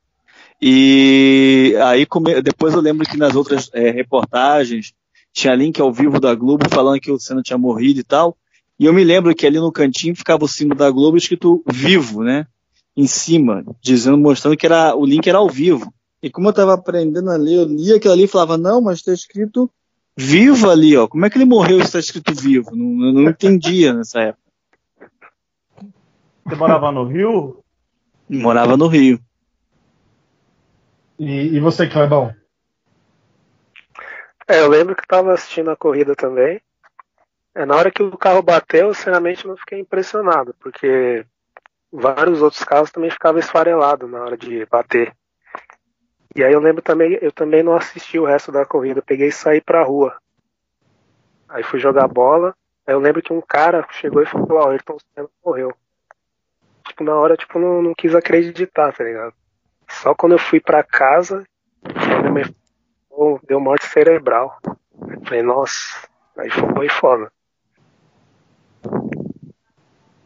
[0.60, 2.06] E aí,
[2.42, 4.92] depois eu lembro que nas outras eh, reportagens,
[5.32, 8.36] tinha link ao vivo da Globo falando que o Senna tinha morrido e tal.
[8.78, 12.22] E eu me lembro que ali no cantinho ficava o símbolo da Globo escrito vivo,
[12.22, 12.46] né?
[12.96, 15.92] Em cima, dizendo, mostrando que era, o link era ao vivo.
[16.22, 19.02] E como eu tava aprendendo a ler, eu lia aquilo ali e falava, não, mas
[19.02, 19.70] tá escrito
[20.16, 21.08] vivo ali, ó.
[21.08, 22.70] Como é que ele morreu se tá escrito vivo?
[22.76, 24.41] Não, não entendia nessa época.
[26.44, 27.62] Você morava no Rio?
[28.28, 29.18] Morava no Rio.
[31.18, 32.34] E, e você, Clebão?
[34.48, 36.60] É, eu lembro que tava assistindo a corrida também.
[37.54, 41.24] É, na hora que o carro bateu, eu sinceramente não fiquei impressionado, porque
[41.92, 45.14] vários outros carros também ficavam esfarelados na hora de bater.
[46.34, 49.28] E aí eu lembro também, eu também não assisti o resto da corrida, eu peguei
[49.28, 50.16] e saí pra rua.
[51.46, 52.54] Aí fui jogar bola,
[52.86, 55.76] aí eu lembro que um cara chegou e falou, ó, o Ayrton Senna morreu.
[56.86, 59.34] Tipo, na hora, tipo, não, não quis acreditar, tá ligado?
[59.88, 61.44] Só quando eu fui pra casa,
[63.46, 64.56] deu morte cerebral.
[64.64, 67.30] Eu falei, nossa, aí foi foda.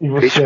[0.00, 0.44] E você.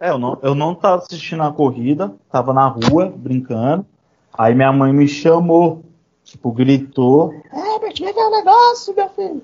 [0.00, 3.86] É, eu não, eu não tava assistindo a corrida, tava na rua, brincando.
[4.32, 5.84] Aí minha mãe me chamou,
[6.24, 7.32] tipo, gritou.
[7.52, 9.42] Herbert, vem ver um negócio, meu filho.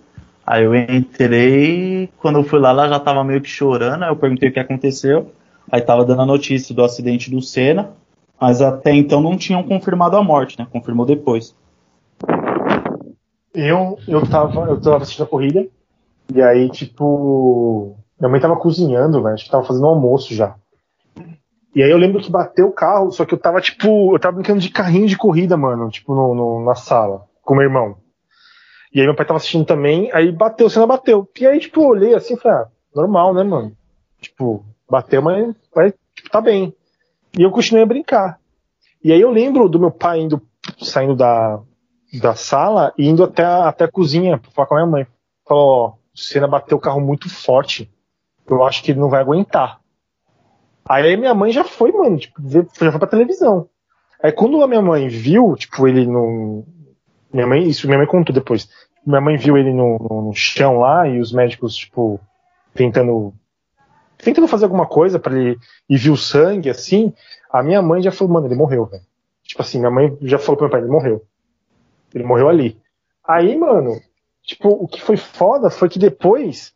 [0.50, 4.16] Aí eu entrei, quando eu fui lá, ela já tava meio que chorando, aí eu
[4.16, 5.30] perguntei o que aconteceu.
[5.70, 7.90] Aí tava dando a notícia do acidente do Senna,
[8.40, 10.66] mas até então não tinham confirmado a morte, né?
[10.72, 11.54] Confirmou depois.
[13.54, 15.66] Eu, eu, tava, eu tava assistindo a corrida,
[16.34, 20.54] e aí, tipo, minha mãe tava cozinhando, velho, acho que tava fazendo almoço já.
[21.74, 24.36] E aí eu lembro que bateu o carro, só que eu tava, tipo, eu tava
[24.36, 27.96] brincando de carrinho de corrida, mano, tipo, no, no- na sala, com meu irmão.
[28.92, 31.28] E aí meu pai tava assistindo também, aí bateu, cena bateu.
[31.38, 33.76] E aí, tipo, eu olhei assim e falei, ah, normal, né, mano?
[34.20, 36.74] Tipo, bateu, mas vai, tipo, tá bem.
[37.38, 38.38] E eu continuei a brincar.
[39.04, 40.42] E aí eu lembro do meu pai indo,
[40.80, 41.60] saindo da,
[42.20, 45.06] da sala e indo até a, até a cozinha pra falar com a minha mãe.
[45.46, 47.90] Falou, ó, o Senna bateu o carro muito forte.
[48.48, 49.80] Eu acho que ele não vai aguentar.
[50.88, 53.68] Aí minha mãe já foi, mano, tipo, já foi pra televisão.
[54.22, 56.64] Aí quando a minha mãe viu, tipo, ele no.
[57.32, 58.68] Minha mãe, isso minha mãe contou depois.
[59.06, 62.20] Minha mãe viu ele no, no- chão lá e os médicos, tipo,
[62.74, 63.32] tentando.
[64.18, 65.58] Tentando fazer alguma coisa pra ele.
[65.88, 67.12] E viu sangue, assim.
[67.50, 69.02] A minha mãe já falou, mano, ele morreu, velho.
[69.44, 71.24] Tipo assim, minha mãe já falou pro meu pai, ele morreu.
[72.14, 72.78] Ele morreu ali.
[73.26, 73.98] Aí, mano,
[74.42, 76.72] tipo, o que foi foda foi que depois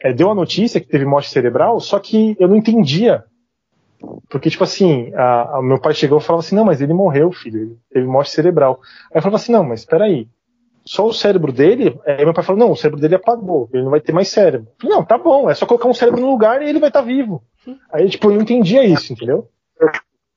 [0.00, 3.24] é, deu a notícia que teve morte cerebral, só que eu não entendia.
[4.28, 7.30] Porque, tipo assim, a, a- meu pai chegou e falava assim, não, mas ele morreu,
[7.32, 8.80] filho, ele teve morte cerebral.
[9.12, 10.28] Aí eu falava assim, não, mas espera aí.
[10.86, 13.90] Só o cérebro dele, aí meu pai falou, não, o cérebro dele apagou, ele não
[13.90, 14.68] vai ter mais cérebro.
[14.78, 17.00] Falei, não, tá bom, é só colocar um cérebro no lugar e ele vai estar
[17.00, 17.42] vivo.
[17.92, 19.48] Aí, tipo, eu não entendia isso, entendeu?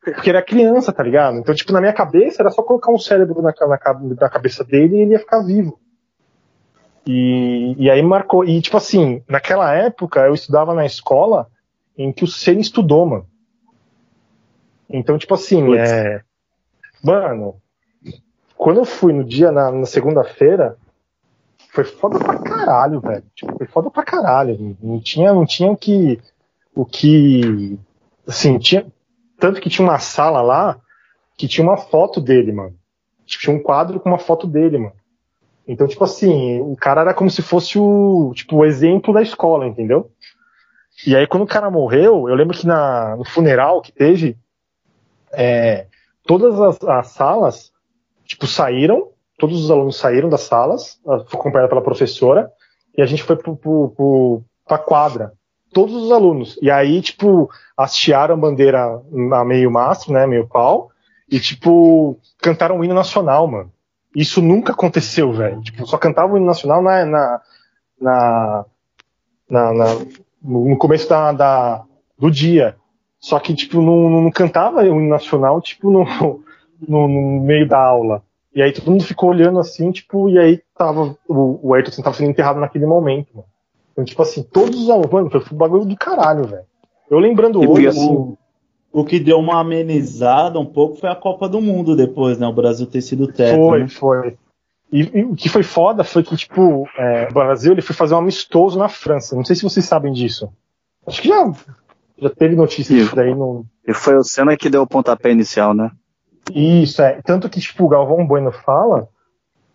[0.02, 1.38] Porque era criança, tá ligado?
[1.38, 3.77] Então, tipo, na minha cabeça era só colocar um cérebro na, na,
[4.22, 5.77] na cabeça dele e ele ia ficar vivo.
[7.06, 8.45] E, e aí marcou.
[8.45, 11.48] E, tipo assim, naquela época eu estudava na escola
[11.98, 13.26] em que o Senna estudou, mano.
[14.89, 16.22] Então, tipo assim, é.
[17.03, 17.55] Mano,
[18.55, 20.77] quando eu fui no dia, na, na segunda-feira,
[21.69, 23.23] foi foda pra caralho, velho.
[23.35, 24.77] Tipo, foi foda pra caralho.
[24.81, 26.19] Não tinha, não tinha o que.
[26.73, 27.77] O que.
[28.27, 28.85] Assim, tinha.
[29.39, 30.80] Tanto que tinha uma sala lá
[31.38, 32.76] que tinha uma foto dele, mano.
[33.26, 34.95] Tipo, tinha um quadro com uma foto dele, mano.
[35.68, 39.68] Então, tipo assim, o cara era como se fosse o, tipo, o exemplo da escola,
[39.68, 40.09] entendeu?
[41.05, 44.38] E aí, quando o cara morreu, eu lembro que na, no funeral que teve,
[45.38, 45.85] é,
[46.26, 47.72] todas as, as salas,
[48.26, 52.51] tipo, saíram, todos os alunos saíram das salas, foi acompanhada pela professora,
[52.97, 55.31] e a gente foi pro, pro, pra quadra.
[55.72, 56.57] Todos os alunos.
[56.61, 58.84] E aí, tipo, hastearam a bandeira
[59.34, 60.89] a meio mastro, né, meio pau,
[61.30, 63.72] e, tipo, cantaram o hino nacional, mano.
[64.15, 65.61] Isso nunca aconteceu, velho.
[65.61, 67.41] Tipo, só cantava o hino nacional na, na,
[68.01, 68.65] na,
[69.49, 69.85] na,
[70.41, 71.84] no começo da, da-
[72.18, 72.76] do dia.
[73.28, 76.06] Só que, tipo, não, não cantava o nacional, tipo, no,
[76.88, 78.24] no, no meio da aula.
[78.56, 82.16] E aí todo mundo ficou olhando assim, tipo, e aí tava, o, o Ayrton tava
[82.16, 83.48] sendo enterrado naquele momento, mano.
[83.91, 86.64] Então, tipo assim, todos os alunos, mano, foi um bagulho do caralho, velho.
[87.12, 88.38] Eu lembrando hoje, o- assim,
[88.94, 92.48] O que deu uma amenizada um pouco foi a Copa do Mundo depois, né?
[92.48, 93.58] O Brasil ter sido tetra.
[93.58, 93.88] Foi, né?
[93.90, 94.38] foi.
[94.90, 98.16] E, e o que foi foda foi que, tipo, é, o Brasil ele foi fazer
[98.16, 99.36] um amistoso na França.
[99.36, 100.49] Não sei se vocês sabem disso.
[101.06, 101.52] Acho que já,
[102.19, 103.65] já teve notícia disso daí no.
[103.88, 105.91] E foi o Senna que deu o pontapé inicial, né?
[106.53, 107.22] Isso, é.
[107.22, 109.07] Tanto que, tipo, o Galvão Bueno fala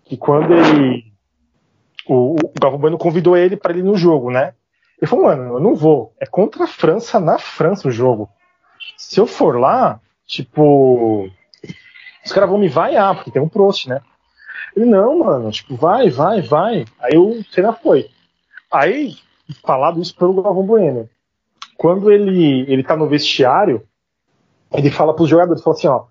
[0.05, 1.13] que quando ele.
[2.07, 4.55] O, o Galvão Bueno convidou ele pra ele ir no jogo, né?
[5.01, 6.15] Ele falou, mano, eu não vou.
[6.21, 8.29] É contra a França, na França o jogo.
[8.97, 11.31] Se eu for lá, tipo.
[12.25, 14.01] Os caras vão me vaiar, porque tem um Prost, né?
[14.77, 16.85] Ele, não, mano, tipo, vai, vai, vai.
[17.01, 18.09] Aí o Senna foi.
[18.71, 19.17] Aí,
[19.65, 21.09] falado isso pelo Galvão Bueno.
[21.83, 23.83] Quando ele, ele tá no vestiário,
[24.73, 26.05] ele fala pros jogadores, fala assim, ó,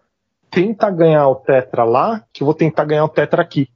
[0.50, 3.70] tenta ganhar o Tetra lá, que eu vou tentar ganhar o Tetra aqui.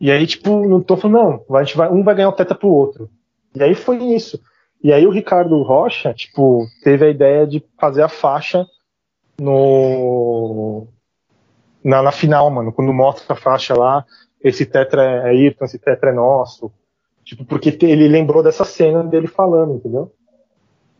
[0.00, 2.56] E aí, tipo, não tô falando, não, a gente vai, um vai ganhar o Tetra
[2.56, 3.08] pro outro.
[3.54, 4.40] E aí foi isso.
[4.82, 8.66] E aí o Ricardo Rocha, tipo, teve a ideia de fazer a faixa
[9.40, 10.88] no
[11.84, 14.04] na, na final, mano, quando mostra a faixa lá,
[14.42, 16.72] esse Tetra é Ayrton, esse Tetra é nosso.
[17.28, 20.10] Tipo, porque ele lembrou dessa cena dele falando, entendeu?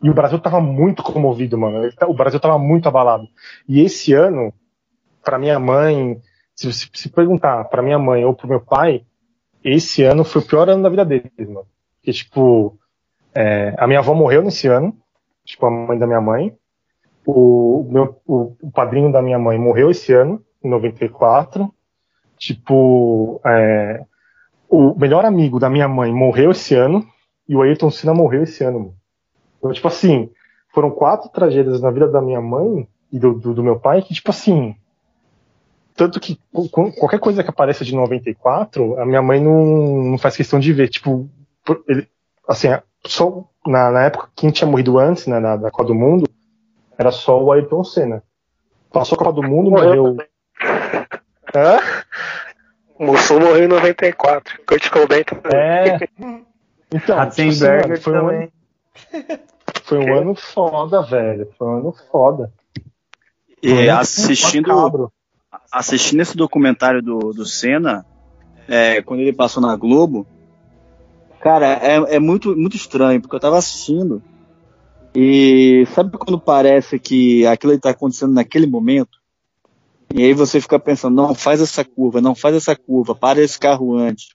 [0.03, 1.91] E o Brasil tava muito comovido, mano.
[1.95, 3.27] Tá- O Brasil tava muito abalado.
[3.67, 4.53] E esse ano,
[5.23, 6.21] pra minha mãe,
[6.55, 9.03] se se, se perguntar pra minha mãe ou pro meu pai,
[9.63, 11.65] esse ano foi o pior ano da vida deles, mano.
[11.97, 12.77] Porque, tipo,
[13.35, 14.95] é, a minha avó morreu nesse ano,
[15.45, 16.55] tipo, a mãe da minha mãe.
[17.25, 21.73] O meu, o, o padrinho da minha mãe morreu esse ano, em 94.
[22.37, 24.05] Tipo, é,
[24.69, 27.05] o melhor amigo da minha mãe morreu esse ano
[27.47, 28.79] e o Ayrton Senna morreu esse ano.
[28.79, 28.95] Mano.
[29.57, 30.29] Então, tipo assim,
[30.73, 34.13] foram quatro tragédias na vida da minha mãe e do, do, do meu pai que,
[34.13, 34.75] tipo assim,
[35.95, 39.65] tanto que qu- qualquer coisa que apareça de 94, a minha mãe não,
[40.11, 40.87] não faz questão de ver.
[40.89, 41.27] Tipo,
[41.87, 42.07] ele,
[42.47, 42.67] assim,
[43.05, 46.29] só na, na época, quem tinha morrido antes, né, na, da Copa do Mundo,
[46.97, 48.23] era só o Ayrton Senna.
[48.91, 50.17] Passou a Copa do Mundo, morreu.
[51.55, 51.79] Hã?
[52.99, 54.59] O Mussum morreu em 94.
[54.67, 55.51] Kurt Cobain também.
[55.53, 55.99] É.
[56.91, 58.51] Então, Ratzenberger foi um, também.
[59.13, 59.39] ano,
[59.83, 61.47] foi um ano foda, velho.
[61.55, 62.51] Foi um ano foda.
[63.63, 65.13] Um E ano assistindo, macabro.
[65.71, 68.03] assistindo esse documentário do, do Senna,
[68.67, 70.25] é, quando ele passou na Globo,
[71.39, 74.19] cara, é, é muito, muito estranho, porque eu tava assistindo
[75.13, 79.18] e sabe quando parece que aquilo está acontecendo naquele momento?
[80.13, 83.59] E aí você fica pensando, não, faz essa curva, não faz essa curva, para esse
[83.59, 84.29] carro antes.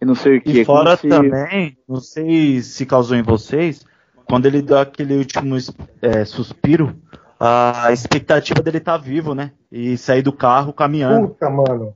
[0.00, 0.60] E não sei o que.
[0.60, 3.84] E fora também, não sei se causou em vocês,
[4.24, 5.56] quando ele dá aquele último
[6.00, 6.96] é, suspiro,
[7.38, 9.52] a expectativa dele tá vivo, né?
[9.70, 11.28] E sair do carro caminhando.
[11.28, 11.94] Puta, mano.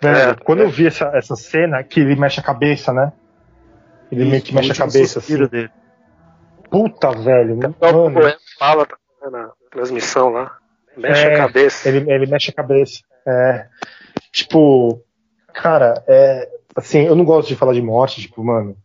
[0.00, 3.12] Velho, É, quando eu vi essa, essa cena que ele mexe a cabeça, né?
[4.10, 5.46] Ele meio que Isso, mexe a cabeça assim.
[5.46, 5.70] dele.
[6.70, 7.54] Puta, velho.
[7.54, 8.86] O Mano, fala
[9.30, 10.56] na transmissão lá.
[10.96, 11.88] Mexe É, a cabeça.
[11.88, 13.00] ele, ele mexe a cabeça.
[13.26, 13.66] É.
[14.32, 15.00] Tipo,
[15.52, 16.48] cara, é.
[16.76, 18.76] Assim, eu não gosto de falar de morte, tipo, mano.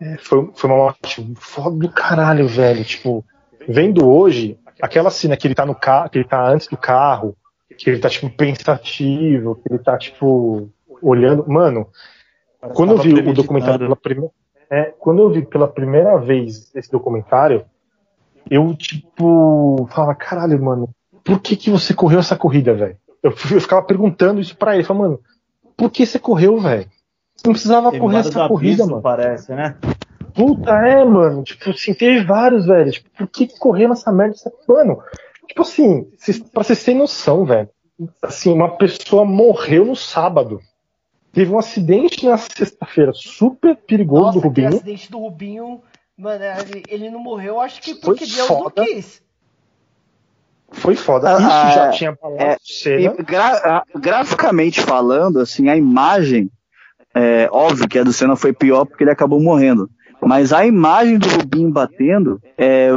[0.00, 2.84] é, foi, foi uma morte foda do caralho, velho.
[2.84, 3.24] Tipo,
[3.68, 7.36] vendo hoje, aquela cena que ele tá no carro, que ele tá antes do carro,
[7.76, 10.70] que ele tá, tipo, pensativo, que ele tá, tipo,
[11.02, 11.44] olhando.
[11.48, 11.88] Mano,
[12.74, 14.32] quando eu vi o documentário pela primeira.
[14.70, 17.64] É, quando eu vi pela primeira vez esse documentário,
[18.50, 20.88] eu, tipo, falava, caralho, mano,
[21.24, 22.96] por que que você correu essa corrida, velho?
[23.22, 25.20] Eu, eu ficava perguntando isso pra ele, falava, mano,
[25.76, 26.88] por que você correu, velho?
[27.36, 29.00] Você não precisava Teve correr essa corrida, mano.
[29.00, 29.76] parece, né?
[30.34, 31.42] Puta, é, mano.
[31.44, 32.90] Tipo, assim, teve vários, velho.
[32.90, 34.34] Tipo, por que que correu nessa merda?
[34.34, 34.52] Essa...
[34.68, 35.00] Mano,
[35.46, 36.08] tipo assim,
[36.52, 37.68] pra vocês terem noção, velho.
[38.22, 40.60] Assim, uma pessoa morreu no sábado.
[41.32, 44.68] Teve um acidente na sexta-feira super perigoso Nossa, do Rubinho.
[44.68, 45.80] acidente do Rubinho,
[46.18, 48.72] mano, ele, ele não morreu, acho que Foi porque Deus foda.
[48.76, 49.22] não quis.
[50.70, 51.30] Foi foda.
[51.36, 53.14] Ah, Isso já é, tinha falado é, E cena.
[53.26, 56.50] gra- graficamente falando, assim, a imagem,
[57.14, 59.88] é, óbvio que a do Senna foi pior porque ele acabou morrendo.
[60.20, 62.90] Mas a imagem do Rubinho batendo, é,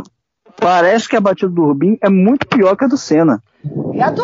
[0.60, 3.42] parece que a batida do Rubinho é muito pior que a do Senna.
[3.94, 4.22] E a do.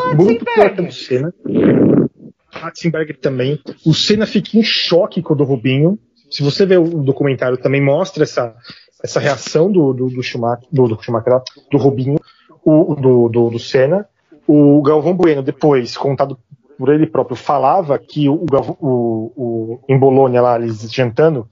[2.51, 3.61] Ratzenberger também.
[3.85, 5.97] O Senna fica em choque com o do Rubinho.
[6.31, 8.55] Se você ver o documentário, também mostra essa,
[9.03, 11.41] essa reação do, do, do Schumacher, do, do Schumacher,
[11.71, 12.19] do Rubinho,
[12.63, 14.07] o, do, do, do Senna.
[14.47, 16.37] O Galvão Bueno, depois, contado
[16.77, 18.45] por ele próprio, falava que o,
[18.79, 21.47] o, o, em Bolônia, lá, eles jantando,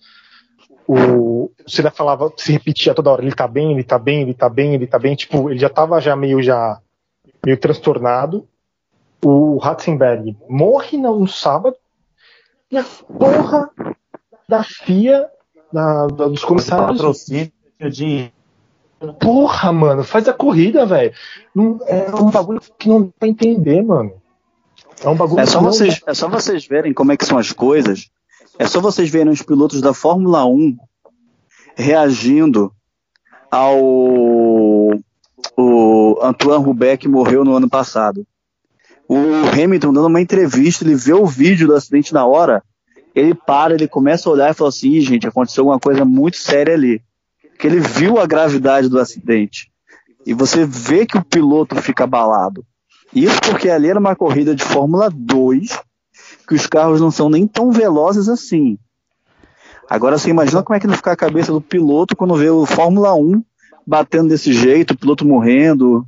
[0.87, 4.47] o Senna falava, se repetia toda hora, ele tá bem, ele tá bem, ele tá
[4.47, 6.79] bem, ele tá bem, tipo, ele já tava já meio já
[7.43, 8.47] meio transtornado.
[9.23, 11.75] O Ratzenberg morre no sábado
[12.69, 13.69] e a porra
[14.47, 15.27] da FIA,
[15.75, 16.97] da, da, dos comissários.
[16.97, 17.51] Patrocínio
[17.91, 18.31] de.
[19.19, 21.13] Porra, mano, faz a corrida, velho.
[21.85, 24.13] É um bagulho que não dá pra entender, mano.
[25.03, 27.25] É um bagulho É só, que não vocês, é só vocês verem como é que
[27.25, 28.09] são as coisas.
[28.57, 30.77] É só vocês verem os pilotos da Fórmula 1
[31.75, 32.71] reagindo
[33.51, 33.77] ao
[35.57, 38.25] o Antoine Roubaix que morreu no ano passado.
[39.07, 39.17] O
[39.51, 42.63] Hamilton dando uma entrevista, ele vê o vídeo do acidente na hora,
[43.15, 46.37] ele para, ele começa a olhar e fala assim, "Ih, gente, aconteceu alguma coisa muito
[46.37, 47.01] séria ali.
[47.51, 49.71] Porque ele viu a gravidade do acidente.
[50.25, 52.65] E você vê que o piloto fica abalado.
[53.13, 55.79] Isso porque ali era uma corrida de Fórmula 2,
[56.47, 58.77] que os carros não são nem tão velozes assim.
[59.89, 62.65] Agora você imagina como é que não fica a cabeça do piloto quando vê o
[62.65, 63.41] Fórmula 1
[63.85, 66.05] batendo desse jeito, o piloto morrendo.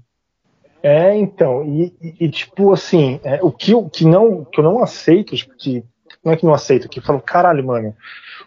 [0.81, 4.63] É, então, e, e- e, tipo assim, é, o que eu, que não, que eu
[4.63, 5.83] não aceito, tipo, que,
[6.27, 7.95] não é que não aceito, que falo, caralho, mano,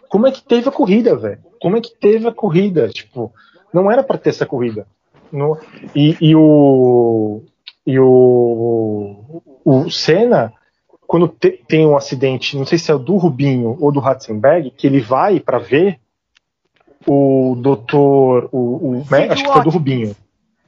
[0.07, 1.39] como é que teve a corrida, velho?
[1.59, 2.87] Como é que teve a corrida?
[2.89, 3.33] Tipo,
[3.73, 4.85] não era pra ter essa corrida.
[5.31, 5.57] Não-
[5.95, 7.41] e, e o
[7.85, 10.53] e o, o Senna,
[11.07, 14.69] quando te- tem um acidente, não sei se é o do Rubinho ou do Ratzenberg,
[14.69, 15.99] que ele vai pra ver
[17.07, 19.69] o doutor, o, o acho que foi do.
[19.71, 20.15] Rubinho.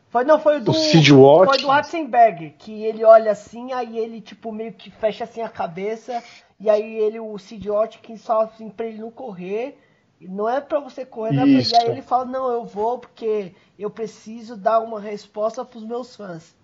[0.09, 0.71] Foi, não, foi o do.
[0.71, 5.23] O Sid Foi do Ratzenberg, que ele olha assim, aí ele, tipo, meio que fecha
[5.23, 6.23] assim a cabeça,
[6.59, 9.77] e aí ele, o Sid Watkins fala assim pra ele não correr.
[10.21, 11.75] Não é pra você correr, não é pra- Isso.
[11.75, 16.15] e aí ele fala, não, eu vou porque eu preciso dar uma resposta pros meus
[16.15, 16.55] fãs.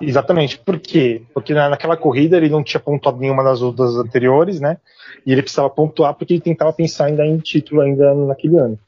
[0.00, 0.58] Exatamente.
[0.58, 1.22] Por quê?
[1.34, 4.78] Porque na- naquela corrida ele não tinha pontuado nenhuma das outras anteriores, né?
[5.26, 8.78] E ele precisava pontuar porque ele tentava pensar ainda em título ainda naquele ano.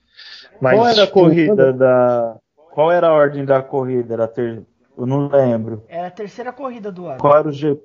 [0.61, 2.37] Mas, Qual era a tipo, corrida da.
[2.73, 4.15] Qual era a ordem da corrida?
[4.15, 4.63] Era ter...
[4.97, 5.83] Eu não lembro.
[5.89, 7.19] Era a terceira corrida do ano.
[7.19, 7.77] Qual era o G?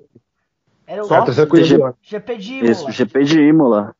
[0.90, 1.96] Era o Só a terceira corrida do ano.
[2.02, 2.72] GP de Imola.
[2.72, 3.96] Isso, GP de Imola.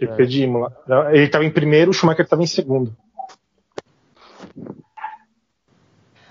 [0.00, 0.72] GP de Imola.
[1.12, 2.96] Ele estava em primeiro, o Schumacher estava em segundo.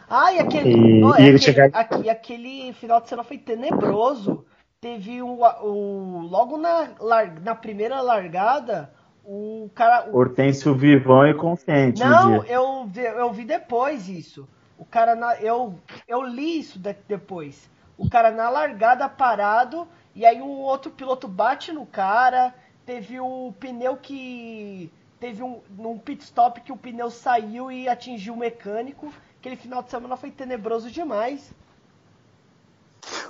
[0.09, 3.37] Ah, e aquele, E- oh, e ele aquele, chega- aqui- aquele final de semana foi
[3.37, 4.43] tenebroso.
[4.81, 8.91] Teve o, o logo na, lar- na primeira largada,
[9.23, 10.09] o cara.
[10.09, 11.99] o- Hortêncio vivão e consciente.
[12.01, 12.51] não, dia.
[12.53, 14.47] eu, vi- eu vi depois isso.
[14.75, 15.75] O cara na, eu,
[16.07, 17.69] eu li isso de- depois.
[17.97, 22.53] O cara na largada parado, e aí o outro piloto bate no cara.
[22.85, 24.91] Teve o pneu que.
[25.19, 29.11] Teve um, um pit stop que o pneu saiu e atingiu o mecânico.
[29.39, 31.51] Aquele final de semana foi tenebroso demais.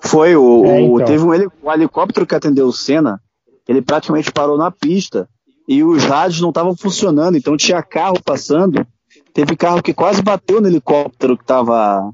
[0.02, 1.06] Foi, o, É, o- então.
[1.08, 1.30] teve um
[1.64, 3.22] o helicóptero que atendeu o Senna,
[3.68, 5.30] ele praticamente parou na pista
[5.68, 8.86] e os rádios não estavam funcionando, então tinha carro passando.
[9.34, 12.10] Teve carro que quase bateu no helicóptero que estava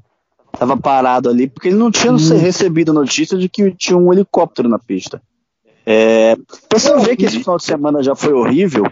[0.58, 4.68] tava parado ali, porque ele não tinha recebido a notícia de que tinha um helicóptero
[4.68, 5.20] na pista.
[5.86, 6.36] É,
[6.72, 8.84] você ver que esse final de semana já foi horrível,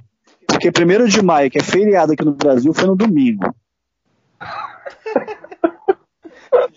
[0.46, 3.54] porque 1 de maio, que é feriado aqui no Brasil, foi no domingo.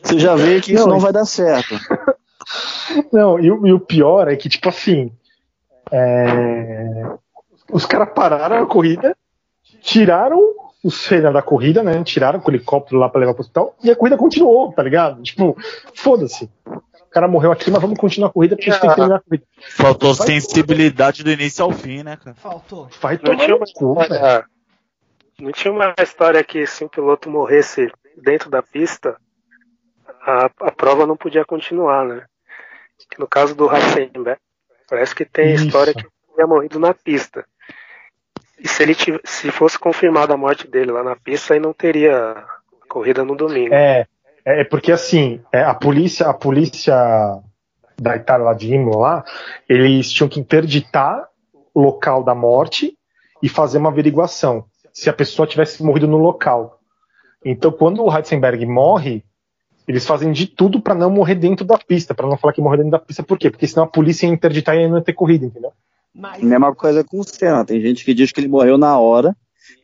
[0.02, 1.76] Você já vê que isso Não, não vai dar certo.
[3.12, 5.12] Não, e, o- e o pior é que, tipo assim,
[5.91, 7.12] é,
[7.72, 9.18] os caras pararam a corrida,
[9.82, 10.40] tiraram
[10.86, 12.03] o Senna da corrida, né?
[12.03, 15.20] Tiraram com o helicóptero lá pra levar pro hospital e a corrida continuou, tá ligado?
[15.24, 15.57] Tipo,
[15.95, 16.48] foda-se.
[16.64, 19.16] O cara morreu aqui, mas vamos continuar a corrida porque a gente tem que terminar
[19.16, 19.45] a corrida.
[19.72, 22.36] Faltou sensibilidade do início ao fim, né, cara?
[22.36, 22.88] Faltou.
[23.02, 24.45] Vai Não tomar tinha, no cu, velho.
[25.40, 27.91] não tinha uma história que se um piloto morresse
[28.22, 29.18] dentro da pista,
[30.22, 32.26] a, a prova não podia continuar, né?
[33.10, 34.40] Que no caso do Ratzenberg,
[34.88, 35.66] parece que tem Isso.
[35.66, 37.44] história que ele teria morrido na pista.
[38.60, 42.44] E se ele se fosse confirmada a morte dele lá na pista, aí não teria
[42.88, 43.73] corrida no domingo.
[43.73, 44.07] É,
[44.45, 46.95] é porque assim, é, a polícia, a polícia
[47.99, 49.26] da Itália lá de Imola, lá,
[49.68, 51.27] eles tinham que interditar
[51.73, 52.98] o local da morte
[53.41, 56.80] e fazer uma averiguação se a pessoa tivesse morrido no local.
[57.44, 59.23] Então, quando o Heisenberg morre,
[59.88, 62.77] eles fazem de tudo para não morrer dentro da pista, para não falar que morreu
[62.77, 63.22] dentro da pista.
[63.22, 63.52] Por quê?
[63.52, 65.72] Porque senão a polícia ia interditar e aí não ia ter corrida, entendeu?
[66.16, 67.66] Mas Mesma coisa com o Senna.
[67.66, 69.36] Tem gente que diz que ele morreu na hora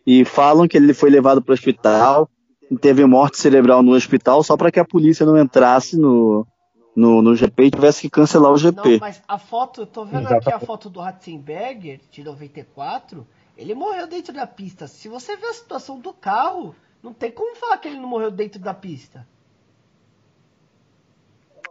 [0.07, 2.29] e falam que ele foi levado para o hospital
[2.69, 6.47] e teve morte cerebral no hospital só para que a polícia não entrasse no,
[6.95, 8.99] no, no GP e tivesse que cancelar o Não, GP.
[9.01, 10.65] mas a foto, eu tô vendo aqui a Exatamente.
[10.65, 13.27] foto do Ratzenberger, de 94,
[13.57, 14.87] ele morreu dentro da pista.
[14.87, 18.31] Se você ver a situação do carro, não tem como falar que ele não morreu
[18.31, 19.27] dentro da pista.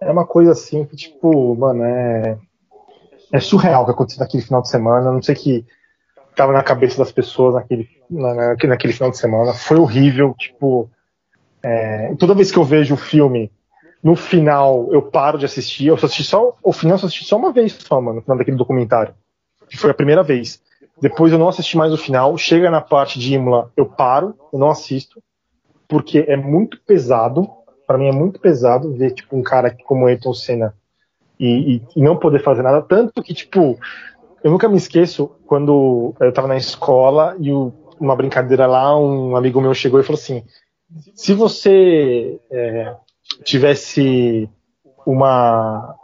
[0.01, 2.39] É uma coisa assim que, tipo, mano, é.
[3.33, 5.11] É surreal o que aconteceu naquele final de semana.
[5.13, 5.65] Não sei que.
[6.31, 9.53] estava na cabeça das pessoas naquele, na, na- naquele final de semana.
[9.55, 10.91] Foi horrível, tipo.
[11.63, 13.51] é, toda vez que eu vejo o filme,
[14.03, 15.87] no final eu paro de assistir.
[15.87, 16.57] Eu só assisti só.
[16.63, 19.15] O final só assisti só uma vez só, mano, no final daquele documentário.
[19.69, 20.61] Que foi a primeira vez.
[21.01, 22.37] Depois eu não assisti mais o final.
[22.37, 25.23] Chega na parte de Imola, eu paro, eu não assisto.
[25.89, 27.49] Porque é muito pesado.
[27.87, 30.75] Pra mim é muito pesado ver, tipo, um cara como Ayrton Senna
[31.41, 32.83] e, e- não poder fazer nada.
[32.83, 33.79] Tanto que, tipo,
[34.45, 39.35] eu nunca me esqueço quando eu tava na escola e o- uma brincadeira lá, um
[39.37, 40.45] amigo meu chegou e falou assim:
[41.15, 42.95] se você é,
[43.45, 44.49] tivesse
[45.07, 45.95] uma,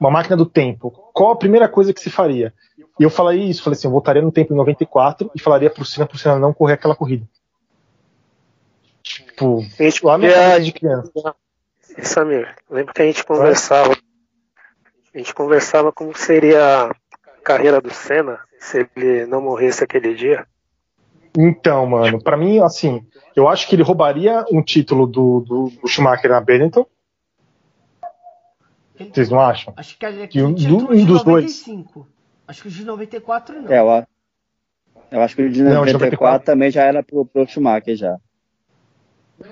[0.00, 2.52] uma máquina do tempo, qual a primeira coisa que se faria?
[2.98, 5.84] E eu falei isso, falei assim, eu voltaria no tempo em 94 e falaria pro
[5.84, 7.26] Senna, pro Senna não correr aquela corrida.
[9.02, 11.12] Tipo, gente lá podia- cabeça de criança.
[12.02, 13.96] Samir, lembra que a gente conversava.
[15.16, 16.94] A gente conversava como seria a
[17.42, 20.46] carreira do Senna se ele não morresse aquele dia.
[21.34, 23.02] Então, mano, pra mim, assim,
[23.34, 26.86] eu acho que ele roubaria um título do, do, do Schumacher na Benetton.
[28.98, 29.72] Vocês não acham?
[29.74, 30.66] Acho que ele Que um- um de
[31.06, 31.44] dos dois.
[31.64, 32.06] 95.
[32.46, 33.72] Acho que o de 94 não.
[33.72, 34.06] É, eu,
[35.12, 37.96] eu acho que o de Não, de 94 94 também já era pro, pro Schumacher
[37.96, 38.18] já.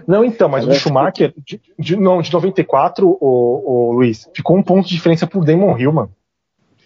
[0.06, 4.62] Não, então, mas o Schumacher, de, de- não, de 94, o, o Luiz, ficou um
[4.62, 6.12] ponto de diferença pro Damon Hill, mano.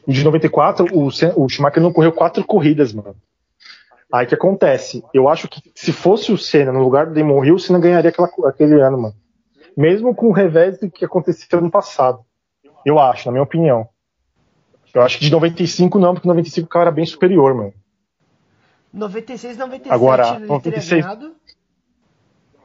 [0.07, 3.15] De 94, o, o Schumacher não correu quatro corridas, mano.
[4.13, 5.05] Aí o que acontece?
[5.13, 8.11] Eu acho que se fosse o Senna no lugar do Damon Hill, o Senna ganharia
[8.11, 9.15] aquela, aquele ano, mano.
[9.77, 12.21] Mesmo com o revés do que aconteceu no passado.
[12.85, 13.89] Eu acho, na minha opinião.
[14.95, 17.75] Eu acho que de 95 não, porque 95 o cara era bem superior, mano.
[18.93, 21.05] 96, 97 Agora, ele teria 96.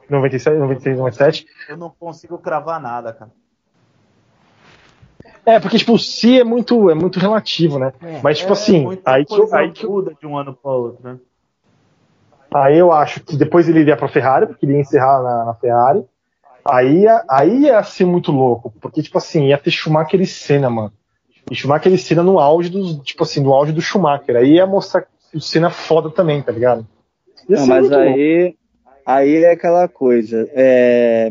[0.08, 0.22] Ganhado.
[0.22, 1.46] 97, 96, 97.
[1.68, 3.30] Eu não consigo cravar nada, cara.
[5.46, 7.92] É, porque, tipo, o si é muito, é muito relativo, né?
[8.02, 8.20] É.
[8.22, 10.70] Mas, tipo É, assim, aí que, eu, aí, que eu, muda de um ano para
[10.70, 11.18] outro, né?
[12.54, 15.54] aí eu acho que depois ele iria pra Ferrari, porque ele ia encerrar na, na
[15.54, 16.04] Ferrari.
[16.64, 20.70] Aí, ia- aí ia ser muito louco, porque, tipo assim, ia ter Schumacher e Senna,
[20.70, 20.92] mano.
[21.50, 24.36] E Schumacher e Senna no auge dos, tipo assim, no auge do Schumacher.
[24.36, 25.04] Aí ia mostrar
[25.34, 26.86] o Senna foda também, tá ligado?
[27.46, 28.56] Não, mas louco.
[29.06, 30.48] Aí, é aquela coisa.
[30.52, 31.30] é,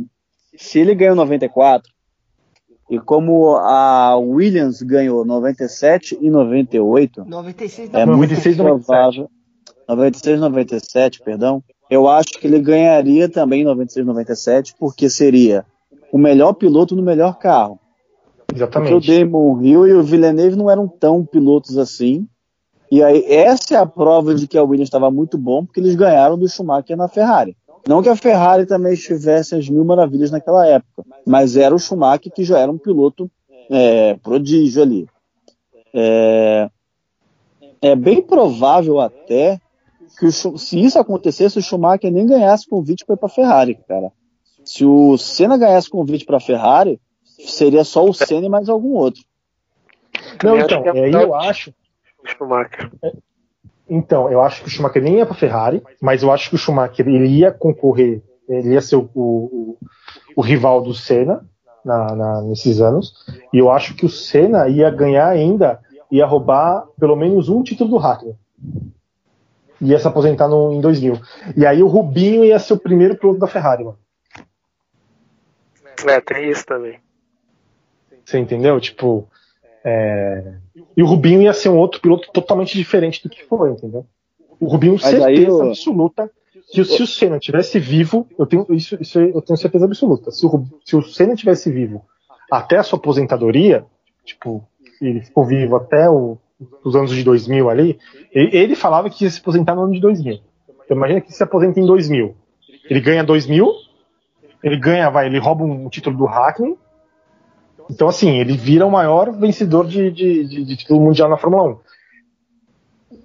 [0.55, 1.91] se ele ganhou 94,
[2.89, 8.17] e como a Williams ganhou 97 e 98, 96 é não.
[8.17, 8.85] muito 96, 97.
[8.85, 9.29] provável.
[9.87, 11.63] 96, 97, perdão.
[11.89, 15.65] Eu acho que ele ganharia também em 96, 97, porque seria
[16.11, 17.79] o melhor piloto no melhor carro.
[18.47, 19.19] Porque o Exatamente.
[19.19, 22.27] Damon Hill e o Villeneuve não eram tão pilotos assim.
[22.91, 25.95] E aí, essa é a prova de que a Williams estava muito bom, porque eles
[25.95, 27.57] ganharam do Schumacher na Ferrari.
[27.87, 32.31] Não que a Ferrari também estivesse às mil maravilhas naquela época, mas era o Schumacher
[32.31, 33.29] que já era um piloto
[33.69, 35.07] é, prodígio ali.
[35.93, 36.69] É,
[37.81, 39.59] é bem provável até
[40.17, 43.75] que o se isso acontecesse, o Schumacher nem ganhasse convite para ir para a Ferrari,
[43.87, 44.11] cara.
[44.63, 48.93] Se o Senna ganhasse convite para a Ferrari, seria só o Senna e mais algum
[48.93, 49.21] outro.
[50.41, 51.73] Não, Eu então, é aí eu acho.
[52.23, 52.89] O Schumacher.
[53.89, 56.57] Então, eu acho que o Schumacher nem ia para Ferrari, mas eu acho que o
[56.57, 59.77] Schumacher ele ia concorrer, ele ia ser o, o,
[60.35, 61.45] o rival do Senna
[61.83, 63.13] na, na- nesses anos,
[63.51, 67.89] e eu acho que o Senna ia ganhar ainda, ia roubar pelo menos um título
[67.89, 68.35] do Hackney.
[69.81, 71.19] Ia se aposentar no, em 2000.
[71.57, 73.97] E aí o Rubinho ia ser o primeiro piloto da Ferrari, mano.
[76.07, 76.99] É, tem isso também.
[78.23, 78.79] Você entendeu?
[78.79, 79.27] Tipo,
[79.85, 80.55] é,
[80.95, 84.05] e o Rubinho ia ser um outro piloto totalmente diferente do que foi, entendeu?
[84.59, 86.31] O Rubinho, Mas certeza absoluta,
[86.71, 90.31] que se o Senna tivesse vivo, eu tenho isso, isso eu tenho certeza absoluta.
[90.31, 92.03] Se o, se o Senna tivesse vivo
[92.51, 93.85] até a sua aposentadoria,
[94.23, 94.65] tipo,
[95.01, 96.37] ele ficou vivo até o-
[96.83, 97.99] os anos de 2000 ali,
[98.31, 100.39] ele, ele falava que ia se aposentar no ano de 2000.
[100.85, 102.35] Então imagina que se aposenta em 2000.
[102.89, 103.69] Ele ganha 2000,
[104.63, 106.77] ele ganha, vai, ele rouba um título do Hackney,
[107.89, 111.63] então, assim, ele vira o maior vencedor de, de, de- de título mundial na Fórmula
[111.71, 111.79] 1.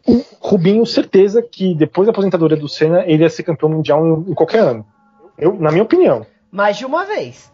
[0.09, 4.31] O Rubinho, certeza que depois da aposentadoria do Senna, ele ia ser campeão mundial em,
[4.31, 4.87] em qualquer ano.
[5.37, 6.27] Eu, na minha opinião.
[6.51, 7.53] Mais de uma vez.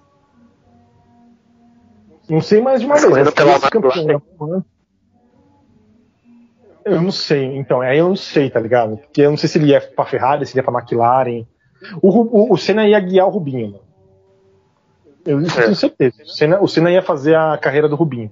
[2.29, 3.31] Não sei mais de uma Mas vez.
[3.33, 4.07] pela campeão McLaren.
[4.19, 4.65] da Fórmula 1,
[6.93, 8.97] Eu não sei, então, aí eu não sei, tá ligado?
[8.99, 11.45] Porque eu não sei se ele ia pra Ferrari, se ele ia pra McLaren.
[12.01, 13.84] O, o, o Senna ia guiar o Rubinho, mano.
[15.25, 15.63] Eu isso É.
[15.65, 16.23] tenho certeza.
[16.23, 18.31] O Senna, o Senna ia fazer a carreira do Rubinho.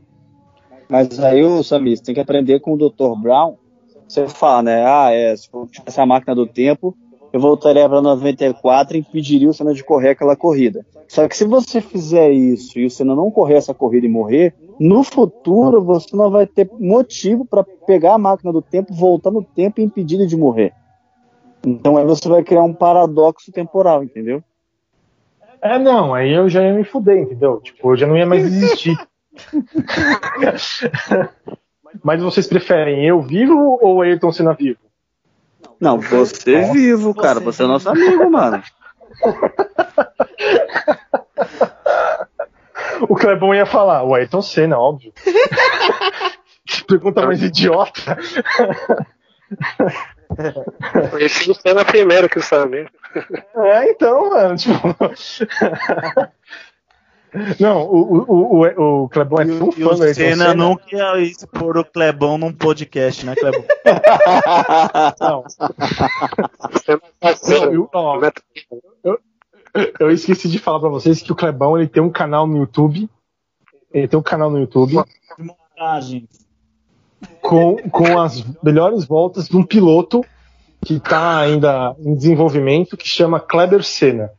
[0.89, 3.19] Mas aí, o Samir, você tem que aprender com o Dr.
[3.21, 3.57] Brown.
[4.07, 4.85] Você fala, né?
[4.87, 6.95] Ah, é, se for essa máquina do tempo,
[7.33, 10.85] eu voltaria para 94 e impediria o Senna de correr aquela corrida.
[11.09, 14.55] Só que se você fizer isso e o Senna não correr essa corrida e morrer,
[14.79, 19.43] no futuro você não vai ter motivo para pegar a máquina do tempo, voltar no
[19.43, 20.73] tempo e impedir ele de morrer.
[21.67, 24.43] Então aí você vai criar um paradoxo temporal, entendeu?
[25.63, 27.61] É, não, aí eu já ia me fuder, entendeu?
[27.61, 28.97] Tipo, eu já não ia mais existir.
[32.03, 34.81] Mas vocês preferem eu vivo ou o Ayrton Senna vivo?
[35.81, 37.39] Não, você é vivo, cara.
[37.41, 38.63] Você é nosso amigo, mano.
[43.09, 45.13] o Clebão ia falar, o Ayrton Senna, óbvio.
[46.89, 48.19] Pergunta mais idiota.
[51.11, 52.91] Conheci o Senna primeiro que o Samir.
[53.57, 54.77] É, então, mano, tipo.
[57.59, 61.19] Não, o, o, o, o Clebão é tão E fã do Ayrton Senna nunca ia
[61.23, 63.65] expor o Clebão num podcast, né, Clebão?
[65.19, 65.45] Não,
[67.19, 67.73] parceiro.
[67.73, 68.21] eu, ó,
[69.03, 69.19] eu,
[69.99, 73.09] eu esqueci de falar pra vocês que o Clebão ele tem um canal no YouTube.
[73.93, 75.03] Ele tem um canal no YouTube
[75.39, 76.29] Montagem.
[77.41, 80.23] com, com as melhores voltas de um piloto
[80.85, 84.31] que tá ainda em desenvolvimento que chama Kleber Senna.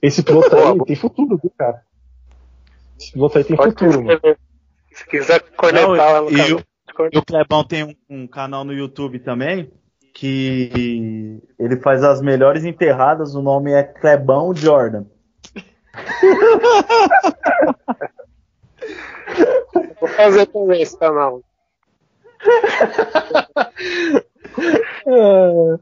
[0.00, 1.82] Esse piloto aí tem futuro, viu, cara?
[2.98, 4.20] Esse piloto aí tem Pode futuro, mano.
[4.92, 6.58] Se quiser conectar Não, lá no e canal.
[6.58, 6.62] o-
[7.12, 9.70] E o Clebão tem um, um canal no YouTube também,
[10.14, 15.04] que ele faz as melhores enterradas, o nome é Clebão Jordan.
[20.00, 21.42] Vou fazer também esse canal.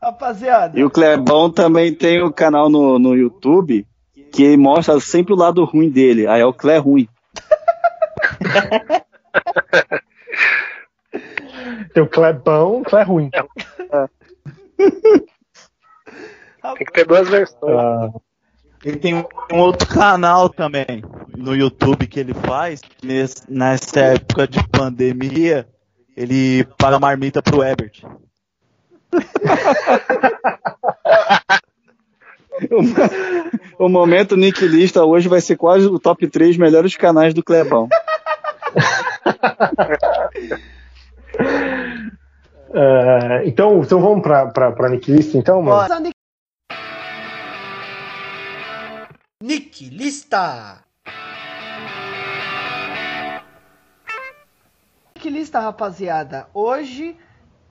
[0.02, 3.86] Rapaziada, E o Clebão também tem o canal no, no YouTube
[4.32, 6.26] que mostra sempre o lado ruim dele.
[6.26, 7.08] Aí é o Clé ruim.
[11.92, 13.30] Tem o Clebão, Clé ruim.
[16.76, 17.62] Tem que ter duas versões.
[17.62, 18.10] Ah,
[18.84, 21.04] Ele tem um, um outro canal também
[21.36, 22.80] no YouTube que ele faz,
[23.48, 25.68] nessa época de pandemia,
[26.16, 28.02] ele paga marmita pro Ebert.
[33.78, 37.88] O momento Nick Lista hoje vai ser quase o top 3 melhores canais do Clebão.
[42.72, 45.76] ah, então, então vamos pra, pra, pra Nick List, então, mano?
[45.76, 46.00] Nossa,
[55.30, 56.48] Lista, rapaziada.
[56.52, 57.16] Hoje,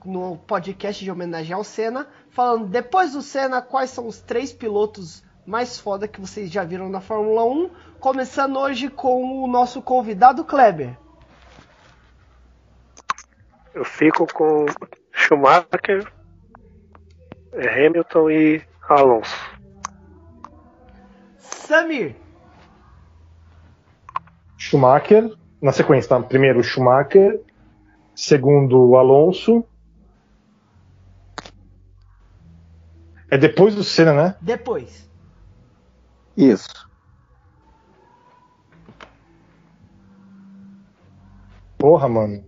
[0.04, 5.24] no podcast de homenagem ao Senna, falando depois do Senna, quais são os três pilotos
[5.46, 7.70] mais foda que vocês já viram na Fórmula 1.
[8.00, 10.96] Começando hoje com o nosso convidado Kleber.
[13.74, 14.66] Eu fico com
[15.12, 16.12] Schumacher,
[17.52, 19.36] Hamilton e Alonso.
[21.38, 22.14] Samir.
[24.56, 26.20] Schumacher, na sequência, tá?
[26.20, 27.40] Primeiro o Schumacher,
[28.14, 29.64] segundo o Alonso.
[33.30, 34.36] É depois do Senna, né?
[34.42, 35.08] Depois.
[36.36, 36.86] Isso.
[41.78, 42.44] Porra, mano.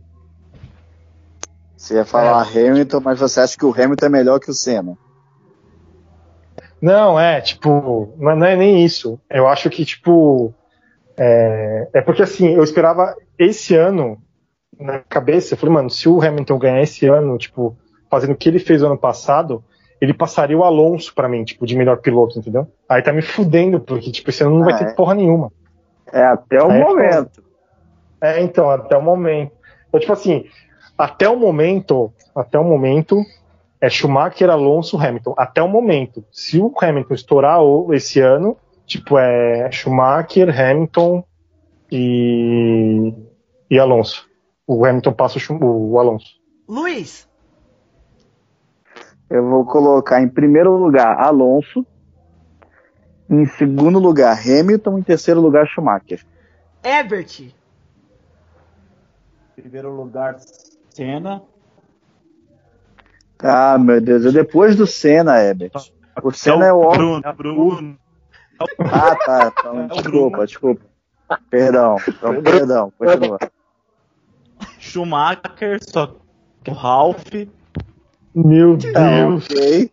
[1.74, 4.94] Você ia falar Hamilton, mas você acha que o Hamilton é melhor que o Senna?
[6.82, 9.18] Não, é, tipo, não é, não é nem isso.
[9.30, 10.54] Eu acho que, tipo,
[11.18, 14.18] é, é porque assim, eu esperava esse ano
[14.78, 17.76] na cabeça, eu falei, mano, se o Hamilton ganhar esse ano, tipo,
[18.10, 19.64] fazendo o que ele fez o ano passado,
[20.00, 22.68] ele passaria o Alonso pra mim, tipo, de melhor piloto, entendeu?
[22.88, 24.92] Aí tá me fudendo, porque, tipo, esse ano não vai Ah, ter é.
[24.94, 25.50] porra nenhuma.
[26.12, 27.42] É até o Aí é momento.
[28.20, 29.52] É, então, até o momento.
[29.88, 30.44] Então, tipo assim,
[30.96, 33.22] até o momento, até o momento,
[33.80, 35.34] é Schumacher, Alonso, Hamilton.
[35.36, 36.24] Até o momento.
[36.30, 37.60] Se o Hamilton estourar
[37.92, 38.56] esse ano,
[38.86, 41.24] tipo, é Schumacher, Hamilton
[41.90, 43.12] e,
[43.70, 44.28] e Alonso.
[44.66, 46.40] O Hamilton passa o, Schum- o Alonso.
[46.68, 47.28] Luiz.
[49.28, 51.84] Eu vou colocar em primeiro lugar Alonso,
[53.28, 56.24] em segundo lugar Hamilton, em terceiro lugar Schumacher.
[56.82, 57.52] Ebert.
[59.56, 60.36] Primeiro lugar,
[60.90, 61.42] Senna.
[63.38, 65.72] Ah, meu Deus, é depois do Senna, Herbert.
[66.22, 66.88] O Senna é o.
[66.90, 67.98] Bruno, Bruno.
[68.80, 69.52] Ah, tá.
[69.58, 70.82] Então, desculpa, desculpa.
[71.50, 73.38] Perdão, então, perdão, continua.
[74.78, 76.14] Schumacher, só
[76.62, 77.32] que o Ralph.
[78.34, 79.44] Meu Tá, Deus.
[79.46, 79.90] ok.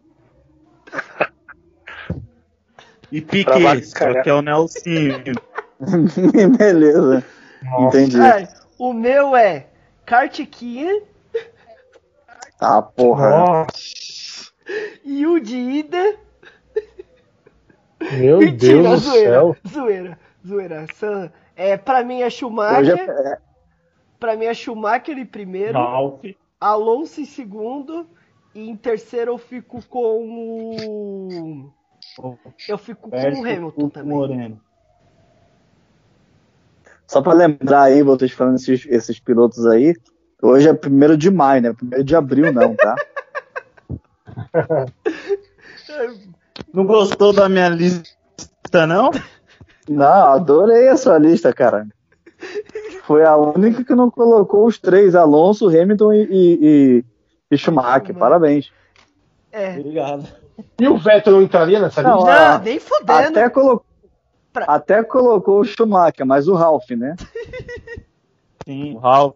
[3.11, 5.23] E Piquet, só que é o Nelsinho.
[6.57, 7.23] Beleza.
[7.79, 8.19] Entendi.
[8.19, 9.67] Ai, o meu é
[10.05, 10.99] Kartkian
[12.59, 13.29] Ah, porra.
[13.29, 13.71] Nossa.
[15.03, 16.15] e o 1 de ida.
[18.19, 19.55] Meu Mentira, Deus do zoeira, céu.
[19.67, 20.85] zoeira, zoeira.
[20.93, 22.97] Sam, É, pra mim é Schumacher.
[22.99, 23.37] é-
[24.19, 25.73] Pra mim é Schumacher em primeiro.
[25.77, 26.23] Ralph.
[26.59, 28.07] Alonso em segundo.
[28.55, 29.99] E em terceiro eu fico com
[30.77, 31.71] o.
[32.67, 34.13] Eu fico com o Hamilton também.
[34.17, 34.61] Moreno.
[37.07, 39.93] Só pra lembrar aí, vocês falando esses, esses pilotos aí,
[40.41, 41.73] hoje é primeiro de maio, né?
[41.73, 42.95] Primeiro de abril não, tá?
[46.73, 49.11] Não gostou da minha lista, não?
[49.89, 51.87] Não, adorei a sua lista, cara.
[53.03, 57.05] Foi a única que não colocou os três, Alonso, Hamilton e, e, e-
[57.51, 58.15] e Schumacher.
[58.15, 58.71] Parabéns.
[59.51, 59.77] É.
[59.77, 60.27] Obrigado.
[60.79, 62.31] E o Vettel não entraria nessa Não, lista?
[62.31, 63.11] ah, Não, nem fudendo.
[63.29, 63.83] Até, colo-
[64.51, 67.15] Pra- até colocou o Schumacher, mas o Ralph, né?
[68.65, 68.95] Sim.
[68.95, 69.35] O Ralph.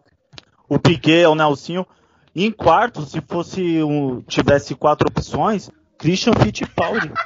[0.68, 1.86] O Piquet, o Nelsinho.
[2.34, 7.12] E em quarto, se fosse um, tivesse quatro opções, Christian Fittipaldi.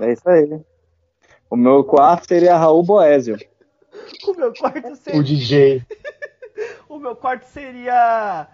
[0.00, 0.60] É isso aí.
[1.50, 3.36] O meu quarto seria Raul Boésio.
[4.28, 5.22] O meu quarto O seria.
[5.24, 5.82] DJ.
[6.88, 8.46] O meu quarto seria.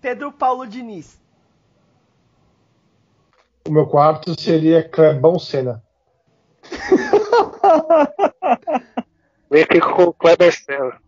[0.00, 1.20] Pedro Paulo Diniz.
[3.68, 5.80] O meu quarto seria Clebão Senna.
[9.50, 11.00] Eu fico com o Kleber Senna.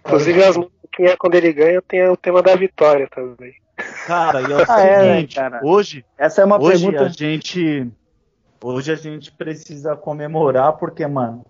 [0.00, 3.61] Inclusive as musiquinhas quando ele ganha tem o tema da vitória também.
[4.06, 5.60] Cara, e é o Ah, é, né, seguinte, cara?
[5.64, 7.04] hoje, Essa é uma hoje pergunta.
[7.04, 7.90] a gente.
[8.62, 11.44] Hoje a gente precisa comemorar porque, mano,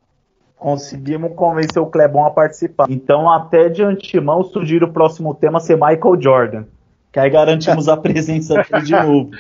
[0.56, 2.86] conseguimos convencer o Clebão a participar.
[2.90, 6.64] Então, até de antemão, sugiro o próximo tema ser Michael Jordan.
[7.12, 9.30] Que aí garantimos a presença dele de novo.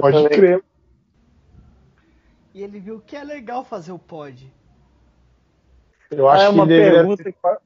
[0.00, 0.64] Pode crer.
[2.54, 4.52] E ele viu que é legal fazer o pod.
[6.10, 7.60] Eu acho Ah, é que uma ele deveria pergunta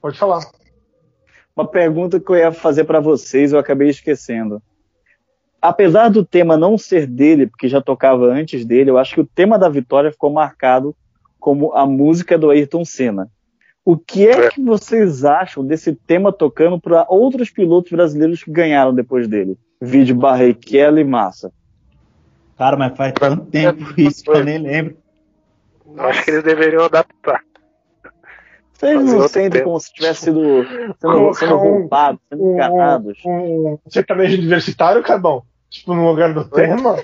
[0.00, 0.40] Pode falar.
[1.56, 4.62] Uma pergunta que eu ia fazer pra vocês, eu acabei esquecendo.
[5.60, 9.26] Apesar do tema não ser dele, porque já tocava antes dele, eu acho que o
[9.26, 10.94] tema da vitória ficou marcado
[11.40, 13.30] como a música do Ayrton Senna.
[13.82, 18.94] O que é que vocês acham desse tema tocando para outros pilotos brasileiros que ganharam
[18.94, 19.56] depois dele?
[19.80, 21.52] Vídeo Barrichello e Massa.
[22.58, 24.96] Cara, mas faz tanto tempo isso que eu nem lembro.
[25.86, 27.40] Eu Acho que eles deveriam adaptar.
[28.78, 30.40] Vocês não sentem como se tivesse sido
[31.00, 33.18] sendo, sendo um- roubados, sendo Um, enganados?
[33.24, 35.42] um sertanejo universitário, Cabão?
[35.70, 36.96] Tipo, no lugar do tema?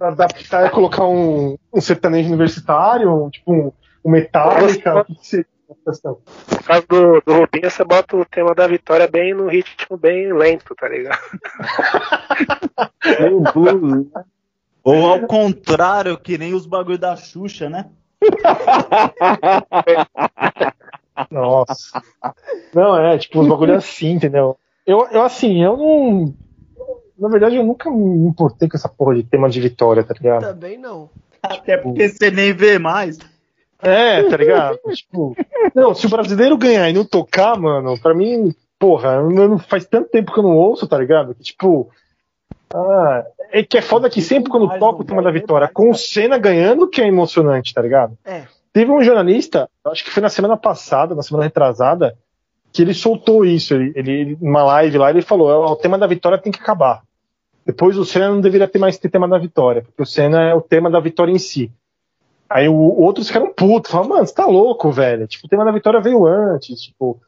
[0.00, 3.72] Adaptar e colocar um, um sertanejo universitário, tipo um,
[4.04, 6.18] um Metallica, o que que seria a questão?
[6.50, 10.32] No caso do, do Rubinho, você bota o tema da vitória bem no ritmo bem
[10.32, 11.18] lento, tá ligado?
[14.82, 17.86] Ou ao contrário, que nem os bagulho da Xuxa, né?
[21.30, 22.02] Nossa.
[22.74, 24.56] Não, é, tipo, uns bagulho assim, entendeu?
[24.86, 26.34] Eu, eu, assim, eu não.
[27.18, 30.42] Na verdade, eu nunca me importei com essa porra de tema de vitória, tá ligado?
[30.42, 31.10] Também não.
[31.42, 33.18] Até porque você nem vê mais.
[33.82, 34.78] É, tá ligado?
[34.94, 35.36] tipo,
[35.74, 40.10] não, se o brasileiro ganhar e não tocar, mano, pra mim, porra, não- faz tanto
[40.10, 41.34] tempo que eu não ouço, tá ligado?
[41.34, 41.90] Que tipo.
[42.74, 45.94] Ah, é que é foda que sempre quando toca o tema da vitória, com o
[45.94, 48.16] Senna ganhando, que é emocionante, tá ligado?
[48.24, 48.44] É.
[48.72, 52.16] Teve um jornalista, acho que foi na semana passada, na semana retrasada,
[52.72, 53.74] que ele soltou isso.
[53.74, 57.02] Ele, ele numa live lá, ele falou: "Ó, o tema da vitória tem que acabar.
[57.64, 60.54] Depois o Senna não deveria ter mais ter tema da vitória, porque o Senna é
[60.54, 61.72] o tema da vitória em si.
[62.48, 65.26] Aí o, outros ficaram putos, falaram, mano, você tá louco, velho.
[65.26, 67.20] Tipo, o tema da vitória veio antes, tipo,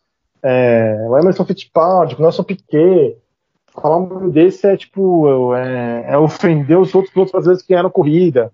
[0.43, 3.17] é, o Emerson Fittipaldi, o Nelson Piquet.
[3.75, 7.91] Falar um bagulho desse é tipo, é, é ofender os outros pilotos brasileiros que ganharam
[7.91, 8.53] corrida.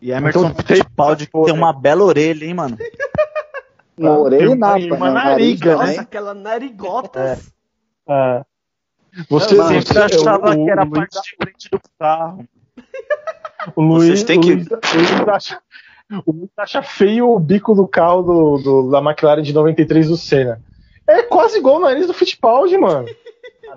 [0.00, 1.58] E Emerson Então, Fittipaldi que pô, tem né?
[1.60, 2.76] uma bela orelha, hein, mano?
[3.98, 5.12] Uma orelha Tem e napa, uma né?
[5.24, 5.72] nariga, né?
[5.74, 6.00] Nossa, também.
[6.00, 7.52] aquela narigotas.
[8.08, 8.44] É.
[9.28, 12.44] Você, Eu sempre achava o- que era a o Luiz- parte de frente do carro.
[13.76, 15.60] O Luiz, Vocês têm o que- Luiz- o Luiz acha,
[16.24, 20.16] o Luiz acha feio o bico do carro do, do- da McLaren de 93 do
[20.16, 20.62] Senna.
[21.06, 23.06] É quase igual o nariz do Fittipaldi, mano.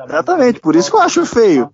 [0.06, 1.74] Exatamente, por isso que eu acho feio.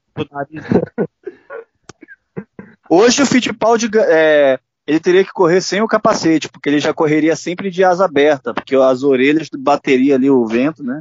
[2.89, 7.35] Hoje o Fittipaldi é, ele teria que correr sem o capacete, porque ele já correria
[7.35, 10.99] sempre de asa aberta, porque as orelhas bateria ali o vento, né?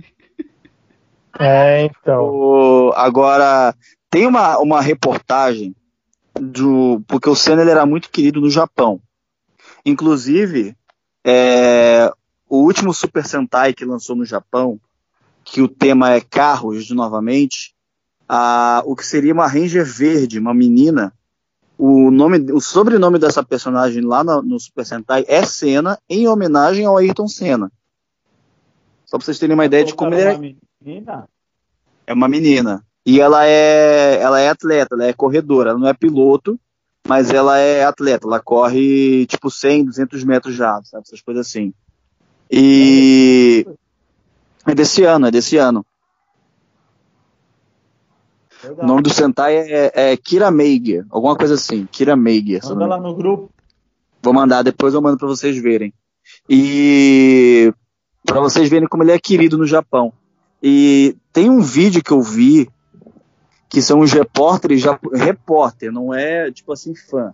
[1.38, 2.24] É, então.
[2.24, 3.74] O- agora,
[4.10, 5.74] tem uma, uma reportagem
[6.38, 7.02] do.
[7.06, 9.00] Porque o Senna ele era muito querido no Japão.
[9.84, 10.76] Inclusive,
[11.24, 12.12] é,
[12.48, 14.78] o último Super Sentai que lançou no Japão,
[15.50, 17.74] que o tema é carros de novamente,
[18.28, 21.12] a, o que seria uma Ranger verde, uma menina.
[21.78, 26.84] O, nome, o sobrenome dessa personagem lá no, no Super Sentai é Senna, em homenagem
[26.84, 27.70] ao Ayrton Senna.
[29.06, 31.28] Só pra vocês terem uma ideia de como ele era, Menina,
[32.06, 32.84] É uma menina.
[33.06, 36.60] E ela é, ela é atleta, ela é corredora, ela não é piloto,
[37.06, 41.04] mas ela é atleta, ela corre tipo 100, 200 metros já, sabe?
[41.06, 41.72] Essas coisas assim.
[42.50, 43.72] E é
[44.74, 45.84] desse ano, é desse ano.
[48.76, 52.60] O nome do Sentai é, é Kira Meiger, alguma coisa assim, Kira Meiger.
[52.64, 53.50] Manda lá no grupo.
[54.20, 55.94] Vou mandar, depois eu mando pra vocês verem.
[56.48, 57.72] E
[58.26, 60.12] pra vocês verem como ele é querido no Japão.
[60.62, 62.68] E tem um vídeo que eu vi
[63.68, 67.32] que são os repórteres, já, repórter, não é tipo assim fã,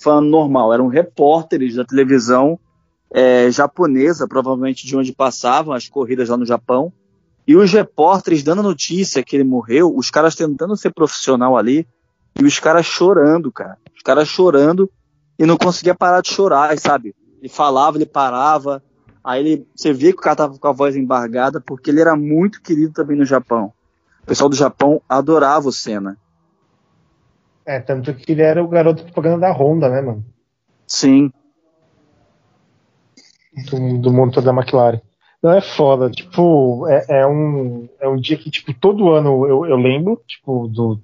[0.00, 2.58] fã normal, eram repórteres da televisão
[3.14, 6.92] é, japonesa, provavelmente de onde passavam as corridas lá no Japão.
[7.46, 11.86] E os repórteres dando a notícia que ele morreu, os caras tentando ser profissional ali,
[12.36, 13.78] e os caras chorando, cara.
[13.94, 14.90] Os caras chorando
[15.38, 17.14] e não conseguia parar de chorar, sabe?
[17.40, 18.82] Ele falava, ele parava.
[19.22, 22.16] Aí ele, você via que o cara tava com a voz embargada, porque ele era
[22.16, 23.72] muito querido também no Japão.
[24.24, 26.16] O pessoal do Japão adorava o Senna.
[27.64, 30.24] É, tanto que ele era o garoto propaganda da Honda, né, mano?
[30.86, 31.30] Sim.
[33.70, 35.00] Do, do motor da McLaren.
[35.42, 39.66] Não é foda, tipo, é, é um, é um dia que, tipo, todo ano eu,
[39.66, 40.98] eu lembro, tipo, do.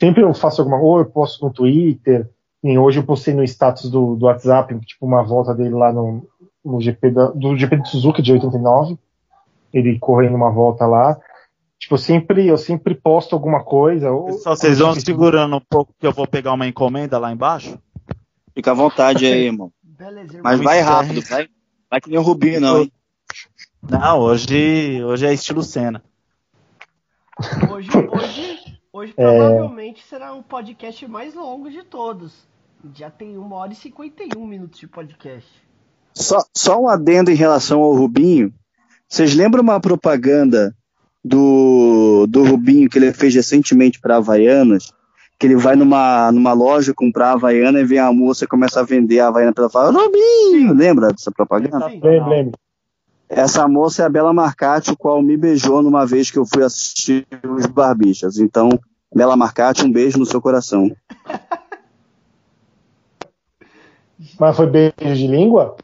[0.00, 2.28] Sempre eu faço alguma ou eu posto no Twitter,
[2.62, 6.26] e hoje eu postei no status do, do WhatsApp, tipo, uma volta dele lá no,
[6.64, 8.98] no GP da, do GP de Suzuka de 89.
[9.72, 11.16] Ele correndo uma volta lá.
[11.78, 14.12] Tipo, eu sempre, eu sempre posto alguma coisa.
[14.12, 17.78] ou- Pessoal, vocês vão segurando um pouco que eu vou pegar uma encomenda lá embaixo?
[18.54, 19.72] Fica à vontade aí, irmão.
[19.82, 20.42] Beleza, irmão.
[20.44, 21.48] Mas vai Muito rápido, vai,
[21.92, 22.92] vai que nem o Rubinho, não, hein?
[23.82, 26.02] Não, hoje, hoje é estilo cena.
[27.70, 32.32] Hoje, hoje, hoje provavelmente será o podcast mais longo de todos.
[32.94, 35.46] Já tem 1 hora e 51 minutos de podcast.
[36.14, 38.54] Só, só um adendo em relação ao Rubinho.
[39.06, 40.74] Vocês lembram uma propaganda
[41.22, 44.94] do, do Rubinho que ele fez recentemente para Havaianas?
[45.42, 48.78] Que ele vai numa, numa loja comprar a Havaiana e vem a moça e começa
[48.78, 50.72] a vender a Havaiana pela fala, Rubinho!
[50.72, 51.84] Lembra dessa propaganda?
[51.86, 52.52] Lembro, lembro.
[53.28, 56.62] Essa moça é a Bela Marcati, o qual me beijou numa vez que eu fui
[56.62, 58.38] assistir os Barbichas.
[58.38, 58.68] Então,
[59.12, 60.94] Bela Marcati, um beijo no seu coração.
[64.38, 65.76] Mas foi beijo de língua?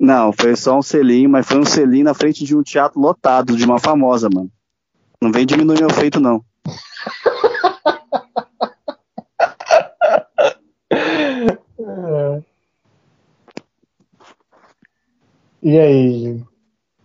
[0.00, 3.54] Não, foi só um selinho, mas foi um selinho na frente de um teatro lotado,
[3.54, 4.50] de uma famosa, mano.
[5.20, 6.42] Não vem diminuir meu feito, não.
[15.62, 16.42] E aí?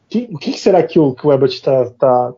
[0.07, 2.34] que- o que, será que o, que o Ebert tá, tá,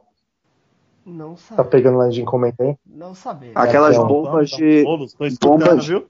[1.06, 1.69] Não tá sabe.
[1.69, 2.77] pegando lá de encomenda, hein?
[2.85, 3.52] Não saber.
[3.56, 4.84] Aquelas Então, bombas de.
[4.84, 6.07] Bolos, tô bombas- viu?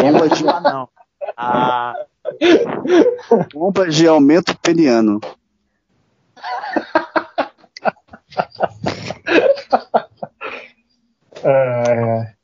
[0.00, 0.88] Bombas de, Ah, não.
[1.36, 1.94] Ah,
[3.52, 5.20] bombas de aumento peniano.
[11.44, 12.34] É.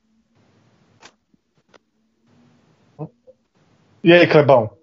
[4.02, 4.77] E aí, Clebão?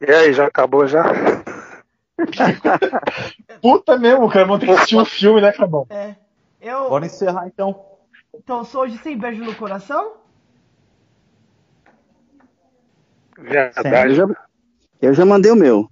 [0.00, 1.04] E aí, já acabou já?
[3.60, 5.86] Puta mesmo, o Clebão tem que assistir um filme, né, Clebão?
[5.90, 6.14] É.
[6.60, 6.88] Eu.
[6.88, 7.84] bora encerrar então.
[8.34, 10.14] Então, sou hoje sem beijo no coração?
[13.38, 14.14] Eu Verdade.
[14.14, 14.26] já,
[15.00, 15.88] eu já mandei o meu.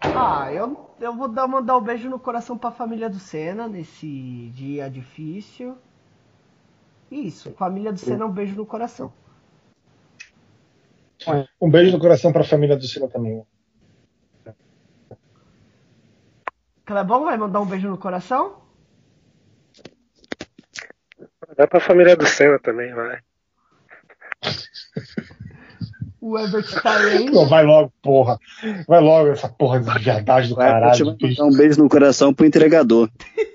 [0.00, 4.50] Ah, eu, eu vou dar, mandar um beijo no coração pra família do Senna nesse
[4.54, 5.76] dia difícil.
[7.10, 9.12] Isso, família do Senna, um beijo no coração.
[11.60, 13.42] Um beijo no coração pra família do Sila também.
[16.84, 18.62] Clebão vai mandar um beijo no coração?
[21.56, 23.20] Vai pra família do Senna também, vai.
[26.20, 27.26] O Ebert tá aí.
[27.26, 28.38] Não, vai logo, porra.
[28.88, 31.06] Vai logo essa porra de verdade do Vai caralho.
[31.06, 33.08] mandar um beijo no coração pro entregador.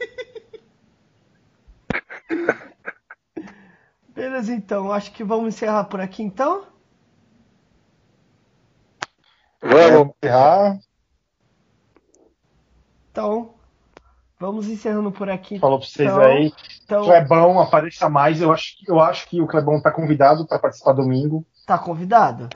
[4.13, 4.91] Beleza, então.
[4.91, 6.67] Acho que vamos encerrar por aqui, então.
[9.61, 10.13] Vamos.
[10.23, 10.79] encerrar.
[13.11, 13.51] Então,
[14.39, 15.59] vamos encerrando por aqui.
[15.59, 16.53] Falou pra vocês Então- aí.
[16.83, 18.41] Então, Clebão, apareça mais.
[18.41, 21.45] Eu acho, eu acho que o Clebão tá convidado pra participar domingo.
[21.65, 22.49] tá convidado?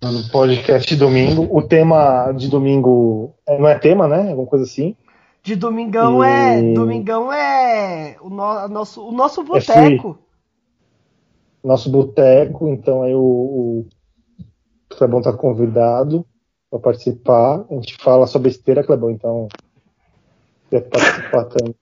[0.00, 1.46] Do podcast de domingo.
[1.56, 4.30] O tema de domingo é- não é tema, né?
[4.30, 4.96] Alguma coisa assim.
[5.42, 6.72] De domingão E- é.
[6.74, 8.16] Domingão é.
[8.20, 10.18] O, no- nosso, o nosso É boteco.
[11.62, 12.68] Nosso boteco.
[12.68, 13.86] Então aí o, o
[14.94, 16.24] Clebão tá convidado
[16.70, 17.64] pra participar.
[17.70, 19.10] A gente fala só besteira, Clebão.
[19.10, 19.48] Então,
[20.70, 21.74] quer participar também.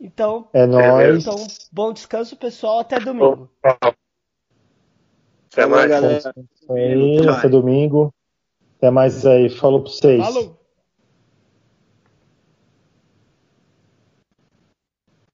[0.00, 1.22] Então, É nóis.
[1.22, 1.36] então,
[1.70, 2.80] bom descanso, pessoal.
[2.80, 3.48] Até domingo.
[3.62, 3.94] Até
[5.50, 5.88] Falou, mais.
[5.90, 6.34] galera.
[7.38, 8.12] Até domingo.
[8.78, 9.48] Até mais aí.
[9.48, 10.24] Falou pra vocês.
[10.24, 10.61] Falou!